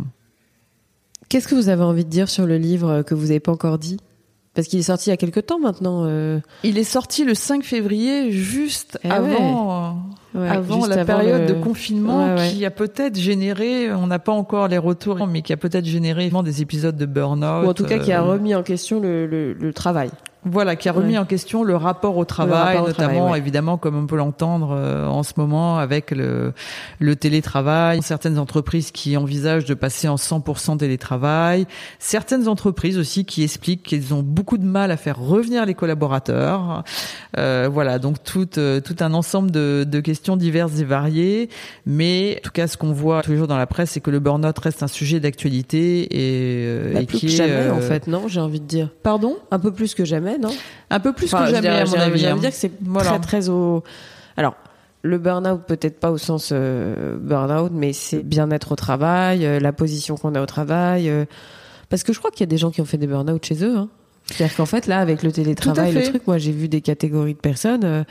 Qu'est-ce 1.29 1.47
que 1.47 1.55
vous 1.55 1.69
avez 1.69 1.83
envie 1.83 2.05
de 2.05 2.09
dire 2.09 2.29
sur 2.29 2.45
le 2.45 2.57
livre 2.57 3.01
que 3.03 3.13
vous 3.15 3.27
n'avez 3.27 3.39
pas 3.39 3.51
encore 3.51 3.77
dit? 3.77 3.97
Parce 4.55 4.67
qu'il 4.67 4.79
est 4.79 4.83
sorti 4.83 5.09
il 5.09 5.11
y 5.11 5.13
a 5.13 5.17
quelque 5.17 5.41
temps 5.41 5.59
maintenant. 5.59 6.03
euh, 6.05 6.39
Il 6.63 6.77
est 6.77 6.83
sorti 6.85 7.25
le 7.25 7.35
5 7.35 7.63
février, 7.63 8.31
juste 8.31 8.97
Eh 9.03 9.09
avant, 9.11 9.97
ouais, 10.33 10.47
avant 10.47 10.75
juste 10.81 10.87
la 10.89 11.01
avant 11.01 11.05
période 11.17 11.41
le- 11.41 11.47
de 11.47 11.53
confinement 11.61 12.35
Ouais, 12.35 12.49
qui 12.49 12.65
a 12.65 12.71
peut-être 12.71 13.19
généré, 13.19 13.91
on 13.93 14.07
n'a 14.07 14.19
pas 14.19 14.31
encore 14.31 14.67
les 14.69 14.77
retours, 14.77 15.27
mais 15.27 15.41
qui 15.41 15.51
a 15.53 15.57
peut-être 15.57 15.85
généré 15.85 16.31
des 16.43 16.61
épisodes 16.61 16.95
de 16.95 17.05
burn-out. 17.05 17.65
Ou 17.65 17.69
en 17.69 17.73
tout 17.73 17.83
cas 17.85 17.99
qui 17.99 18.11
a 18.13 18.21
euh, 18.23 18.31
remis 18.31 18.55
en 18.55 18.63
question 18.63 18.99
le, 19.01 19.27
le, 19.27 19.53
le 19.53 19.73
travail. 19.73 20.09
Voilà, 20.45 20.75
qui 20.75 20.87
a 20.89 20.91
remis 20.91 21.13
Ouais. 21.13 21.17
en 21.17 21.25
question 21.25 21.63
le 21.63 21.75
rapport 21.75 22.17
au 22.17 22.25
travail, 22.25 22.75
rapport 22.75 22.83
au 22.83 22.87
notamment 22.87 23.13
travail, 23.13 23.31
ouais. 23.33 23.37
évidemment 23.39 23.77
comme 23.77 23.95
on 23.97 24.05
peut 24.05 24.15
l'entendre 24.15 24.75
euh, 24.77 25.05
en 25.07 25.23
ce 25.23 25.33
moment 25.37 25.77
avec 25.77 26.11
le, 26.11 26.53
le 26.99 27.15
télétravail. 27.15 28.01
Certaines 28.03 28.37
entreprises 28.39 28.91
qui 28.91 29.17
envisagent 29.17 29.65
de 29.65 29.73
passer 29.73 30.07
en 30.07 30.15
100% 30.15 30.77
télétravail. 30.77 31.65
Certaines 31.99 32.47
entreprises 32.47 32.97
aussi 32.97 33.25
qui 33.25 33.43
expliquent 33.43 33.83
qu'elles 33.83 34.13
ont 34.13 34.21
beaucoup 34.23 34.57
de 34.57 34.65
mal 34.65 34.91
à 34.91 34.97
faire 34.97 35.19
revenir 35.19 35.65
les 35.65 35.73
collaborateurs. 35.73 36.83
Euh, 37.37 37.67
voilà, 37.71 37.99
donc 37.99 38.23
tout, 38.23 38.47
euh, 38.59 38.79
tout 38.81 38.95
un 38.99 39.13
ensemble 39.13 39.51
de, 39.51 39.85
de 39.89 39.99
questions 39.99 40.37
diverses 40.37 40.79
et 40.79 40.85
variées. 40.85 41.49
Mais 41.85 42.35
en 42.39 42.41
tout 42.43 42.51
cas, 42.51 42.67
ce 42.67 42.77
qu'on 42.77 42.91
voit 42.93 43.21
tous 43.21 43.31
les 43.31 43.37
jours 43.37 43.47
dans 43.47 43.57
la 43.57 43.67
presse, 43.67 43.91
c'est 43.91 43.99
que 44.01 44.11
le 44.11 44.19
burn-out 44.19 44.57
reste 44.59 44.83
un 44.83 44.87
sujet 44.87 45.19
d'actualité 45.19 46.07
et, 46.11 46.93
Bah, 46.93 47.01
et 47.01 47.05
plus 47.05 47.17
qui 47.19 47.25
que 47.27 47.31
est, 47.31 47.35
jamais 47.35 47.69
en 47.71 47.79
fait, 47.81 48.07
non 48.07 48.27
J'ai 48.27 48.39
envie 48.39 48.59
de 48.59 48.65
dire. 48.65 48.89
Pardon? 49.03 49.37
Un 49.51 49.59
peu 49.59 49.71
plus 49.71 49.95
que 49.95 50.05
jamais, 50.05 50.34
non? 50.39 50.51
Un 50.89 50.99
peu 50.99 51.13
plus 51.13 51.25
Enfin, 51.33 51.45
que 51.45 51.51
jamais, 51.51 51.67
à 51.69 51.85
mon 51.85 51.93
avis. 51.93 52.19
J'ai 52.19 52.25
envie 52.27 52.33
hein. 52.33 52.35
de 52.35 52.39
dire 52.41 52.49
que 52.51 52.55
c'est 52.55 52.71
Voilà. 52.83 53.09
très 53.11 53.19
très 53.19 53.49
au. 53.49 53.83
Alors. 54.37 54.55
Le 55.07 55.19
burn-out, 55.19 55.61
peut-être 55.67 55.99
pas 55.99 56.09
au 56.09 56.17
sens 56.17 56.49
euh, 56.51 57.15
burn-out, 57.21 57.71
mais 57.71 57.93
c'est 57.93 58.23
bien-être 58.23 58.71
au 58.71 58.75
travail, 58.75 59.45
euh, 59.45 59.59
la 59.59 59.71
position 59.71 60.17
qu'on 60.17 60.33
a 60.33 60.41
au 60.41 60.47
travail. 60.47 61.09
euh, 61.11 61.25
parce 61.91 62.01
que 62.01 62.11
je 62.11 62.17
crois 62.17 62.31
qu'il 62.31 62.39
y 62.39 62.43
a 62.43 62.47
des 62.47 62.57
gens 62.57 62.71
qui 62.71 62.81
ont 62.81 62.85
fait 62.85 62.97
des 62.97 63.05
burn-out 63.05 63.45
chez 63.45 63.63
eux. 63.63 63.77
Hein. 63.77 63.89
C'est-à-dire 64.25 64.55
qu'en 64.55 64.65
fait, 64.65 64.87
là, 64.87 64.97
avec 64.97 65.21
le 65.21 65.31
télétravail, 65.31 65.93
le 65.93 66.01
truc, 66.09 66.25
moi, 66.25 66.39
j'ai 66.39 66.51
vu 66.51 66.67
des 66.69 66.81
catégories 66.81 67.35
de 67.35 67.39
personnes, 67.39 67.83
euh, 67.83 68.03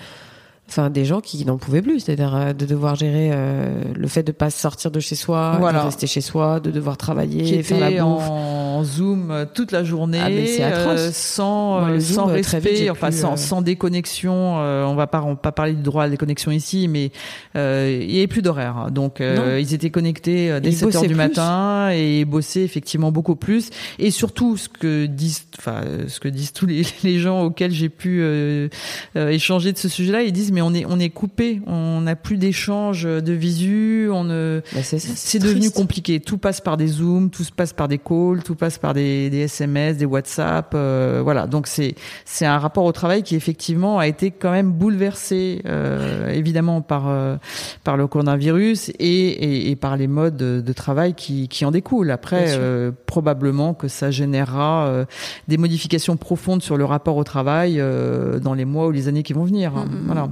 enfin, 0.68 0.90
des 0.90 1.04
gens 1.04 1.20
qui 1.20 1.44
n'en 1.44 1.56
pouvaient 1.58 1.82
plus. 1.82 2.00
C'est-à-dire 2.00 2.34
euh, 2.34 2.52
de 2.52 2.64
devoir 2.66 2.94
gérer 2.96 3.30
euh, 3.32 3.82
le 3.94 4.08
fait 4.08 4.22
de 4.22 4.32
pas 4.32 4.50
sortir 4.50 4.90
de 4.90 5.00
chez 5.00 5.14
soi, 5.14 5.56
Voilà. 5.60 5.80
de 5.80 5.84
rester 5.86 6.06
chez 6.06 6.20
soi, 6.20 6.60
de 6.60 6.70
devoir 6.70 6.96
travailler, 6.96 7.42
qui 7.44 7.62
faire 7.62 7.80
la 7.80 7.90
bouffe. 7.90 8.28
en 8.28 8.82
Zoom 8.84 9.30
euh, 9.30 9.44
toute 9.52 9.72
la 9.72 9.84
journée, 9.84 10.18
Ah, 10.20 10.28
euh, 10.28 11.10
sans 11.12 11.80
Moi, 11.80 11.90
euh, 11.90 12.00
Zoom, 12.00 12.14
sans 12.16 12.26
vite, 12.26 12.46
respect, 12.46 12.90
enfin 12.90 13.08
plus, 13.10 13.18
sans, 13.20 13.36
sans 13.36 13.62
déconnexion. 13.62 14.58
euh, 14.58 14.84
on 14.84 14.94
va 14.94 15.06
pas 15.06 15.22
on 15.22 15.30
va 15.30 15.36
pas 15.36 15.52
parler 15.52 15.72
du 15.74 15.82
droit 15.82 16.02
à 16.02 16.06
la 16.06 16.10
déconnexion 16.10 16.50
ici, 16.50 16.88
mais 16.88 17.10
euh, 17.56 17.98
il 18.02 18.10
y 18.14 18.18
avait 18.18 18.26
plus 18.26 18.42
d'horaire. 18.42 18.88
Donc 18.90 19.20
euh, 19.20 19.58
ils 19.60 19.74
étaient 19.74 19.90
connectés 19.90 20.58
dès 20.60 20.70
Ils 20.70 20.76
7 20.76 20.96
heures 20.96 21.02
du 21.02 21.14
matin 21.14 21.90
et 21.92 22.20
ils 22.20 22.24
bossaient 22.24 22.62
effectivement 22.64 23.12
beaucoup 23.12 23.36
plus. 23.36 23.70
Et 23.98 24.10
surtout 24.10 24.56
ce 24.56 24.68
que 24.68 25.06
disent, 25.06 25.44
enfin 25.58 25.82
ce 26.08 26.20
que 26.20 26.28
disent 26.28 26.52
tous 26.52 26.66
les, 26.66 26.82
les 27.04 27.18
gens 27.20 27.42
auxquels 27.42 27.72
j'ai 27.72 27.88
pu 27.88 28.20
euh, 28.22 28.68
euh, 29.16 29.28
échanger 29.30 29.72
de 29.72 29.78
ce 29.78 29.88
sujet-là, 29.88 30.22
ils 30.22 30.32
disent 30.32 30.52
mais 30.54 30.62
on 30.62 30.72
est 30.72 30.86
on 30.86 30.98
est 30.98 31.10
coupé, 31.10 31.60
on 31.66 32.00
n'a 32.00 32.16
plus 32.16 32.36
d'échange 32.38 33.02
de 33.04 33.32
visu, 33.32 34.08
on 34.10 34.24
ne 34.24 34.62
Bah, 34.72 34.80
c'est 34.82 35.38
devenu 35.38 35.70
compliqué. 35.70 36.20
Tout 36.20 36.38
passe 36.38 36.60
par 36.60 36.76
des 36.76 36.86
zooms, 36.86 37.28
tout 37.30 37.44
se 37.44 37.52
passe 37.52 37.72
par 37.72 37.88
des 37.88 37.98
calls, 37.98 38.42
tout 38.44 38.54
passe 38.54 38.78
par 38.78 38.94
des, 38.94 39.28
des 39.30 39.40
SMS, 39.40 39.96
des 39.98 40.04
WhatsApp. 40.06 40.72
euh, 40.74 41.20
voilà. 41.22 41.46
Donc 41.46 41.66
c'est 41.66 41.94
c'est 42.24 42.46
un 42.46 42.58
rapport 42.58 42.84
au 42.84 42.92
travail 42.92 43.22
qui 43.22 43.34
effectivement 43.36 43.98
a 43.98 44.06
été 44.06 44.30
quand 44.30 44.50
même 44.52 44.70
bouleversé, 44.72 45.60
euh, 45.66 46.30
évidemment 46.30 46.80
par 46.80 47.08
euh, 47.08 47.36
par 47.82 47.96
le 47.96 48.06
coronavirus 48.06 48.90
et, 48.90 48.94
et, 49.00 49.70
et 49.70 49.76
par 49.76 49.96
les 49.96 50.06
modes 50.06 50.36
de, 50.36 50.60
de 50.60 50.72
travail 50.72 51.14
qui 51.14 51.48
qui 51.48 51.64
en 51.64 51.70
découlent. 51.70 52.10
Après, 52.10 52.46
euh, 52.50 52.90
probablement 53.06 53.74
que 53.74 53.88
ça 53.88 54.10
générera 54.10 54.86
euh, 54.86 55.04
des 55.48 55.56
modifications 55.58 56.16
profondes 56.16 56.62
sur 56.62 56.76
le 56.76 56.84
rapport 56.84 57.16
au 57.16 57.24
travail 57.24 57.76
euh, 57.80 58.38
dans 58.38 58.54
les 58.54 58.64
mois 58.64 58.86
ou 58.86 58.90
les 58.92 59.08
années 59.08 59.22
qui 59.22 59.32
vont 59.32 59.44
venir. 59.44 59.76
hein. 59.76 59.86
Voilà. 60.06 60.28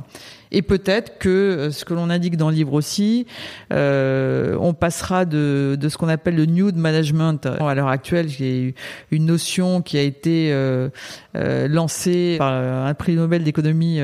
Et 0.52 0.60
peut-être 0.60 1.18
que 1.18 1.28
euh, 1.28 1.70
ce 1.70 1.84
que 1.84 1.94
l'on 1.94 2.10
indique 2.10 2.36
dans 2.36 2.50
le 2.50 2.54
livre 2.54 2.74
aussi, 2.74 3.26
euh, 3.72 4.56
on 4.60 4.74
passera 4.74 5.24
de, 5.24 5.76
de 5.80 5.88
ce 5.88 5.96
qu'on 5.96 6.08
appelle 6.08 6.36
le 6.36 6.44
nude 6.44 6.76
management. 6.76 7.46
À 7.46 7.74
l'heure 7.74 7.88
actuelle, 7.88 8.28
j'ai 8.28 8.74
une 9.10 9.24
notion 9.24 9.80
qui 9.80 9.96
a 9.96 10.02
été 10.02 10.50
euh, 10.52 10.90
lancée 11.34 12.36
par 12.38 12.52
un 12.52 12.92
prix 12.94 13.14
Nobel 13.14 13.42
d'économie 13.42 14.00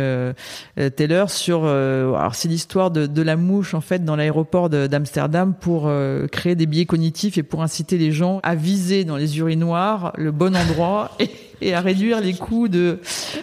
Taylor 0.96 1.30
sur. 1.30 1.66
alors 1.66 2.34
c'est 2.34 2.48
l'histoire 2.48 2.90
de, 2.90 3.06
de 3.06 3.22
la 3.22 3.36
mouche 3.36 3.74
en 3.74 3.82
fait 3.82 4.04
dans 4.04 4.16
l'aéroport 4.16 4.70
d'Amsterdam 4.70 5.54
pour 5.54 5.90
créer 6.32 6.54
des 6.54 6.66
biais 6.66 6.86
cognitifs 6.86 7.36
et 7.36 7.42
pour 7.42 7.62
inciter 7.62 7.98
les 7.98 8.12
gens 8.12 8.40
à 8.42 8.54
viser 8.54 9.04
dans 9.04 9.16
les 9.16 9.38
urinoirs 9.38 10.12
le 10.16 10.32
bon 10.32 10.56
endroit 10.56 11.10
et 11.60 11.74
à 11.74 11.80
réduire 11.80 12.20
les 12.20 12.34
coûts 12.34 12.68
de 12.68 12.98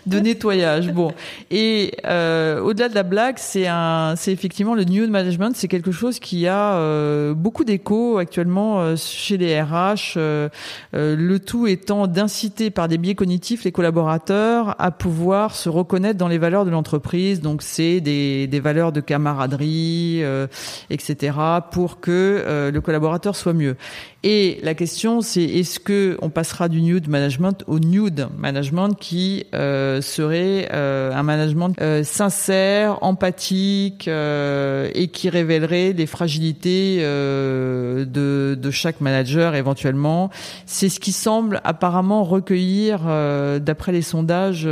de 0.06 0.19
nettoyage. 0.19 0.91
Bon 0.91 1.12
et 1.51 1.93
euh, 2.06 2.60
au-delà 2.62 2.89
de 2.89 2.95
la 2.95 3.04
blague, 3.04 3.36
c'est 3.38 3.67
un, 3.67 4.15
c'est 4.15 4.32
effectivement 4.32 4.75
le 4.75 4.84
new 4.84 5.08
management, 5.08 5.51
c'est 5.56 5.67
quelque 5.67 5.91
chose 5.91 6.19
qui 6.19 6.47
a 6.47 6.75
euh, 6.75 7.34
beaucoup 7.34 7.63
d'écho 7.63 8.17
actuellement 8.17 8.80
euh, 8.80 8.95
chez 8.95 9.38
les 9.38 9.62
RH. 9.62 10.15
euh, 10.17 10.49
euh, 10.95 11.15
le 11.15 11.39
tout 11.39 11.67
étant 11.67 12.08
d'inciter 12.08 12.69
par 12.69 12.88
des 12.88 12.97
biais 12.97 13.15
cognitifs 13.15 13.63
les 13.63 13.71
collaborateurs 13.71 14.75
à 14.80 14.91
pouvoir 14.91 15.56
se 15.56 15.69
reconnaître 15.69 16.17
dans 16.17 16.28
les 16.28 16.38
valeurs 16.38 16.65
de 16.65 16.71
l'entreprise. 16.71 17.41
Donc 17.41 17.62
c'est 17.62 18.01
des, 18.01 18.47
des 18.47 18.60
valeurs 18.60 18.91
de 18.91 19.01
camaraderie, 19.01 20.19
euh, 20.23 20.47
etc. 20.89 21.38
pour 21.71 21.99
que 21.99 22.69
le 22.71 22.82
collaborateur 22.82 23.36
soit 23.36 23.54
mieux. 23.54 23.75
Et 24.28 24.58
la 24.64 24.74
question, 24.74 25.22
c'est 25.22 25.44
est-ce 25.44 25.80
que 25.80 26.18
on 26.20 26.32
passera 26.32 26.68
du 26.68 26.82
nude 26.82 27.08
management 27.08 27.64
au 27.68 27.78
nude 27.78 28.28
management 28.36 28.96
qui 28.96 29.46
euh, 29.54 30.02
serait 30.02 30.68
euh, 30.74 31.14
un 31.14 31.22
management 31.22 31.76
euh, 31.80 32.04
sincère, 32.04 32.98
empathique 33.04 34.08
euh, 34.08 34.90
et 34.96 35.10
qui 35.10 35.30
révélerait 35.30 35.94
les 35.94 36.08
fragilités 36.08 36.98
euh, 37.02 38.04
de, 38.06 38.58
de 38.60 38.72
chaque 38.72 39.00
manager 39.00 39.54
éventuellement. 39.54 40.32
C'est 40.66 40.90
ce 40.90 41.00
qui 41.00 41.12
semble 41.12 41.62
apparemment 41.64 42.24
recueillir, 42.24 43.02
euh, 43.06 43.60
d'après 43.60 43.92
les 43.92 44.02
sondages, 44.02 44.68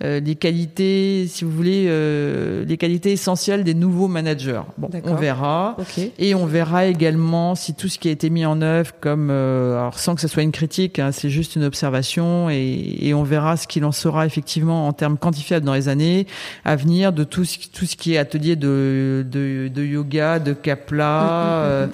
les 0.00 0.34
qualités, 0.34 1.26
si 1.28 1.44
vous 1.44 1.52
voulez, 1.52 1.86
euh, 1.86 2.64
les 2.64 2.76
qualités 2.78 3.12
essentielles 3.12 3.62
des 3.62 3.74
nouveaux 3.74 4.08
managers. 4.08 4.62
Bon, 4.76 4.90
on 5.04 5.14
verra. 5.14 5.76
Et 6.18 6.34
on 6.34 6.46
verra 6.46 6.86
également 6.86 7.54
si 7.54 7.74
tout 7.74 7.86
ce 7.86 8.00
qui 8.00 8.08
a 8.08 8.10
été 8.10 8.28
mis 8.28 8.44
en 8.44 8.55
œuvre, 8.62 8.92
comme 9.00 9.28
euh, 9.30 9.78
alors 9.78 9.98
sans 9.98 10.14
que 10.14 10.20
ce 10.20 10.28
soit 10.28 10.42
une 10.42 10.52
critique, 10.52 10.98
hein, 10.98 11.12
c'est 11.12 11.30
juste 11.30 11.56
une 11.56 11.64
observation, 11.64 12.50
et, 12.50 12.96
et 13.00 13.14
on 13.14 13.22
verra 13.22 13.56
ce 13.56 13.66
qu'il 13.66 13.84
en 13.84 13.92
sera 13.92 14.26
effectivement 14.26 14.86
en 14.88 14.92
termes 14.92 15.18
quantifiables 15.18 15.64
dans 15.64 15.74
les 15.74 15.88
années 15.88 16.26
à 16.64 16.76
venir 16.76 17.12
de 17.12 17.24
tout 17.24 17.44
ce, 17.44 17.58
tout 17.72 17.86
ce 17.86 17.96
qui 17.96 18.14
est 18.14 18.18
atelier 18.18 18.56
de, 18.56 19.26
de, 19.30 19.68
de 19.68 19.84
yoga, 19.84 20.38
de 20.38 20.52
kapla, 20.52 21.62
euh, 21.62 21.86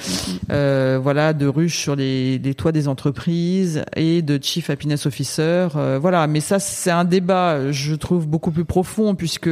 euh, 0.51 0.99
voilà, 1.03 1.33
de 1.33 1.47
ruches 1.47 1.79
sur 1.79 1.97
les, 1.97 2.39
les 2.39 2.55
toits 2.55 2.73
des 2.73 2.89
entreprises 2.89 3.85
et 3.97 4.23
de 4.23 4.39
chief 4.43 4.71
happiness 4.71 5.07
officer, 5.07 5.69
euh, 5.77 5.99
voilà. 6.01 6.27
Mais 6.27 6.41
ça, 6.41 6.59
c'est 6.59 6.91
un 6.91 7.05
débat, 7.05 7.71
je 7.71 7.95
trouve 7.95 8.27
beaucoup 8.27 8.51
plus 8.51 8.65
profond 8.65 9.15
puisque 9.15 9.51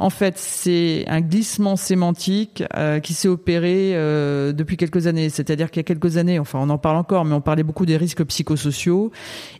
en 0.00 0.10
fait, 0.10 0.38
c'est 0.38 1.04
un 1.08 1.20
glissement 1.20 1.74
sémantique 1.74 2.62
euh, 2.76 3.00
qui 3.00 3.14
s'est 3.14 3.26
opéré 3.26 3.92
euh, 3.94 4.52
depuis 4.52 4.76
quelques 4.76 5.08
années. 5.08 5.28
C'est-à-dire 5.28 5.70
qu'il 5.70 5.80
y 5.80 5.84
a 5.84 5.84
quelques 5.84 6.16
années, 6.16 6.38
enfin 6.38 6.60
on 6.62 6.70
en 6.70 6.78
parle 6.78 6.96
encore, 6.96 7.24
mais 7.24 7.34
on 7.34 7.40
parlait 7.40 7.64
beaucoup 7.64 7.84
des 7.84 7.96
risques 7.96 8.24
psychosociaux. 8.24 9.10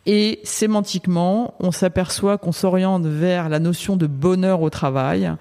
Et 0.07 0.38
sémantiquement, 0.44 1.55
on 1.59 1.72
s'aperçoit 1.72 2.38
qu'on 2.38 2.53
s'oriente 2.53 3.05
vers 3.05 3.48
la 3.48 3.59
notion 3.59 3.96
de 3.96 4.07
bonheur 4.07 4.62
au 4.62 4.70
travail. 4.70 5.33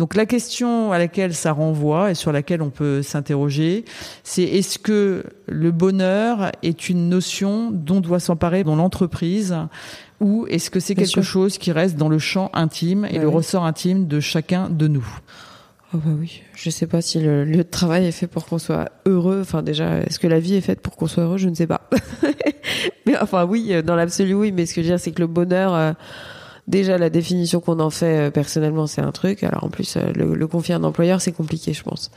Donc 0.00 0.14
la 0.14 0.24
question 0.24 0.92
à 0.92 0.98
laquelle 0.98 1.34
ça 1.34 1.52
renvoie 1.52 2.10
et 2.10 2.14
sur 2.14 2.32
laquelle 2.32 2.62
on 2.62 2.70
peut 2.70 3.02
s'interroger, 3.02 3.84
c'est 4.24 4.44
est-ce 4.44 4.78
que 4.78 5.24
le 5.46 5.70
bonheur 5.72 6.52
est 6.62 6.88
une 6.88 7.10
notion 7.10 7.70
dont 7.70 8.00
doit 8.00 8.18
s'emparer 8.18 8.64
dans 8.64 8.76
l'entreprise 8.76 9.54
ou 10.18 10.46
est-ce 10.48 10.70
que 10.70 10.80
c'est 10.80 10.94
quelque 10.94 11.06
sûr. 11.10 11.22
chose 11.22 11.58
qui 11.58 11.70
reste 11.70 11.96
dans 11.96 12.08
le 12.08 12.18
champ 12.18 12.50
intime 12.54 13.04
et 13.10 13.16
Bah 13.16 13.24
le 13.24 13.28
oui. 13.28 13.34
ressort 13.34 13.66
intime 13.66 14.06
de 14.06 14.20
chacun 14.20 14.70
de 14.70 14.88
nous? 14.88 15.06
Ah 15.92 15.98
bah 15.98 16.12
oui. 16.18 16.40
Je 16.54 16.70
sais 16.70 16.86
pas 16.86 17.02
si 17.02 17.20
le 17.20 17.44
lieu 17.44 17.58
de 17.58 17.62
travail 17.64 18.06
est 18.06 18.12
fait 18.12 18.26
pour 18.26 18.46
qu'on 18.46 18.58
soit 18.58 18.88
heureux. 19.04 19.40
Enfin 19.42 19.60
déjà, 19.62 19.98
est-ce 19.98 20.18
que 20.18 20.28
la 20.28 20.40
vie 20.40 20.54
est 20.54 20.62
faite 20.62 20.80
pour 20.80 20.96
qu'on 20.96 21.08
soit 21.08 21.24
heureux? 21.24 21.36
Je 21.36 21.50
ne 21.50 21.54
sais 21.54 21.66
pas. 21.66 21.90
mais 23.06 23.18
enfin 23.20 23.44
oui, 23.44 23.66
euh, 23.72 23.82
dans 23.82 23.96
l'absolu 23.96 24.32
oui. 24.32 24.50
Mais 24.50 24.64
ce 24.64 24.72
que 24.74 24.80
je 24.80 24.86
veux 24.86 24.92
dire, 24.92 25.00
c'est 25.00 25.12
que 25.12 25.20
le 25.20 25.26
bonheur, 25.26 25.74
euh, 25.74 25.92
déjà 26.68 26.98
la 26.98 27.10
définition 27.10 27.60
qu'on 27.60 27.80
en 27.80 27.90
fait 27.90 28.28
euh, 28.28 28.30
personnellement, 28.30 28.86
c'est 28.86 29.02
un 29.02 29.12
truc. 29.12 29.42
Alors 29.44 29.64
en 29.64 29.68
plus, 29.68 29.96
euh, 29.96 30.12
le, 30.14 30.34
le 30.34 30.46
confier 30.46 30.74
à 30.74 30.78
un 30.78 30.84
employeur, 30.84 31.20
c'est 31.20 31.32
compliqué, 31.32 31.72
je 31.72 31.82
pense. 31.82 32.10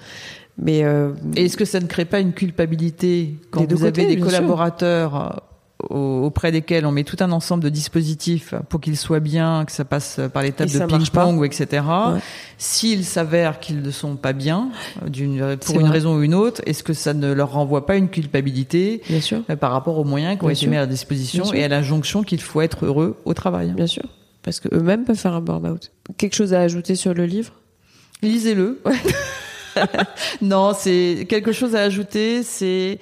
Mais 0.57 0.83
euh, 0.83 1.13
est-ce 1.35 1.57
que 1.57 1.65
ça 1.65 1.79
ne 1.79 1.87
crée 1.87 2.05
pas 2.05 2.19
une 2.19 2.33
culpabilité 2.33 3.35
quand 3.51 3.71
vous 3.71 3.85
avez 3.85 4.05
des 4.05 4.19
collaborateurs 4.19 5.41
euh, 5.91 5.95
auprès 6.21 6.51
desquels 6.51 6.85
on 6.85 6.91
met 6.91 7.03
tout 7.03 7.17
un 7.21 7.31
ensemble 7.31 7.63
de 7.63 7.69
dispositifs 7.69 8.53
pour 8.69 8.79
qu'ils 8.79 8.95
soient 8.95 9.19
bien, 9.19 9.65
que 9.65 9.71
ça 9.71 9.83
passe 9.83 10.19
par 10.31 10.43
l'étape 10.43 10.69
de 10.69 10.85
ping-pong 10.85 11.39
ou 11.39 11.43
etc. 11.43 11.83
Ouais. 11.83 12.19
S'il 12.57 13.03
s'avère 13.03 13.59
qu'ils 13.59 13.81
ne 13.81 13.91
sont 13.91 14.15
pas 14.15 14.33
bien, 14.33 14.69
euh, 15.03 15.09
d'une, 15.09 15.57
pour 15.57 15.75
une 15.75 15.87
vrai. 15.87 15.91
raison 15.93 16.15
ou 16.17 16.21
une 16.21 16.35
autre, 16.35 16.61
est-ce 16.67 16.83
que 16.83 16.93
ça 16.93 17.13
ne 17.15 17.33
leur 17.33 17.51
renvoie 17.53 17.85
pas 17.87 17.95
une 17.95 18.09
culpabilité 18.09 19.01
Bien 19.09 19.21
sûr. 19.21 19.41
par 19.59 19.71
rapport 19.71 19.97
aux 19.97 20.05
moyens 20.05 20.37
qui 20.37 20.45
ont 20.45 20.49
été 20.49 20.67
mis 20.67 20.77
à 20.77 20.85
disposition 20.85 21.51
et 21.51 21.63
à 21.63 21.67
l'injonction 21.67 22.21
qu'il 22.21 22.41
faut 22.41 22.61
être 22.61 22.85
heureux 22.85 23.17
au 23.25 23.33
travail? 23.33 23.73
Bien 23.73 23.87
sûr. 23.87 24.03
Parce 24.43 24.59
que 24.59 24.67
eux-mêmes 24.73 25.05
peuvent 25.05 25.17
faire 25.17 25.33
un 25.33 25.41
burn-out. 25.41 25.91
Quelque 26.17 26.35
chose 26.35 26.53
à 26.53 26.59
ajouter 26.61 26.95
sur 26.95 27.13
le 27.13 27.25
livre? 27.25 27.53
Lisez-le. 28.21 28.81
non, 30.41 30.73
c'est 30.77 31.25
quelque 31.27 31.51
chose 31.51 31.75
à 31.75 31.81
ajouter. 31.81 32.43
C'est 32.43 32.99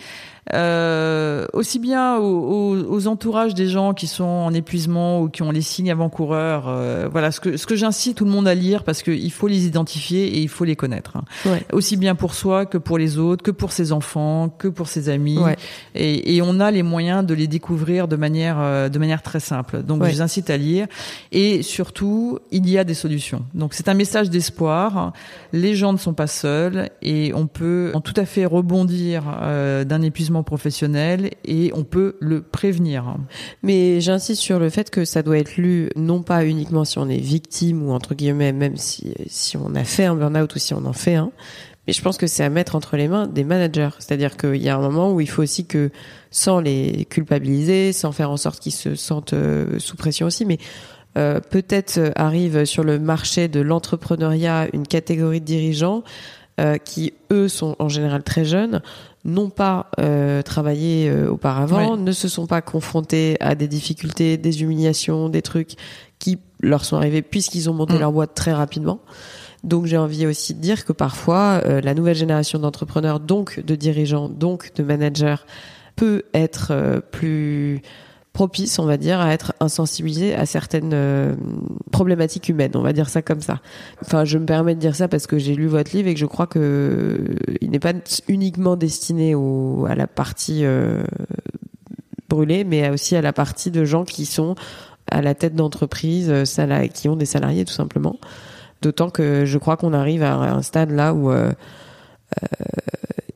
euh, 0.53 1.45
aussi 1.53 1.79
bien 1.79 2.17
aux, 2.17 2.23
aux- 2.23 2.83
aux 2.93 3.07
entourages 3.07 3.53
des 3.53 3.67
gens 3.67 3.93
qui 3.93 4.07
sont 4.07 4.23
en 4.23 4.53
épuisement 4.53 5.21
ou 5.21 5.29
qui 5.29 5.43
ont 5.43 5.51
les 5.51 5.61
signes 5.61 5.91
avant-coureurs. 5.91 6.65
euh, 6.67 7.07
voilà, 7.11 7.31
ce 7.31 7.39
que 7.39 7.57
ce 7.57 7.65
que 7.67 7.75
j'incite 7.75 8.17
tout 8.17 8.25
le 8.25 8.31
monde 8.31 8.47
à 8.47 8.55
lire 8.55 8.83
parce 8.83 9.03
qu'il 9.03 9.31
faut 9.31 9.47
les 9.47 9.65
identifier 9.65 10.25
et 10.27 10.39
il 10.41 10.49
faut 10.49 10.65
les 10.65 10.75
connaître. 10.75 11.17
hein. 11.17 11.23
Ouais. 11.45 11.63
Aussi 11.73 11.95
bien 11.97 12.15
pour 12.15 12.33
soi 12.33 12.65
que 12.65 12.77
pour 12.77 12.97
les 12.97 13.17
autres, 13.17 13.43
que 13.43 13.51
pour 13.51 13.71
ses 13.71 13.91
enfants, 13.91 14.49
que 14.49 14.67
pour 14.67 14.87
ses 14.87 15.09
amis. 15.09 15.37
Ouais. 15.37 15.55
Et, 15.95 16.35
et 16.35 16.41
on 16.41 16.59
a 16.59 16.71
les 16.71 16.83
moyens 16.83 17.25
de 17.25 17.33
les 17.33 17.47
découvrir 17.47 18.07
de 18.07 18.15
manière 18.15 18.57
euh, 18.59 18.89
de 18.89 18.99
manière 18.99 19.21
très 19.21 19.39
simple. 19.39 19.83
Donc 19.83 20.01
Ouais. 20.01 20.09
je 20.09 20.15
vous 20.15 20.21
incite 20.21 20.49
à 20.49 20.57
lire. 20.57 20.87
Et 21.31 21.61
surtout, 21.61 22.39
il 22.51 22.67
y 22.69 22.77
a 22.77 22.83
des 22.83 22.93
solutions. 22.95 23.45
Donc 23.53 23.73
c'est 23.73 23.87
un 23.89 23.93
message 23.93 24.29
d'espoir. 24.29 25.13
Les 25.53 25.75
gens 25.75 25.93
ne 25.93 25.97
sont 25.97 26.13
pas 26.13 26.27
seuls 26.27 26.89
et 27.01 27.31
on 27.35 27.45
peut 27.47 27.91
en 27.93 28.01
tout 28.01 28.13
à 28.17 28.25
fait 28.25 28.45
rebondir 28.45 29.23
euh, 29.43 29.83
d'un 29.83 30.01
épuisement 30.01 30.30
professionnel 30.43 31.31
et 31.45 31.71
on 31.75 31.83
peut 31.83 32.15
le 32.19 32.41
prévenir. 32.41 33.15
Mais 33.63 34.01
j'insiste 34.01 34.41
sur 34.41 34.59
le 34.59 34.69
fait 34.69 34.89
que 34.89 35.05
ça 35.05 35.21
doit 35.21 35.37
être 35.37 35.57
lu 35.57 35.89
non 35.95 36.23
pas 36.23 36.45
uniquement 36.45 36.85
si 36.85 36.97
on 36.97 37.07
est 37.09 37.17
victime 37.17 37.87
ou 37.87 37.91
entre 37.91 38.15
guillemets 38.15 38.53
même 38.53 38.77
si 38.77 39.13
si 39.27 39.57
on 39.57 39.75
a 39.75 39.83
fait 39.83 40.05
un 40.05 40.15
burn-out 40.15 40.55
ou 40.55 40.59
si 40.59 40.73
on 40.73 40.85
en 40.85 40.93
fait 40.93 41.15
un. 41.15 41.31
Mais 41.87 41.93
je 41.93 42.01
pense 42.01 42.17
que 42.17 42.27
c'est 42.27 42.43
à 42.43 42.49
mettre 42.49 42.75
entre 42.75 42.95
les 42.95 43.07
mains 43.07 43.27
des 43.27 43.43
managers. 43.43 43.89
C'est-à-dire 43.99 44.37
qu'il 44.37 44.61
y 44.61 44.69
a 44.69 44.75
un 44.75 44.81
moment 44.81 45.11
où 45.11 45.19
il 45.19 45.29
faut 45.29 45.41
aussi 45.41 45.65
que, 45.65 45.89
sans 46.29 46.59
les 46.59 47.05
culpabiliser, 47.09 47.91
sans 47.91 48.11
faire 48.11 48.29
en 48.29 48.37
sorte 48.37 48.59
qu'ils 48.59 48.71
se 48.71 48.95
sentent 48.95 49.33
euh, 49.33 49.79
sous 49.79 49.95
pression 49.95 50.27
aussi, 50.27 50.45
mais 50.45 50.59
euh, 51.17 51.39
peut-être 51.39 52.11
arrive 52.15 52.65
sur 52.65 52.83
le 52.83 52.99
marché 52.99 53.47
de 53.47 53.59
l'entrepreneuriat 53.59 54.67
une 54.73 54.87
catégorie 54.87 55.41
de 55.41 55.45
dirigeants 55.45 56.03
euh, 56.59 56.77
qui, 56.77 57.13
eux, 57.31 57.47
sont 57.47 57.75
en 57.79 57.89
général 57.89 58.23
très 58.23 58.45
jeunes, 58.45 58.81
n'ont 59.23 59.49
pas 59.49 59.91
euh, 59.99 60.41
travaillé 60.41 61.09
euh, 61.09 61.29
auparavant, 61.29 61.95
ne 61.97 62.11
se 62.11 62.27
sont 62.27 62.47
pas 62.47 62.61
confrontés 62.61 63.37
à 63.39 63.55
des 63.55 63.67
difficultés, 63.67 64.37
des 64.37 64.63
humiliations, 64.63 65.29
des 65.29 65.41
trucs 65.41 65.75
qui 66.19 66.39
leur 66.61 66.85
sont 66.85 66.97
arrivés 66.97 67.21
puisqu'ils 67.21 67.69
ont 67.69 67.73
monté 67.73 67.95
Mm. 67.95 67.99
leur 67.99 68.11
boîte 68.11 68.33
très 68.33 68.53
rapidement. 68.53 68.99
Donc 69.63 69.85
j'ai 69.85 69.97
envie 69.97 70.25
aussi 70.25 70.55
de 70.55 70.59
dire 70.59 70.85
que 70.85 70.93
parfois 70.93 71.61
euh, 71.65 71.81
la 71.81 71.93
nouvelle 71.93 72.15
génération 72.15 72.57
d'entrepreneurs, 72.59 73.19
donc 73.19 73.59
de 73.59 73.75
dirigeants, 73.75 74.27
donc 74.27 74.73
de 74.75 74.83
managers, 74.83 75.35
peut 75.95 76.23
être 76.33 76.69
euh, 76.71 76.99
plus 76.99 77.81
propice, 78.33 78.79
on 78.79 78.85
va 78.85 78.97
dire, 78.97 79.19
à 79.19 79.33
être 79.33 79.53
insensibilisé 79.59 80.33
à 80.33 80.45
certaines 80.45 80.93
euh, 80.93 81.35
problématiques 81.91 82.47
humaines, 82.49 82.71
on 82.75 82.81
va 82.81 82.93
dire 82.93 83.09
ça 83.09 83.21
comme 83.21 83.41
ça. 83.41 83.59
Enfin, 84.01 84.23
je 84.23 84.37
me 84.37 84.45
permets 84.45 84.75
de 84.75 84.79
dire 84.79 84.95
ça 84.95 85.07
parce 85.07 85.27
que 85.27 85.37
j'ai 85.37 85.53
lu 85.53 85.67
votre 85.67 85.95
livre 85.95 86.07
et 86.07 86.13
que 86.13 86.19
je 86.19 86.25
crois 86.25 86.47
que 86.47 86.59
euh, 86.59 87.35
il 87.59 87.71
n'est 87.71 87.79
pas 87.79 87.93
uniquement 88.27 88.75
destiné 88.77 89.35
au, 89.35 89.85
à 89.89 89.95
la 89.95 90.07
partie 90.07 90.63
euh, 90.63 91.03
brûlée, 92.29 92.63
mais 92.63 92.89
aussi 92.89 93.15
à 93.15 93.21
la 93.21 93.33
partie 93.33 93.71
de 93.71 93.83
gens 93.83 94.05
qui 94.05 94.25
sont 94.25 94.55
à 95.11 95.21
la 95.21 95.35
tête 95.35 95.55
d'entreprises, 95.55 96.29
euh, 96.31 96.87
qui 96.87 97.09
ont 97.09 97.15
des 97.15 97.25
salariés 97.25 97.65
tout 97.65 97.73
simplement. 97.73 98.17
D'autant 98.81 99.09
que 99.09 99.45
je 99.45 99.57
crois 99.57 99.77
qu'on 99.77 99.93
arrive 99.93 100.23
à 100.23 100.33
un 100.33 100.61
stade 100.63 100.89
là 100.89 101.13
où 101.13 101.29
euh, 101.29 101.51
euh, 102.41 102.55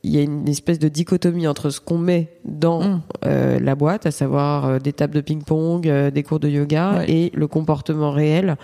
il 0.06 0.14
y 0.14 0.18
a 0.18 0.22
une 0.22 0.48
espèce 0.48 0.78
de 0.78 0.88
dichotomie 0.88 1.46
entre 1.48 1.70
ce 1.70 1.80
qu'on 1.80 1.98
met 1.98 2.38
dans 2.44 2.80
Mm. 2.82 3.00
euh, 3.24 3.58
la 3.60 3.74
boîte, 3.74 4.06
à 4.06 4.10
savoir 4.10 4.66
euh, 4.66 4.78
des 4.78 4.92
tables 4.92 5.14
de 5.14 5.20
ping-pong, 5.20 5.88
euh, 5.88 6.10
des 6.10 6.22
cours 6.22 6.38
de 6.40 6.48
yoga, 6.48 6.98
Ouais. 6.98 7.10
et 7.10 7.32
le 7.34 7.46
comportement 7.48 8.10
réel 8.12 8.56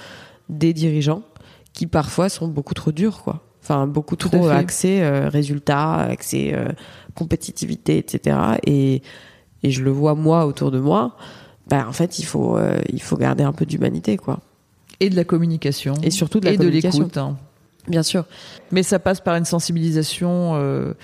des 0.48 0.72
dirigeants, 0.72 1.22
qui 1.72 1.86
parfois 1.86 2.28
sont 2.28 2.48
beaucoup 2.48 2.74
trop 2.74 2.92
durs, 2.92 3.22
quoi. 3.22 3.40
Enfin, 3.62 3.86
beaucoup 3.86 4.16
Tout 4.16 4.28
trop 4.28 4.48
axés 4.48 5.02
résultats, 5.28 5.94
axés 5.94 6.52
compétitivité, 7.14 7.98
etc. 7.98 8.36
Et, 8.66 9.02
et 9.62 9.70
je 9.70 9.82
le 9.82 9.90
vois 9.90 10.14
moi 10.14 10.46
autour 10.46 10.70
de 10.70 10.80
moi. 10.80 11.16
Bah, 11.68 11.86
en 11.88 11.92
fait, 11.92 12.18
il 12.18 12.24
faut, 12.24 12.58
il 12.92 13.00
faut 13.00 13.16
garder 13.16 13.44
un 13.44 13.52
peu 13.52 13.64
d'humanité, 13.64 14.16
quoi. 14.16 14.40
Et 15.00 15.10
de 15.10 15.16
la 15.16 15.24
communication. 15.24 15.94
Et 16.02 16.10
surtout 16.10 16.40
de 16.40 16.46
la 16.46 16.52
et 16.52 16.56
de 16.56 16.62
communication. 16.62 16.98
l'écoute. 17.04 17.16
hein. 17.18 17.36
Bien 17.88 18.02
sûr. 18.04 18.24
Mais 18.70 18.82
ça 18.82 18.98
passe 18.98 19.20
par 19.20 19.34
une 19.34 19.44
sensibilisation 19.44 20.52
euh, 20.54 20.94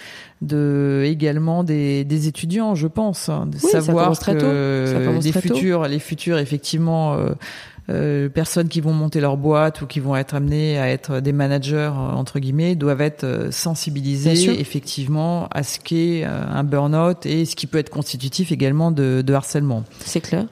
de 0.43 1.03
également 1.07 1.65
des, 1.65 2.05
des 2.05 2.29
étudiants, 2.29 2.75
je 2.77 2.87
pense, 2.87 3.29
hein, 3.29 3.47
de 3.47 3.57
Oui, 3.63 3.71
savoir 3.71 4.17
que 4.19 4.87
tôt. 4.87 4.99
Ça 4.99 5.05
commence 5.05 5.25
les 5.25 5.33
tôt. 5.33 5.41
futurs, 5.41 5.89
les 5.89 5.99
futurs 5.99 6.39
effectivement. 6.39 7.15
euh, 7.15 7.31
euh, 7.91 8.29
personnes 8.29 8.69
qui 8.69 8.83
vont 8.83 8.93
monter 8.93 9.19
leur 9.19 9.39
boîte 9.39 9.81
ou 9.81 9.87
qui 9.87 9.99
vont 9.99 10.15
être 10.15 10.35
amenées 10.35 10.79
à 10.79 10.91
être 10.91 11.21
des 11.21 11.33
managers 11.33 11.75
euh, 11.91 12.13
entre 12.13 12.39
guillemets 12.39 12.75
doivent 12.75 13.01
être 13.01 13.25
euh, 13.25 13.51
sensibilisées 13.51 14.61
effectivement 14.61 15.49
à 15.53 15.63
ce 15.63 15.81
qu'est 15.81 16.23
euh, 16.27 16.43
un 16.53 16.65
burn-out 16.65 17.25
et 17.25 17.47
ce 17.47 17.57
qui 17.57 17.67
peut 17.67 17.79
être 17.79 17.89
constitutif 17.89 18.53
également 18.53 18.91
de, 18.91 19.23
de 19.23 19.33
harcèlement. 19.33 19.85
C'est 20.01 20.21
clair. 20.21 20.45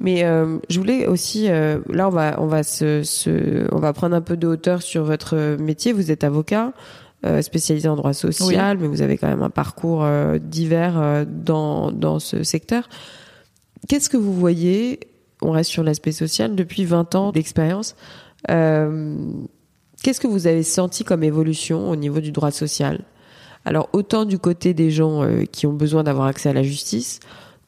Mais 0.00 0.24
euh, 0.24 0.58
je 0.68 0.78
voulais 0.78 1.06
aussi, 1.06 1.48
euh, 1.50 1.78
là, 1.88 2.08
on 2.08 2.10
va, 2.10 2.36
on 2.40 2.46
va 2.46 2.62
se, 2.62 3.02
se- 3.02 3.66
on 3.74 3.78
va 3.78 3.92
prendre 3.92 4.14
un 4.16 4.20
peu 4.20 4.36
de 4.36 4.46
hauteur 4.46 4.82
sur 4.82 5.04
votre 5.04 5.56
métier. 5.58 5.92
Vous 5.92 6.10
êtes 6.10 6.24
avocat, 6.24 6.72
euh, 7.24 7.42
spécialisé 7.42 7.88
en 7.88 7.96
droit 7.96 8.12
social, 8.12 8.78
mais 8.78 8.86
vous 8.88 9.02
avez 9.02 9.16
quand 9.18 9.28
même 9.28 9.42
un 9.42 9.50
parcours 9.50 10.06
divers 10.40 11.24
dans 11.26 11.90
dans 11.92 12.18
ce 12.18 12.42
secteur. 12.42 12.88
Qu'est-ce 13.88 14.08
que 14.08 14.16
vous 14.16 14.34
voyez 14.34 15.00
On 15.42 15.50
reste 15.50 15.70
sur 15.70 15.82
l'aspect 15.82 16.12
social 16.12 16.54
depuis 16.56 16.84
20 16.84 17.14
ans 17.14 17.32
d'expérience. 17.32 17.94
Qu'est-ce 20.02 20.20
que 20.20 20.26
vous 20.26 20.46
avez 20.46 20.62
senti 20.62 21.04
comme 21.04 21.22
évolution 21.22 21.90
au 21.90 21.96
niveau 21.96 22.20
du 22.20 22.30
droit 22.32 22.50
social? 22.50 23.00
Alors 23.64 23.88
autant 23.92 24.24
du 24.24 24.38
côté 24.38 24.74
des 24.74 24.90
gens 24.90 25.22
qui 25.50 25.66
ont 25.66 25.72
besoin 25.72 26.04
d'avoir 26.04 26.26
accès 26.28 26.48
à 26.48 26.52
la 26.52 26.62
justice 26.62 27.18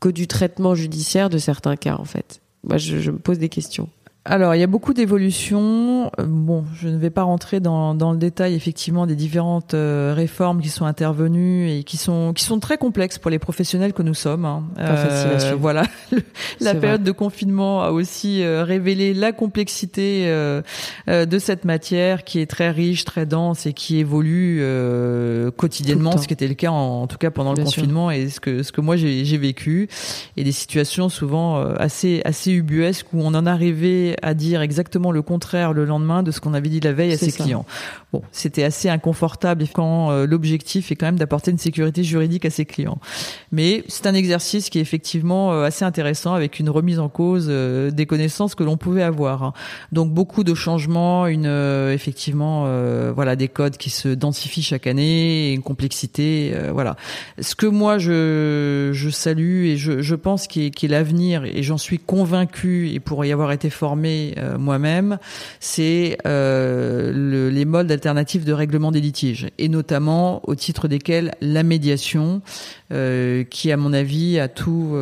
que 0.01 0.09
du 0.09 0.27
traitement 0.27 0.75
judiciaire 0.75 1.31
de 1.31 1.39
certains 1.39 1.77
cas 1.77 1.97
en 1.97 2.05
fait. 2.05 2.41
Moi 2.65 2.77
je, 2.79 3.11
me 3.11 3.19
pose 3.19 3.39
des 3.39 3.49
questions. 3.49 3.89
Alors, 4.31 4.55
il 4.55 4.61
y 4.61 4.63
a 4.63 4.67
beaucoup 4.67 4.93
d'évolutions. 4.93 6.11
Euh, 6.21 6.25
Bon, 6.29 6.65
je 6.75 6.89
ne 6.89 6.97
vais 6.99 7.11
pas 7.11 7.23
rentrer 7.23 7.61
dans, 7.61 7.95
dans 7.95 8.13
le 8.13 8.19
détail 8.19 8.55
effectivement 8.55 9.07
des 9.07 9.17
différentes 9.17 9.73
euh, 9.75 10.13
réformes 10.15 10.61
qui 10.61 10.69
sont 10.69 10.85
intervenues 10.85 11.71
et 11.71 11.83
qui 11.85 11.97
sont 11.97 12.33
qui 12.35 12.45
sont 12.45 12.59
très 12.61 12.77
complexes 12.79 13.19
pour 13.19 13.31
les 13.31 13.39
professionnels 13.39 13.93
que 13.93 14.03
nous 14.03 14.15
sommes. 14.15 14.45
hein. 14.45 14.65
Pas 14.77 14.97
facile 14.97 15.31
à 15.33 15.39
suivre. 15.39 15.59
Voilà, 15.59 15.83
Le- 16.13 16.23
la 16.61 16.75
période 16.75 17.03
de 17.03 17.13
confinement 17.13 17.83
a 17.83 17.91
aussi 17.91 18.43
euh, 18.43 18.65
révélé 18.65 19.15
la 19.15 19.33
complexité 19.33 20.25
euh, 20.27 20.63
euh, 21.09 21.25
de 21.27 21.39
cette 21.39 21.65
matière 21.65 22.25
qui 22.25 22.41
est 22.41 22.47
très 22.47 22.71
riche, 22.71 23.05
très 23.05 23.25
dense 23.27 23.65
et 23.67 23.73
qui 23.73 23.99
évolue 23.99 24.59
euh, 24.61 25.51
quotidiennement, 25.51 26.17
ce 26.19 26.27
qui 26.27 26.35
était 26.35 26.49
le 26.49 26.55
cas 26.55 26.71
en, 26.71 27.03
en 27.03 27.07
tout 27.07 27.19
cas 27.19 27.31
pendant 27.31 27.55
Bien 27.55 27.65
le 27.65 27.71
sûr. 27.71 27.83
confinement 27.83 28.11
et 28.11 28.29
ce 28.29 28.41
que 28.41 28.63
ce 28.63 28.73
que 28.73 28.81
moi 28.81 28.97
j'ai 28.97 29.37
vécu 29.39 29.89
et 30.37 30.45
des 30.45 30.53
situations 30.53 31.09
souvent 31.09 31.59
euh, 31.59 31.75
assez 31.79 32.21
assez 32.25 32.53
ubuesques 32.53 33.07
où 33.15 33.21
on 33.23 33.35
en 33.35 33.47
arrivait 33.47 34.17
à 34.23 34.35
dire 34.35 34.63
exactement 34.63 35.13
le 35.13 35.23
contraire 35.23 35.73
le 35.73 35.85
lendemain 35.85 36.23
de 36.23 36.31
ce 36.31 36.41
qu'on 36.41 36.55
avait 36.55 36.69
dit 36.69 36.81
la 36.81 36.93
veille 36.93 37.13
à 37.13 37.19
ses 37.19 37.31
ça. 37.31 37.45
clients. 37.45 37.67
Bon, 38.13 38.23
c'était 38.33 38.65
assez 38.65 38.89
inconfortable 38.89 39.65
quand 39.73 40.11
euh, 40.11 40.27
l'objectif 40.27 40.91
est 40.91 40.97
quand 40.97 41.07
même 41.07 41.19
d'apporter 41.19 41.51
une 41.51 41.59
sécurité 41.59 42.03
juridique 42.03 42.45
à 42.45 42.51
ses 42.51 42.65
clients. 42.65 42.99
Mais 43.53 43.85
c'est 43.89 44.07
un 44.07 44.15
exercice 44.15 44.71
qui 44.71 44.79
est 44.79 44.83
effectivement 44.83 45.53
euh, 45.53 45.65
assez 45.65 45.85
intéressant 45.85 46.35
avec 46.35 46.59
une 46.59 46.71
remise 46.71 46.99
en 46.99 47.09
cause 47.09 47.47
euh, 47.49 47.91
des 47.91 48.07
connaissances 48.07 48.55
que 48.55 48.65
l'on 48.65 48.77
pouvait 48.77 49.03
avoir. 49.03 49.43
hein. 49.43 49.53
Donc 49.93 50.11
beaucoup 50.13 50.43
de 50.43 50.55
changements, 50.55 51.27
une 51.27 51.47
effectivement 51.93 52.67
voilà 53.15 53.37
des 53.37 53.49
codes 53.49 53.77
qui 53.77 53.91
se 53.91 54.09
densifient 54.09 54.63
chaque 54.63 54.87
année, 54.87 55.51
et 55.51 55.53
une 55.53 55.63
complexité 55.63 56.55
voilà. 56.73 56.97
Ce 57.41 57.55
que 57.55 57.67
moi 57.67 57.99
je 57.99 58.91
je 58.93 59.11
salue 59.11 59.67
et 59.67 59.77
je 59.77 60.01
je 60.01 60.15
pense 60.15 60.47
qui 60.47 60.67
est 60.67 60.71
est 60.85 60.89
l'avenir 60.89 61.45
et 61.45 61.63
j'en 61.63 61.79
suis 61.79 61.99
convaincu 61.99 62.91
et 62.91 63.01
pour 63.01 63.25
y 63.25 63.33
avoir 63.33 63.53
été 63.53 63.71
formé 63.71 64.08
euh, 64.39 64.59
moi-même, 64.59 65.19
c'est 65.61 66.19
euh, 66.27 67.13
le- 67.13 67.51
les 67.51 67.65
modes 67.65 67.91
alternatifs 67.91 68.45
de 68.45 68.53
règlement 68.53 68.91
des 68.93 69.01
litiges 69.01 69.49
et 69.59 69.69
notamment 69.69 70.41
au 70.49 70.55
titre 70.55 70.89
desquels 70.89 71.33
la 71.41 71.63
médiation 71.63 72.41
euh, 72.93 73.45
qui 73.45 73.71
à 73.73 73.77
mon 73.77 73.93
avis 73.93 74.39
a 74.39 74.49
tout 74.49 74.95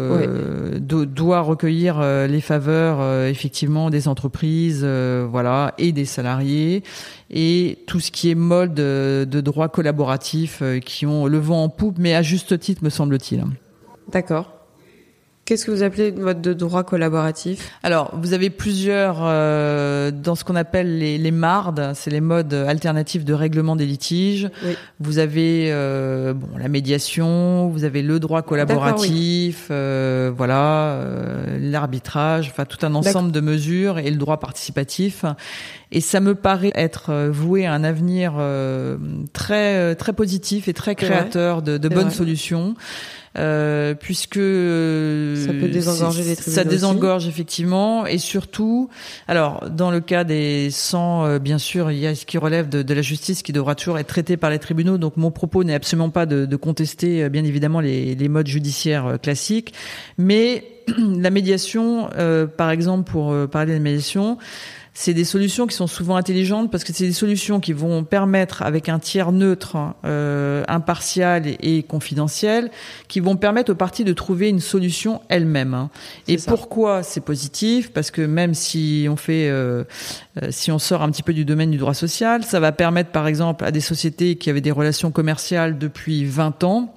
do- 0.78 1.06
doit 1.06 1.40
recueillir 1.40 2.00
les 2.28 2.40
faveurs 2.40 3.26
effectivement 3.26 3.90
des 3.90 4.08
entreprises 4.08 4.84
voilà 4.84 5.74
et 5.78 5.92
des 5.92 6.04
salariés 6.04 6.82
et 7.30 7.78
tout 7.86 8.00
ce 8.00 8.10
qui 8.10 8.30
est 8.30 8.34
mode 8.34 8.74
de, 8.74 9.40
droit 9.40 9.68
collaboratif 9.68 10.62
qui 10.84 11.06
ont 11.06 11.26
le 11.26 11.38
vent 11.38 11.62
en 11.64 11.68
poupe 11.68 11.96
mais 11.98 12.14
à 12.14 12.22
juste 12.22 12.58
titre 12.58 12.82
me 12.84 12.90
semble-t-il. 12.90 13.44
D'accord. 14.10 14.55
Qu'est-ce 15.46 15.64
que 15.64 15.70
vous 15.70 15.84
appelez 15.84 16.10
mode 16.10 16.42
de 16.42 16.52
droit 16.52 16.82
collaboratif? 16.82 17.70
Alors, 17.84 18.12
vous 18.20 18.32
avez 18.34 18.50
plusieurs 18.50 19.18
euh, 19.20 20.10
dans 20.10 20.34
ce 20.34 20.42
qu'on 20.42 20.56
appelle 20.56 20.98
les, 20.98 21.18
les 21.18 21.30
MARD, 21.30 21.92
c'est 21.94 22.10
les 22.10 22.20
modes 22.20 22.52
alternatifs 22.52 23.24
de 23.24 23.32
règlement 23.32 23.76
des 23.76 23.86
litiges. 23.86 24.50
Oui. 24.64 24.76
Vous 24.98 25.18
avez 25.18 25.68
euh, 25.70 26.34
bon 26.34 26.48
la 26.58 26.66
médiation, 26.66 27.68
vous 27.68 27.84
avez 27.84 28.02
le 28.02 28.18
droit 28.18 28.42
collaboratif, 28.42 29.68
euh, 29.70 30.32
voilà, 30.36 30.94
euh, 30.94 31.58
l'arbitrage, 31.60 32.48
enfin 32.50 32.64
tout 32.64 32.84
un 32.84 32.96
ensemble 32.96 33.30
de 33.30 33.40
mesures 33.40 34.00
et 34.00 34.10
le 34.10 34.16
droit 34.16 34.40
participatif. 34.40 35.24
Et 35.92 36.00
ça 36.00 36.18
me 36.18 36.34
paraît 36.34 36.72
être 36.74 37.10
euh, 37.10 37.30
voué 37.30 37.66
à 37.66 37.72
un 37.72 37.84
avenir 37.84 38.34
euh, 38.36 38.96
très 39.32 39.94
très 39.94 40.12
positif 40.12 40.66
et 40.66 40.72
très 40.72 40.96
créateur 40.96 41.62
de, 41.62 41.78
de 41.78 41.88
bonnes 41.88 42.08
vrai. 42.08 42.14
solutions. 42.14 42.74
Euh, 43.38 43.94
puisque 43.94 44.36
Ça 44.36 45.52
peut 45.52 45.68
désengorger 45.68 46.34
Ça 46.36 46.64
désengorge 46.64 47.28
effectivement, 47.28 48.06
et 48.06 48.18
surtout, 48.18 48.88
alors 49.28 49.68
dans 49.68 49.90
le 49.90 50.00
cas 50.00 50.24
des 50.24 50.70
100, 50.70 51.26
euh, 51.26 51.38
bien 51.38 51.58
sûr, 51.58 51.90
il 51.90 51.98
y 51.98 52.06
a 52.06 52.14
ce 52.14 52.24
qui 52.24 52.38
relève 52.38 52.68
de, 52.68 52.82
de 52.82 52.94
la 52.94 53.02
justice 53.02 53.42
qui 53.42 53.52
devra 53.52 53.74
toujours 53.74 53.98
être 53.98 54.06
traité 54.06 54.36
par 54.38 54.48
les 54.48 54.58
tribunaux. 54.58 54.96
Donc 54.96 55.18
mon 55.18 55.30
propos 55.30 55.64
n'est 55.64 55.74
absolument 55.74 56.10
pas 56.10 56.24
de, 56.24 56.46
de 56.46 56.56
contester, 56.56 57.24
euh, 57.24 57.28
bien 57.28 57.44
évidemment, 57.44 57.80
les, 57.80 58.14
les 58.14 58.28
modes 58.28 58.46
judiciaires 58.46 59.18
classiques, 59.22 59.74
mais 60.16 60.64
la 60.96 61.30
médiation, 61.30 62.08
euh, 62.16 62.46
par 62.46 62.70
exemple, 62.70 63.10
pour 63.10 63.34
parler 63.48 63.74
de 63.74 63.80
médiation. 63.80 64.38
C'est 64.98 65.12
des 65.12 65.26
solutions 65.26 65.66
qui 65.66 65.76
sont 65.76 65.86
souvent 65.86 66.16
intelligentes 66.16 66.70
parce 66.70 66.82
que 66.82 66.90
c'est 66.90 67.06
des 67.06 67.12
solutions 67.12 67.60
qui 67.60 67.74
vont 67.74 68.02
permettre, 68.02 68.62
avec 68.62 68.88
un 68.88 68.98
tiers 68.98 69.30
neutre, 69.30 69.76
euh, 70.06 70.64
impartial 70.68 71.46
et, 71.46 71.58
et 71.60 71.82
confidentiel, 71.82 72.70
qui 73.06 73.20
vont 73.20 73.36
permettre 73.36 73.72
aux 73.72 73.74
parties 73.74 74.04
de 74.04 74.14
trouver 74.14 74.48
une 74.48 74.58
solution 74.58 75.20
elles-mêmes. 75.28 75.74
hein. 75.74 75.90
Et 76.28 76.38
ça. 76.38 76.50
pourquoi 76.50 77.02
c'est 77.02 77.20
positif? 77.20 77.92
Parce 77.92 78.10
que 78.10 78.22
même 78.22 78.54
si 78.54 79.06
on 79.10 79.16
fait, 79.16 79.50
euh, 79.50 79.84
euh, 80.42 80.48
si 80.48 80.72
on 80.72 80.78
sort 80.78 81.02
un 81.02 81.10
petit 81.10 81.22
peu 81.22 81.34
du 81.34 81.44
domaine 81.44 81.70
du 81.70 81.76
droit 81.76 81.92
social, 81.92 82.42
ça 82.42 82.58
va 82.58 82.72
permettre, 82.72 83.10
par 83.10 83.26
exemple, 83.26 83.66
à 83.66 83.72
des 83.72 83.82
sociétés 83.82 84.36
qui 84.36 84.48
avaient 84.48 84.62
des 84.62 84.70
relations 84.70 85.10
commerciales 85.10 85.76
depuis 85.76 86.24
20 86.24 86.64
ans 86.64 86.94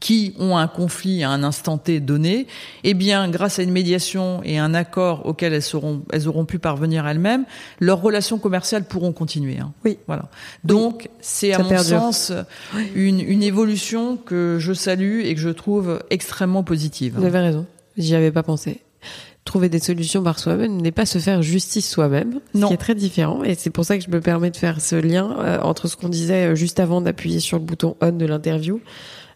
qui 0.00 0.34
ont 0.38 0.56
un 0.56 0.66
conflit 0.66 1.22
à 1.22 1.30
un 1.30 1.42
instant 1.44 1.76
T 1.76 2.00
donné, 2.00 2.46
eh 2.84 2.94
bien, 2.94 3.28
grâce 3.28 3.58
à 3.58 3.62
une 3.62 3.70
médiation 3.70 4.40
et 4.44 4.58
un 4.58 4.72
accord 4.72 5.26
auquel 5.26 5.52
elles 5.52 5.62
seront, 5.62 6.02
elles 6.10 6.26
auront 6.26 6.46
pu 6.46 6.58
parvenir 6.58 7.06
elles-mêmes, 7.06 7.44
leurs 7.80 8.00
relations 8.00 8.38
commerciales 8.38 8.84
pourront 8.84 9.12
continuer. 9.12 9.58
hein. 9.58 9.72
Oui. 9.84 9.98
Voilà. 10.06 10.30
Donc, 10.64 11.10
c'est 11.20 11.52
à 11.52 11.58
Ça 11.58 11.62
mon 11.64 11.68
perdure. 11.68 12.00
sens 12.00 12.32
une, 12.94 13.20
une 13.20 13.42
évolution 13.42 14.16
que 14.16 14.56
je 14.58 14.72
salue 14.72 15.20
et 15.24 15.34
que 15.34 15.40
je 15.40 15.50
trouve 15.50 16.02
extrêmement 16.08 16.62
positive. 16.64 17.14
Vous 17.18 17.24
avez 17.26 17.38
raison. 17.40 17.66
J'y 17.98 18.14
avais 18.14 18.30
pas 18.32 18.42
pensé. 18.42 18.80
Trouver 19.44 19.68
des 19.68 19.80
solutions 19.80 20.22
par 20.22 20.38
soi-même 20.38 20.80
n'est 20.80 20.92
pas 20.92 21.06
se 21.06 21.18
faire 21.18 21.42
justice 21.42 21.90
soi-même, 21.90 22.40
ce 22.54 22.58
Non. 22.58 22.68
qui 22.68 22.74
est 22.74 22.78
très 22.78 22.94
différent. 22.94 23.42
Et 23.42 23.54
c'est 23.54 23.70
pour 23.70 23.84
ça 23.84 23.98
que 23.98 24.04
je 24.04 24.10
me 24.10 24.20
permets 24.20 24.50
de 24.50 24.56
faire 24.56 24.80
ce 24.80 24.96
lien 24.96 25.34
euh, 25.40 25.58
entre 25.60 25.88
ce 25.88 25.96
qu'on 25.96 26.08
disait 26.10 26.46
euh, 26.52 26.54
juste 26.54 26.78
avant 26.78 27.00
d'appuyer 27.00 27.40
sur 27.40 27.58
le 27.58 27.64
bouton 27.64 27.96
on 28.00 28.12
de 28.12 28.26
l'interview. 28.26 28.80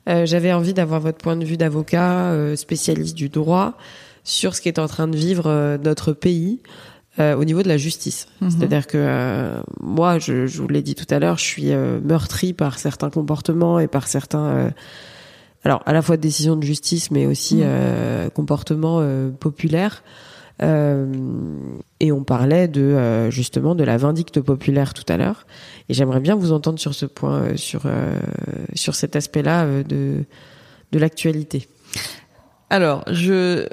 Euh, 0.08 0.26
J'avais 0.26 0.52
envie 0.52 0.74
d'avoir 0.74 1.00
votre 1.00 1.18
point 1.18 1.36
de 1.36 1.44
vue 1.44 1.56
d'avocat, 1.56 2.30
euh, 2.32 2.56
spécialiste 2.56 3.14
du 3.16 3.28
droit, 3.28 3.76
sur 4.22 4.54
ce 4.54 4.60
qui 4.60 4.68
est 4.68 4.78
en 4.78 4.86
train 4.88 5.08
de 5.08 5.16
vivre 5.16 5.46
euh, 5.46 5.78
notre 5.78 6.12
pays 6.12 6.60
euh, 7.18 7.36
au 7.36 7.44
niveau 7.44 7.62
de 7.62 7.68
la 7.68 7.76
justice. 7.76 8.26
Mhm. 8.40 8.50
C'est-à-dire 8.50 8.86
que 8.86 8.98
euh, 8.98 9.60
moi, 9.80 10.18
je, 10.18 10.46
je 10.46 10.60
vous 10.62 10.68
l'ai 10.68 10.82
dit 10.82 10.94
tout 10.94 11.06
à 11.14 11.18
l'heure, 11.18 11.38
je 11.38 11.44
suis 11.44 11.72
euh, 11.72 12.00
meurtri 12.02 12.52
par 12.52 12.78
certains 12.78 13.10
comportements 13.10 13.78
et 13.78 13.86
par 13.86 14.06
certains, 14.08 14.46
euh, 14.46 14.70
alors 15.64 15.82
à 15.86 15.92
la 15.92 16.02
fois 16.02 16.16
décisions 16.16 16.56
de 16.56 16.64
justice, 16.64 17.10
mais 17.10 17.26
aussi 17.26 17.56
Mhm. 17.56 17.62
euh, 17.64 18.30
comportements 18.30 18.98
euh, 19.00 19.30
populaires. 19.30 20.02
Euh, 20.62 21.06
et 22.00 22.12
on 22.12 22.22
parlait 22.22 22.68
de 22.68 22.80
euh, 22.80 23.30
justement 23.30 23.74
de 23.74 23.82
la 23.82 23.96
vindicte 23.96 24.40
populaire 24.40 24.94
tout 24.94 25.04
à 25.08 25.16
l'heure. 25.16 25.46
Et 25.88 25.94
j'aimerais 25.94 26.20
bien 26.20 26.36
vous 26.36 26.52
entendre 26.52 26.78
sur 26.78 26.94
ce 26.94 27.06
point, 27.06 27.42
euh, 27.42 27.56
sur 27.56 27.82
sur 28.74 28.94
cet 28.94 29.16
aspect-là 29.16 29.82
de 29.82 30.24
de 30.92 30.98
l'actualité. 30.98 31.68
Alors, 32.70 33.04
je 33.10 33.66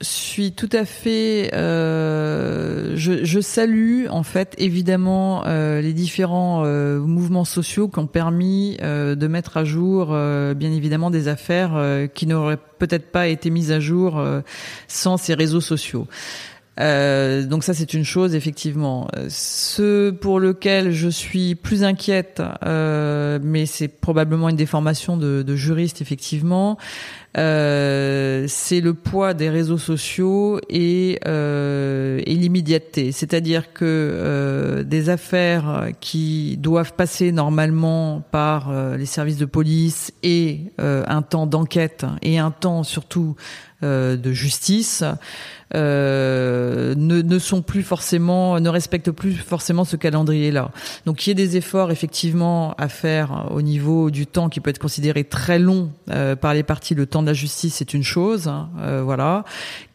suis 0.00 0.52
tout 0.52 0.68
à 0.72 0.84
fait. 0.84 1.50
euh, 1.54 2.92
je, 2.96 3.40
salue 3.40 4.06
en 4.10 4.22
fait 4.22 4.54
évidemment 4.58 5.44
euh, 5.46 5.80
les 5.80 5.92
différents 5.92 6.64
euh, 6.64 6.98
mouvements 6.98 7.44
sociaux 7.44 7.88
qui 7.88 7.98
ont 7.98 8.06
permis 8.06 8.76
de 8.76 9.26
mettre 9.26 9.56
à 9.56 9.64
jour, 9.64 10.08
bien 10.08 10.72
évidemment, 10.72 11.10
des 11.10 11.28
affaires 11.28 12.08
qui 12.14 12.26
n'auraient 12.26 12.58
peut-être 12.78 13.10
pas 13.10 13.28
été 13.28 13.50
mises 13.50 13.72
à 13.72 13.80
jour 13.80 14.22
sans 14.88 15.16
ces 15.16 15.34
réseaux 15.34 15.60
sociaux. 15.60 16.06
Euh, 16.78 17.44
donc 17.46 17.64
ça 17.64 17.72
c'est 17.72 17.94
une 17.94 18.04
chose 18.04 18.34
effectivement. 18.34 19.08
Euh, 19.16 19.26
Ce 19.30 20.10
pour 20.10 20.40
lequel 20.40 20.92
je 20.92 21.08
suis 21.08 21.54
plus 21.54 21.84
inquiète, 21.84 22.42
euh, 22.64 23.38
mais 23.42 23.66
c'est 23.66 23.88
probablement 23.88 24.48
une 24.48 24.56
déformation 24.56 25.16
de, 25.16 25.42
de 25.42 25.56
juriste 25.56 26.02
effectivement, 26.02 26.76
euh, 27.38 28.44
c'est 28.48 28.80
le 28.80 28.94
poids 28.94 29.34
des 29.34 29.48
réseaux 29.48 29.78
sociaux 29.78 30.60
et, 30.68 31.18
euh, 31.26 32.20
et 32.26 32.34
l'immédiateté. 32.34 33.12
C'est-à-dire 33.12 33.72
que 33.72 34.84
des 34.86 35.08
affaires 35.08 35.88
qui 36.00 36.56
doivent 36.58 36.94
passer 36.94 37.32
normalement 37.32 38.22
par 38.30 38.72
les 38.96 39.06
services 39.06 39.36
de 39.38 39.44
police 39.44 40.12
et 40.22 40.72
un 40.78 41.22
temps 41.22 41.46
d'enquête 41.46 42.04
et 42.22 42.38
un 42.38 42.50
temps 42.50 42.82
surtout 42.82 43.36
de 43.82 44.32
justice 44.32 45.04
euh, 45.74 46.94
ne, 46.96 47.38
sont 47.38 47.60
plus 47.60 47.82
forcément, 47.82 48.60
ne 48.60 48.68
respectent 48.68 49.10
plus 49.10 49.32
forcément 49.32 49.84
ce 49.84 49.96
calendrier-là. 49.96 50.70
Donc 51.06 51.26
il 51.26 51.30
y 51.30 51.32
a 51.32 51.34
des 51.34 51.56
efforts 51.56 51.90
effectivement 51.90 52.74
à 52.78 52.88
faire 52.88 53.48
au 53.50 53.62
niveau 53.62 54.10
du 54.10 54.26
temps 54.26 54.48
qui 54.48 54.60
peut 54.60 54.70
être 54.70 54.78
considéré 54.78 55.24
très 55.24 55.58
long 55.58 55.90
euh, 56.10 56.36
par 56.36 56.54
les 56.54 56.62
parties. 56.62 56.94
Le 56.94 57.06
temps 57.06 57.20
de 57.20 57.26
la 57.26 57.34
justice, 57.34 57.74
c'est 57.74 57.94
une 57.94 58.04
chose, 58.04 58.46
hein, 58.46 58.68
euh, 58.80 59.02
voilà. 59.02 59.44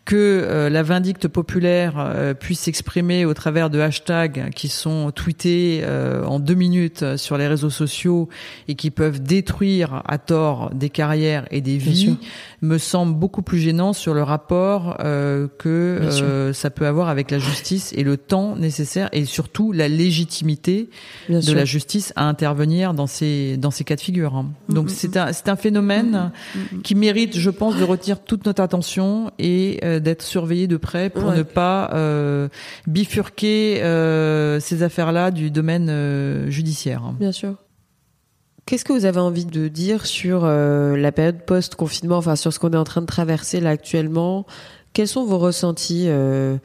Que 0.04 0.16
euh, 0.18 0.70
la 0.70 0.82
vindicte 0.82 1.28
populaire 1.28 1.94
euh, 1.98 2.34
puisse 2.34 2.62
s'exprimer 2.62 3.24
au 3.24 3.36
travers 3.36 3.70
de 3.70 3.80
hashtags 3.80 4.50
qui 4.56 4.68
sont 4.68 5.12
tweetés 5.12 5.82
euh, 5.84 6.26
en 6.26 6.40
deux 6.40 6.56
minutes 6.56 7.18
sur 7.18 7.38
les 7.38 7.48
réseaux 7.48 7.70
sociaux 7.70 8.28
et 8.68 8.74
qui 8.74 8.90
peuvent 8.90 9.22
détruire 9.22 10.02
à 10.08 10.18
tort 10.18 10.72
des 10.74 10.90
carrières 10.90 11.46
et 11.52 11.62
des 11.62 11.78
vies 11.78 12.18
me 12.64 12.80
semble 12.80 13.14
beaucoup 13.16 13.44
plus 13.44 13.60
gênant 13.60 13.94
sur 13.94 14.16
le 14.16 14.24
rapport 14.24 14.98
euh, 15.04 15.48
que 15.60 15.70
euh, 15.70 16.52
ça 16.52 16.72
peut 16.72 16.88
avoir 16.88 17.08
avec 17.10 17.30
la 17.30 17.38
justice 17.38 17.94
et 17.96 18.04
le 18.04 18.18
temps 18.18 18.56
nécessaire 18.56 19.08
et 19.14 19.26
surtout 19.26 19.72
la 19.72 19.88
légitimité 19.88 20.90
Bien 21.30 21.40
de 21.40 21.44
sûr. 21.44 21.56
la 21.56 21.66
justice 21.66 22.12
à 22.16 22.28
intervenir 22.28 22.94
dans 22.96 23.08
ces 23.08 23.56
dans 23.58 23.72
ces 23.72 23.84
cas 23.84 23.96
de 23.96 24.02
figure. 24.02 24.36
hein. 24.36 24.52
Donc 24.70 24.90
c'est 24.90 25.16
un 25.16 25.32
c'est 25.32 25.48
un 25.48 25.56
phénomène 25.56 26.32
qui 26.84 26.96
mérite, 26.96 27.38
je 27.38 27.50
pense, 27.52 27.76
de 27.78 27.84
retenir 27.84 28.20
toute 28.24 28.46
notre 28.48 28.62
attention 28.64 29.32
et 29.40 29.80
euh, 29.84 29.91
d'être 30.00 30.22
surveillé 30.22 30.68
de 30.68 30.78
près 30.78 31.10
pour 31.10 31.26
Ouais. 31.30 31.38
ne 31.38 31.44
pas 31.44 31.90
euh, 31.94 32.48
bifurquer 32.88 33.84
euh, 33.84 34.60
ces 34.60 34.84
affaires-là 34.84 35.32
du 35.32 35.52
domaine 35.52 35.90
euh, 35.90 36.50
judiciaire. 36.50 37.02
Bien 37.20 37.32
sûr. 37.32 37.56
Qu'est-ce 38.66 38.86
que 38.86 38.94
vous 38.94 39.06
avez 39.06 39.20
envie 39.20 39.46
de 39.46 39.68
dire 39.68 40.06
sur 40.06 40.42
euh, 40.46 40.96
la 40.96 41.12
période 41.12 41.42
post-confinement, 41.46 42.18
enfin 42.18 42.36
sur 42.36 42.54
ce 42.54 42.60
qu'on 42.60 42.72
est 42.72 42.78
en 42.78 42.84
train 42.84 43.02
de 43.02 43.08
traverser 43.08 43.60
là 43.60 43.72
actuellement? 43.72 44.46
Quels 44.94 45.08
sont 45.08 45.26
vos 45.26 45.40
ressentis 45.40 46.06
euh, 46.08 46.58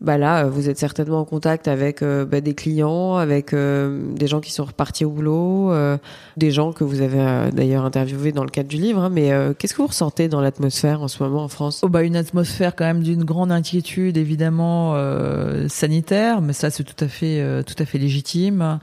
bah 0.00 0.16
là, 0.16 0.44
euh, 0.44 0.48
vous 0.48 0.68
êtes 0.68 0.78
certainement 0.78 1.18
en 1.20 1.24
contact 1.24 1.66
avec 1.66 2.02
euh, 2.02 2.24
bah, 2.24 2.40
des 2.40 2.54
clients, 2.54 3.16
avec 3.16 3.52
euh, 3.52 4.00
des 4.14 4.28
gens 4.28 4.40
qui 4.40 4.52
sont 4.52 4.64
repartis 4.64 5.04
au 5.04 5.10
boulot, 5.10 5.72
euh, 5.72 5.98
des 6.36 6.52
gens 6.52 6.72
que 6.72 6.84
vous 6.84 7.00
avez 7.00 7.18
euh, 7.20 7.50
d'ailleurs 7.50 7.84
interviewés 7.84 8.30
dans 8.30 8.44
le 8.44 8.50
cadre 8.50 8.68
du 8.68 8.76
livre. 8.76 9.02
hein, 9.02 9.10
mais 9.10 9.32
euh, 9.32 9.54
qu'est-ce 9.58 9.74
que 9.74 9.82
vous 9.82 9.88
ressentez 9.88 10.28
dans 10.28 10.40
l'atmosphère 10.40 11.02
en 11.02 11.08
ce 11.08 11.20
moment 11.22 11.42
en 11.42 11.48
France? 11.48 11.80
Oh 11.82 11.88
bah 11.88 12.02
une 12.02 12.14
atmosphère 12.14 12.76
quand 12.76 12.84
même 12.84 13.02
d'une 13.02 13.24
grande 13.24 13.50
inquiétude 13.50 14.16
évidemment 14.16 14.94
sanitaire, 15.68 16.40
mais 16.42 16.52
ça 16.52 16.70
c'est 16.70 16.84
tout 16.84 17.04
à 17.04 17.08
fait 17.08 17.64
tout 17.64 17.74
à 17.78 17.84
fait 17.84 17.98
légitime. 17.98 18.78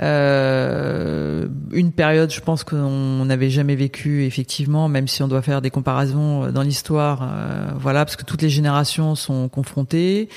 Une 0.00 1.92
période, 1.94 2.32
je 2.32 2.40
pense 2.40 2.64
qu'on 2.64 3.24
n'avait 3.24 3.50
jamais 3.50 3.76
vécu 3.76 4.24
effectivement, 4.24 4.88
même 4.88 5.06
si 5.08 5.22
on 5.22 5.28
doit 5.28 5.42
faire 5.42 5.62
des 5.62 5.70
comparaisons 5.70 6.50
dans 6.50 6.62
l'histoire, 6.62 7.28
voilà, 7.78 8.04
parce 8.04 8.16
que 8.16 8.24
toutes 8.24 8.42
les 8.42 8.48
générations 8.50 9.14
sont 9.14 9.48
confrontées. 9.48 10.28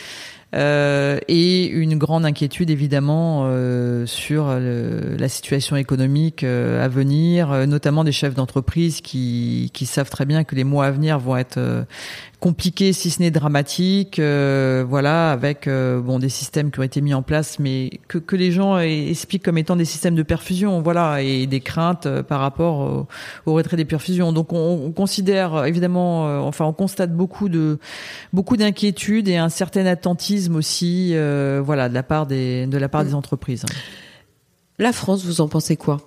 Euh, 0.53 1.17
et 1.29 1.65
une 1.67 1.97
grande 1.97 2.25
inquiétude 2.25 2.69
évidemment 2.69 3.43
euh, 3.45 4.05
sur 4.05 4.47
le- 4.59 5.15
la 5.17 5.29
situation 5.29 5.77
économique 5.77 6.43
euh, 6.43 6.83
à 6.83 6.89
venir, 6.89 7.51
euh, 7.51 7.65
notamment 7.65 8.03
des 8.03 8.11
chefs 8.11 8.33
d'entreprise 8.35 8.99
qui, 8.99 9.71
savent 9.85 10.09
très 10.09 10.25
bien 10.25 10.43
que 10.43 10.55
les 10.55 10.65
mois 10.65 10.85
à 10.87 10.91
venir 10.91 11.19
vont 11.19 11.37
être 11.37 11.57
euh, 11.57 11.83
compliqué 12.41 12.91
si 12.91 13.11
ce 13.11 13.21
n'est 13.21 13.29
dramatique 13.29 14.17
euh, 14.17 14.83
voilà 14.85 15.31
avec 15.31 15.67
euh, 15.67 16.01
bon 16.01 16.17
des 16.17 16.27
systèmes 16.27 16.71
qui 16.71 16.79
ont 16.79 16.83
été 16.83 16.99
mis 16.99 17.13
en 17.13 17.21
place 17.21 17.59
mais 17.59 17.91
que, 18.07 18.17
que 18.17 18.35
les 18.35 18.51
gens 18.51 18.79
expliquent 18.79 19.43
comme 19.43 19.59
étant 19.59 19.75
des 19.75 19.85
systèmes 19.85 20.15
de 20.15 20.23
perfusion 20.23 20.81
voilà 20.81 21.21
et 21.21 21.45
des 21.45 21.59
craintes 21.59 22.07
euh, 22.07 22.23
par 22.23 22.39
rapport 22.39 22.79
au, 22.79 23.07
au 23.45 23.53
retrait 23.53 23.77
des 23.77 23.85
perfusions. 23.85 24.33
Donc 24.33 24.53
on, 24.53 24.81
on 24.87 24.91
considère 24.91 25.65
évidemment 25.65 26.47
enfin 26.47 26.65
on 26.65 26.73
constate 26.73 27.15
beaucoup 27.15 27.47
de 27.47 27.77
beaucoup 28.33 28.57
d'inquiétudes 28.57 29.27
et 29.27 29.37
un 29.37 29.49
certain 29.49 29.85
attentisme 29.85 30.55
aussi 30.55 31.13
voilà 31.63 31.89
de 31.89 31.93
la 31.93 32.03
part 32.03 32.25
des 32.25 32.65
de 32.65 32.77
la 32.79 32.89
part 32.89 33.05
des 33.05 33.13
entreprises 33.13 33.65
la 34.81 34.93
France, 34.93 35.23
vous 35.23 35.41
en 35.41 35.47
pensez 35.47 35.77
quoi? 35.77 35.99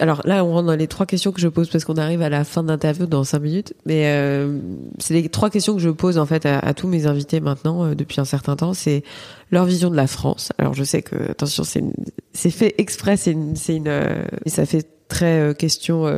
Alors 0.00 0.22
là, 0.24 0.44
on 0.44 0.52
rentre 0.52 0.66
dans 0.66 0.76
les 0.76 0.86
trois 0.86 1.04
questions 1.04 1.30
que 1.30 1.42
je 1.42 1.48
pose 1.48 1.68
parce 1.68 1.84
qu'on 1.84 1.98
arrive 1.98 2.22
à 2.22 2.30
la 2.30 2.44
fin 2.44 2.62
de 2.62 2.68
l'interview 2.68 3.04
dans 3.04 3.22
cinq 3.22 3.40
minutes. 3.40 3.74
Mais 3.84 4.06
euh, 4.06 4.58
c'est 4.98 5.12
les 5.12 5.28
trois 5.28 5.50
questions 5.50 5.74
que 5.74 5.80
je 5.80 5.90
pose 5.90 6.16
en 6.16 6.24
fait 6.24 6.46
à, 6.46 6.72
tous 6.72 6.88
mes 6.88 7.06
invités 7.06 7.40
maintenant 7.40 7.84
euh, 7.84 7.94
depuis 7.94 8.22
un 8.22 8.24
certain 8.24 8.56
temps. 8.56 8.72
C'est 8.72 9.02
leur 9.50 9.66
vision 9.66 9.90
de 9.90 9.96
la 9.96 10.06
France. 10.06 10.52
Alors 10.56 10.72
je 10.72 10.84
sais 10.84 11.02
que 11.02 11.30
attention, 11.30 11.64
c'est 11.64 12.50
fait 12.50 12.74
exprès, 12.78 13.18
c'est 13.18 13.32
une, 13.32 13.54
euh, 13.88 14.24
ça 14.46 14.64
fait 14.64 14.88
très 15.08 15.54
question 15.58 16.10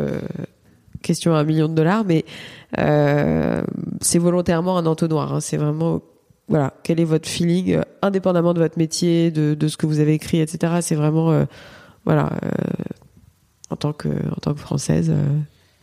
question 1.03 1.35
à 1.35 1.39
un 1.39 1.45
million 1.45 1.69
de 1.69 1.75
dollars, 1.75 2.05
mais 2.05 2.25
c'est 4.01 4.19
volontairement 4.19 4.79
un 4.79 4.87
entonnoir. 4.87 5.35
Hein. 5.35 5.41
C'est 5.41 5.57
vraiment 5.57 6.03
voilà, 6.49 6.73
quel 6.85 7.01
est 7.01 7.05
votre 7.05 7.29
feeling, 7.29 7.81
indépendamment 8.03 8.55
de 8.55 8.61
votre 8.61 8.79
métier, 8.79 9.33
de 9.33 9.69
ce 9.69 9.77
que 9.77 9.87
vous 9.87 9.99
avez 9.99 10.15
écrit, 10.15 10.41
etc. 10.41 10.75
C'est 10.83 10.95
vraiment 10.95 11.47
voilà, 12.07 12.31
euh, 12.43 12.49
en 13.69 13.77
tant 13.77 13.93
que 13.93 14.09
en 14.09 14.41
tant 14.41 14.55
que 14.55 14.61
française. 14.61 15.11
Euh, 15.11 15.39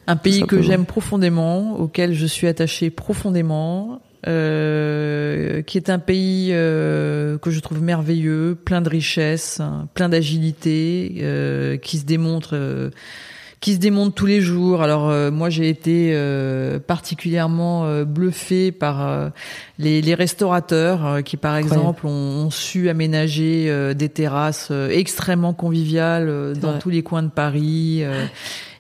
un 0.08 0.16
pays 0.16 0.44
que 0.44 0.62
j'aime 0.62 0.86
profondément, 0.86 1.76
auquel 1.80 2.14
je 2.14 2.26
suis 2.26 2.48
attachée 2.48 2.90
profondément, 2.90 4.02
euh, 4.28 5.62
qui 5.62 5.78
est 5.78 5.90
un 5.90 6.00
pays 6.00 6.50
euh, 6.52 7.38
que 7.38 7.52
je 7.52 7.60
trouve 7.60 7.82
merveilleux, 7.82 8.58
plein 8.66 8.82
de 8.82 8.90
richesses, 8.90 9.62
plein 9.94 10.10
d'agilité, 10.10 11.16
euh, 11.20 11.78
qui 11.78 12.00
se 12.00 12.06
démontre 12.06 12.92
qui 13.64 13.76
se 13.76 13.80
démonte 13.80 14.14
tous 14.14 14.26
les 14.26 14.42
jours. 14.42 14.82
Alors 14.82 15.10
euh, 15.10 15.32
moi 15.32 15.50
j'ai 15.50 15.70
été 15.70 16.12
euh, 16.14 16.80
particulièrement 16.80 17.86
euh, 17.86 18.04
bluffé 18.04 18.74
par 18.74 19.32
les, 19.80 20.02
les, 20.02 20.16
restaurateurs 20.16 21.24
qui 21.24 21.38
par 21.38 21.56
exemple 21.56 22.06
ont, 22.06 22.50
su 22.52 22.90
aménager 22.90 23.94
des 23.96 24.10
terrasses 24.10 24.72
extrêmement 24.92 25.54
conviviales 25.54 26.54
dans 26.60 26.78
tous 26.78 26.90
les 26.90 27.04
coins 27.04 27.24
de 27.24 27.30
Paris 27.30 28.04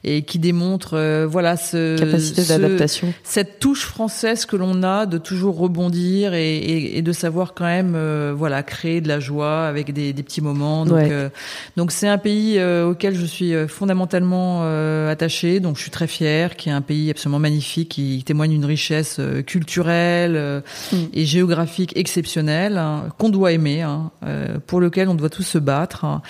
et 0.03 0.23
qui 0.23 0.37
démontre 0.37 0.97
euh, 0.97 1.25
voilà 1.29 1.55
ce 1.55 1.97
capacité 1.97 2.43
d'adaptation, 2.43 3.13
cette 3.23 3.59
touche 3.59 3.85
française 3.85 4.45
que 4.45 4.55
l'on 4.55 4.83
a 4.83 5.05
de 5.05 5.17
toujours 5.17 5.57
rebondir 5.57 6.33
et, 6.33 6.57
et, 6.57 6.97
et 6.97 7.01
de 7.01 7.11
savoir 7.11 7.53
quand 7.53 7.65
même 7.65 7.93
euh, 7.95 8.33
voilà 8.35 8.63
créer 8.63 8.99
de 8.99 9.07
la 9.07 9.19
joie 9.19 9.65
avec 9.65 9.93
des, 9.93 10.11
des 10.11 10.23
petits 10.23 10.41
moments. 10.41 10.85
Donc 10.85 10.99
euh, 10.99 11.29
donc 11.77 11.91
c'est 11.91 12.07
un 12.07 12.17
pays 12.17 12.61
auquel 12.61 13.15
je 13.15 13.25
suis 13.25 13.53
fondamentalement 13.67 14.63
attaché. 15.07 15.59
Donc 15.59 15.77
je 15.77 15.81
suis 15.81 15.91
très 15.91 16.07
fière, 16.07 16.55
qui 16.55 16.69
est 16.69 16.73
un 16.73 16.81
pays 16.81 17.09
absolument 17.09 17.39
magnifique, 17.39 17.89
qui 17.89 18.23
témoigne 18.25 18.51
d'une 18.51 18.65
richesse 18.65 19.19
culturelle 19.45 20.63
mm. 20.91 20.95
et 21.13 21.25
géographique 21.25 21.93
exceptionnelle 21.95 22.77
hein, 22.77 23.09
qu'on 23.17 23.29
doit 23.29 23.51
aimer, 23.51 23.81
hein, 23.81 24.11
pour 24.67 24.81
lequel 24.81 25.09
on 25.09 25.15
doit 25.15 25.29
tous 25.29 25.43
se 25.43 25.57
battre. 25.57 26.05
Hein 26.05 26.21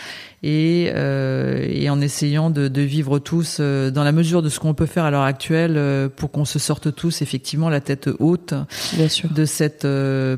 et, 0.43 0.91
euh, 0.93 1.65
et 1.69 1.89
en 1.89 2.01
essayant 2.01 2.49
de, 2.49 2.67
de, 2.67 2.81
vivre 2.81 3.17
tous 3.17 3.57
euh, 3.59 3.91
dans 3.91 4.03
la 4.03 4.11
mesure 4.11 4.41
de 4.41 4.49
ce 4.49 4.59
qu'on 4.59 4.73
peut 4.73 4.85
faire 4.85 5.05
à 5.05 5.11
l'heure 5.11 5.23
actuelle 5.23 5.75
euh, 5.77 6.09
pour 6.09 6.31
qu'on 6.31 6.43
se 6.43 6.59
sorte 6.59 6.93
tous 6.93 7.21
effectivement 7.21 7.69
la 7.69 7.79
tête 7.79 8.09
haute 8.19 8.53
Bien 8.93 9.07
sûr. 9.07 9.29
de 9.31 9.45
cette 9.45 9.87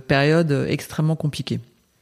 période 0.08 0.66
extrêmement 0.70 1.16
compliquée. 1.16 1.60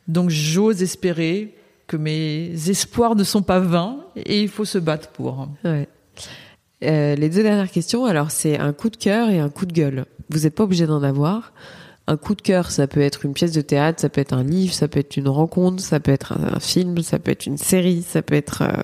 Donc 0.09 0.29
j'ose 0.29 0.83
espérer 0.83 1.55
que 1.87 1.95
mes 1.95 2.51
espoirs 2.69 3.15
ne 3.15 3.23
sont 3.23 3.41
pas 3.41 3.59
vains 3.59 3.97
et 4.17 4.41
il 4.41 4.49
faut 4.49 4.65
se 4.65 4.77
battre 4.77 5.09
pour. 5.09 5.47
Ouais. 5.63 5.87
Les 6.81 7.29
deux 7.29 7.43
dernières 7.43 7.71
questions, 7.71 8.05
alors 8.05 8.29
c'est 8.29 8.59
un 8.59 8.73
coup 8.73 8.89
de 8.89 8.97
cœur 8.97 9.29
et 9.29 9.39
un 9.39 9.47
coup 9.47 9.65
de 9.65 9.71
gueule. 9.71 10.05
Vous 10.29 10.39
n'êtes 10.39 10.55
pas 10.55 10.65
obligé 10.65 10.85
d'en 10.85 11.01
avoir 11.01 11.53
un 12.07 12.17
coup 12.17 12.35
de 12.35 12.41
cœur, 12.41 12.71
ça 12.71 12.87
peut 12.87 12.99
être 12.99 13.25
une 13.25 13.33
pièce 13.33 13.53
de 13.53 13.61
théâtre, 13.61 14.01
ça 14.01 14.09
peut 14.09 14.19
être 14.19 14.33
un 14.33 14.43
livre, 14.43 14.73
ça 14.73 14.87
peut 14.87 14.99
être 14.99 15.15
une 15.15 15.29
rencontre, 15.29 15.81
ça 15.81 15.99
peut 15.99 16.11
être 16.11 16.33
un, 16.33 16.59
film, 16.59 17.01
ça 17.01 17.19
peut 17.19 17.31
être 17.31 17.45
une 17.45 17.57
série, 17.57 18.01
ça 18.01 18.21
peut 18.21 18.35
être 18.35 18.63
euh, 18.63 18.83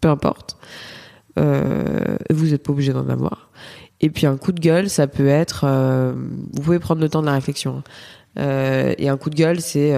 peu 0.00 0.08
importe. 0.08 0.56
Euh, 1.38 2.16
vous 2.30 2.46
n'êtes 2.46 2.62
pas 2.62 2.72
obligé 2.72 2.92
d'en 2.92 3.08
avoir. 3.08 3.50
Et 4.00 4.10
puis 4.10 4.26
un 4.26 4.36
coup 4.36 4.52
de 4.52 4.60
gueule, 4.60 4.88
ça 4.88 5.08
peut 5.08 5.26
être, 5.26 5.64
euh, 5.64 6.14
vous 6.52 6.62
pouvez 6.62 6.78
prendre 6.78 7.00
le 7.00 7.08
temps 7.08 7.22
de 7.22 7.26
la 7.26 7.32
réflexion. 7.32 7.82
Hein. 8.36 8.94
et 8.98 9.08
un 9.08 9.16
coup 9.16 9.30
de 9.30 9.36
gueule, 9.36 9.60
c'est 9.60 9.92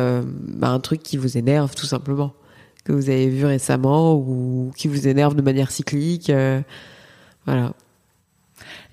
bah, 0.49 0.69
un 0.69 0.81
truc 0.81 1.03
qui 1.03 1.19
vous 1.19 1.37
énerve 1.37 1.75
tout 1.75 1.87
simplement, 1.87 2.33
que 2.85 2.93
vous 2.93 3.11
avez 3.11 3.29
vu 3.29 3.45
récemment 3.45 4.15
ou 4.15 4.73
qui 4.77 4.89
vous 4.89 5.09
énerve 5.09 5.35
de 5.35 5.43
manière 5.43 5.71
cyclique. 5.71 6.33
voilà. 7.45 7.75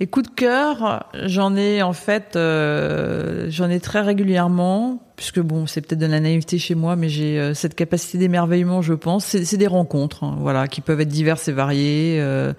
Les 0.03 0.07
coups 0.07 0.29
de 0.29 0.35
cœur, 0.35 1.05
j'en 1.13 1.55
ai 1.55 1.81
en 1.81 1.93
fait, 1.93 2.35
euh, 2.35 3.45
j'en 3.49 3.69
ai 3.69 3.79
très 3.79 4.01
régulièrement, 4.01 5.01
puisque 5.15 5.39
bon, 5.39 5.65
c'est 5.65 5.79
peut-être 5.79 6.01
de 6.01 6.07
la 6.07 6.19
naïveté 6.19 6.57
chez 6.57 6.75
moi, 6.75 6.97
mais 6.97 7.07
j'ai 7.07 7.39
euh, 7.39 7.53
cette 7.53 7.73
capacité 7.73 8.17
d'émerveillement, 8.17 8.81
je 8.81 8.95
pense. 8.95 9.23
C'est 9.23 9.55
des 9.55 9.65
rencontres, 9.65 10.25
hein, 10.25 10.35
voilà, 10.41 10.67
qui 10.67 10.81
peuvent 10.81 10.99
être 10.99 11.07
diverses 11.07 11.47
et 11.47 11.53
variées. 11.53 12.17
Euh, 12.19 12.51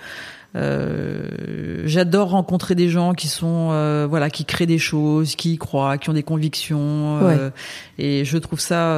euh, 0.57 1.83
j'adore 1.85 2.31
rencontrer 2.31 2.77
des 2.77 2.89
gens 2.89 3.13
qui 3.13 3.27
sont 3.27 3.71
euh, 3.73 4.07
voilà 4.09 4.31
qui 4.31 4.45
créent 4.45 4.67
des 4.67 4.79
choses, 4.79 5.35
qui 5.35 5.55
y 5.55 5.59
croient, 5.59 5.99
qui 5.99 6.11
ont 6.11 6.13
des 6.13 6.23
convictions 6.23 7.19
euh, 7.23 7.51
et 7.99 8.25
je 8.25 8.39
trouve 8.39 8.61
ça 8.61 8.97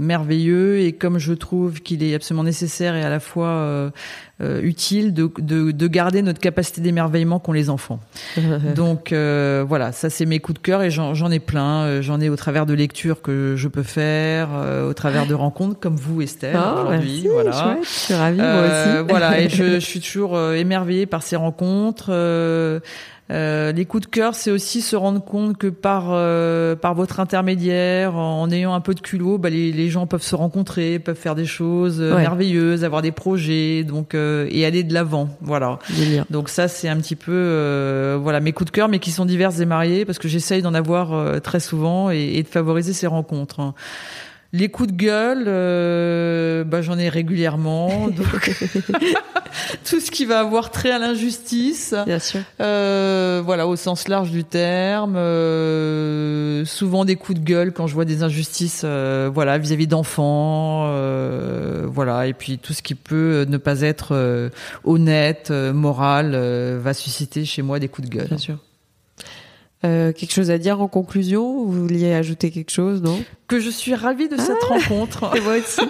merveilleux 0.00 0.80
et 0.80 0.92
comme 0.92 1.18
je 1.18 1.34
trouve 1.34 1.82
qu'il 1.82 2.02
est 2.02 2.14
absolument 2.14 2.44
nécessaire 2.44 2.96
et 2.96 3.02
à 3.02 3.10
la 3.10 3.20
fois 3.20 3.92
utile 4.40 5.14
de, 5.14 5.30
de, 5.38 5.70
de, 5.70 5.86
garder 5.86 6.20
notre 6.20 6.40
capacité 6.40 6.82
d'émerveillement 6.82 7.38
qu'ont 7.38 7.52
les 7.52 7.70
enfants. 7.70 8.00
Donc 8.76 9.12
voilà, 9.12 9.92
ça 9.92 10.10
c'est 10.10 10.26
mes 10.26 10.40
coups 10.40 10.58
de 10.60 10.62
cœur 10.62 10.82
et 10.82 10.90
j'en 10.90 11.30
ai 11.30 11.38
plein. 11.38 12.02
J'en 12.02 12.20
ai 12.20 12.28
au 12.28 12.36
travers 12.36 12.66
de 12.66 12.74
lectures 12.74 13.22
que 13.22 13.54
je 13.56 13.68
peux 13.68 13.82
faire, 13.82 14.48
au 14.86 14.92
travers 14.92 15.26
de 15.26 15.34
rencontres 15.34 15.80
comme 15.80 15.96
vous 15.96 16.20
Estelle 16.20 16.56
oh, 16.58 16.80
aujourd'hui. 16.80 17.26
Voilà, 17.30 17.78
je 17.82 17.88
suis 17.88 18.14
ravie 18.14 18.38
moi 18.38 18.62
aussi. 18.64 19.08
voilà 19.08 19.40
et 19.40 19.48
je, 19.48 19.64
je 19.74 19.78
suis 19.78 20.00
toujours 20.00 20.36
euh, 20.36 20.54
émerveillé 20.54 21.06
par 21.06 21.22
ces 21.22 21.36
rencontres. 21.36 22.10
Euh, 23.30 23.56
euh, 23.56 23.72
les 23.72 23.84
coups 23.84 24.04
de 24.04 24.10
cœur, 24.10 24.34
c'est 24.34 24.50
aussi 24.50 24.80
se 24.80 24.96
rendre 24.96 25.22
compte 25.22 25.56
que 25.56 25.68
par 25.68 26.06
par 26.80 26.94
votre 26.94 27.20
intermédiaire, 27.20 28.16
en, 28.16 28.50
ayant 28.50 28.74
un 28.74 28.80
peu 28.80 28.94
de 28.94 29.00
culot, 29.00 29.38
bah, 29.38 29.50
les, 29.50 29.72
les, 29.72 29.88
gens 29.88 30.06
peuvent 30.06 30.22
se 30.22 30.34
rencontrer, 30.34 30.98
peuvent 30.98 31.16
faire 31.16 31.34
des 31.34 31.46
choses 31.46 32.00
merveilleuses, 32.00 32.84
avoir 32.84 33.02
des 33.02 33.12
projets, 33.12 33.84
donc 33.84 34.14
et 34.14 34.64
aller 34.64 34.82
de 34.82 34.92
l'avant. 34.92 35.28
Voilà. 35.40 35.78
Donc 36.30 36.48
ça, 36.48 36.68
c'est 36.68 36.88
un 36.88 36.96
petit 36.96 37.16
peu 37.16 38.18
voilà 38.20 38.40
mes 38.40 38.52
coups 38.52 38.70
de 38.70 38.74
cœur, 38.74 38.88
mais 38.88 38.98
qui 38.98 39.10
sont 39.10 39.24
divers 39.24 39.60
et 39.60 39.66
mariés 39.66 40.04
parce 40.04 40.18
que 40.18 40.28
j'essaye 40.28 40.62
d'en 40.62 40.74
avoir 40.74 41.40
très 41.40 41.60
souvent 41.60 42.10
et, 42.10 42.32
et, 42.34 42.42
de 42.42 42.48
favoriser 42.48 42.92
ces 42.92 43.06
rencontres. 43.06 43.72
Les 44.56 44.70
coups 44.70 44.90
de 44.90 44.96
gueule, 44.96 45.44
euh, 45.48 46.64
bah, 46.64 46.80
j'en 46.80 46.98
ai 46.98 47.10
régulièrement. 47.10 48.08
Donc 48.08 48.56
tout 49.84 50.00
ce 50.00 50.10
qui 50.10 50.24
va 50.24 50.40
avoir 50.40 50.70
trait 50.70 50.90
à 50.90 50.98
l'injustice. 50.98 51.94
Bien 52.06 52.18
sûr. 52.18 52.40
Euh, 52.60 53.42
voilà, 53.44 53.66
au 53.66 53.76
sens 53.76 54.08
large 54.08 54.30
du 54.30 54.44
terme. 54.44 55.16
Euh, 55.16 56.64
souvent 56.64 57.04
des 57.04 57.16
coups 57.16 57.38
de 57.38 57.44
gueule 57.44 57.72
quand 57.72 57.86
je 57.86 57.92
vois 57.92 58.06
des 58.06 58.22
injustices, 58.22 58.82
euh, 58.84 59.30
voilà, 59.32 59.58
vis-à-vis 59.58 59.88
d'enfants, 59.88 60.86
euh, 60.88 61.84
voilà, 61.86 62.26
et 62.26 62.32
puis 62.32 62.56
tout 62.56 62.72
ce 62.72 62.80
qui 62.80 62.94
peut 62.94 63.44
ne 63.46 63.58
pas 63.58 63.82
être 63.82 64.50
honnête, 64.84 65.50
moral, 65.50 66.34
va 66.78 66.94
susciter 66.94 67.44
chez 67.44 67.60
moi 67.60 67.78
des 67.78 67.88
coups 67.88 68.08
de 68.08 68.16
gueule. 68.16 68.28
Bien 68.28 68.38
sûr. 68.38 68.58
Euh, 69.84 70.12
quelque 70.12 70.32
chose 70.32 70.50
à 70.50 70.58
dire 70.58 70.80
en 70.80 70.88
conclusion? 70.88 71.64
Vous 71.64 71.82
vouliez 71.82 72.12
ajouter 72.12 72.50
quelque 72.50 72.70
chose, 72.70 73.02
non? 73.02 73.22
Que 73.46 73.60
je 73.60 73.70
suis 73.70 73.94
ravie 73.94 74.28
de 74.28 74.36
cette 74.36 74.56
ah 74.62 74.74
rencontre. 74.74 75.36
Et 75.36 75.40
moi 75.42 75.56
aussi. 75.58 75.80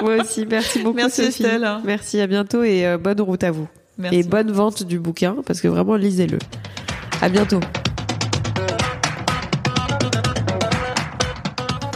moi 0.00 0.16
aussi. 0.22 0.46
Merci 0.46 0.82
beaucoup. 0.82 0.96
Merci 0.96 1.22
Estelle. 1.22 1.68
Merci, 1.84 2.20
à 2.20 2.26
bientôt 2.26 2.62
et 2.62 2.86
euh, 2.86 2.98
bonne 2.98 3.20
route 3.20 3.42
à 3.44 3.50
vous. 3.50 3.68
Merci. 3.98 4.18
Et 4.18 4.22
bonne 4.22 4.52
vente 4.52 4.84
du 4.84 4.98
bouquin 4.98 5.36
parce 5.44 5.60
que 5.60 5.68
vraiment 5.68 5.96
lisez-le. 5.96 6.38
À 7.20 7.28
bientôt. 7.28 7.60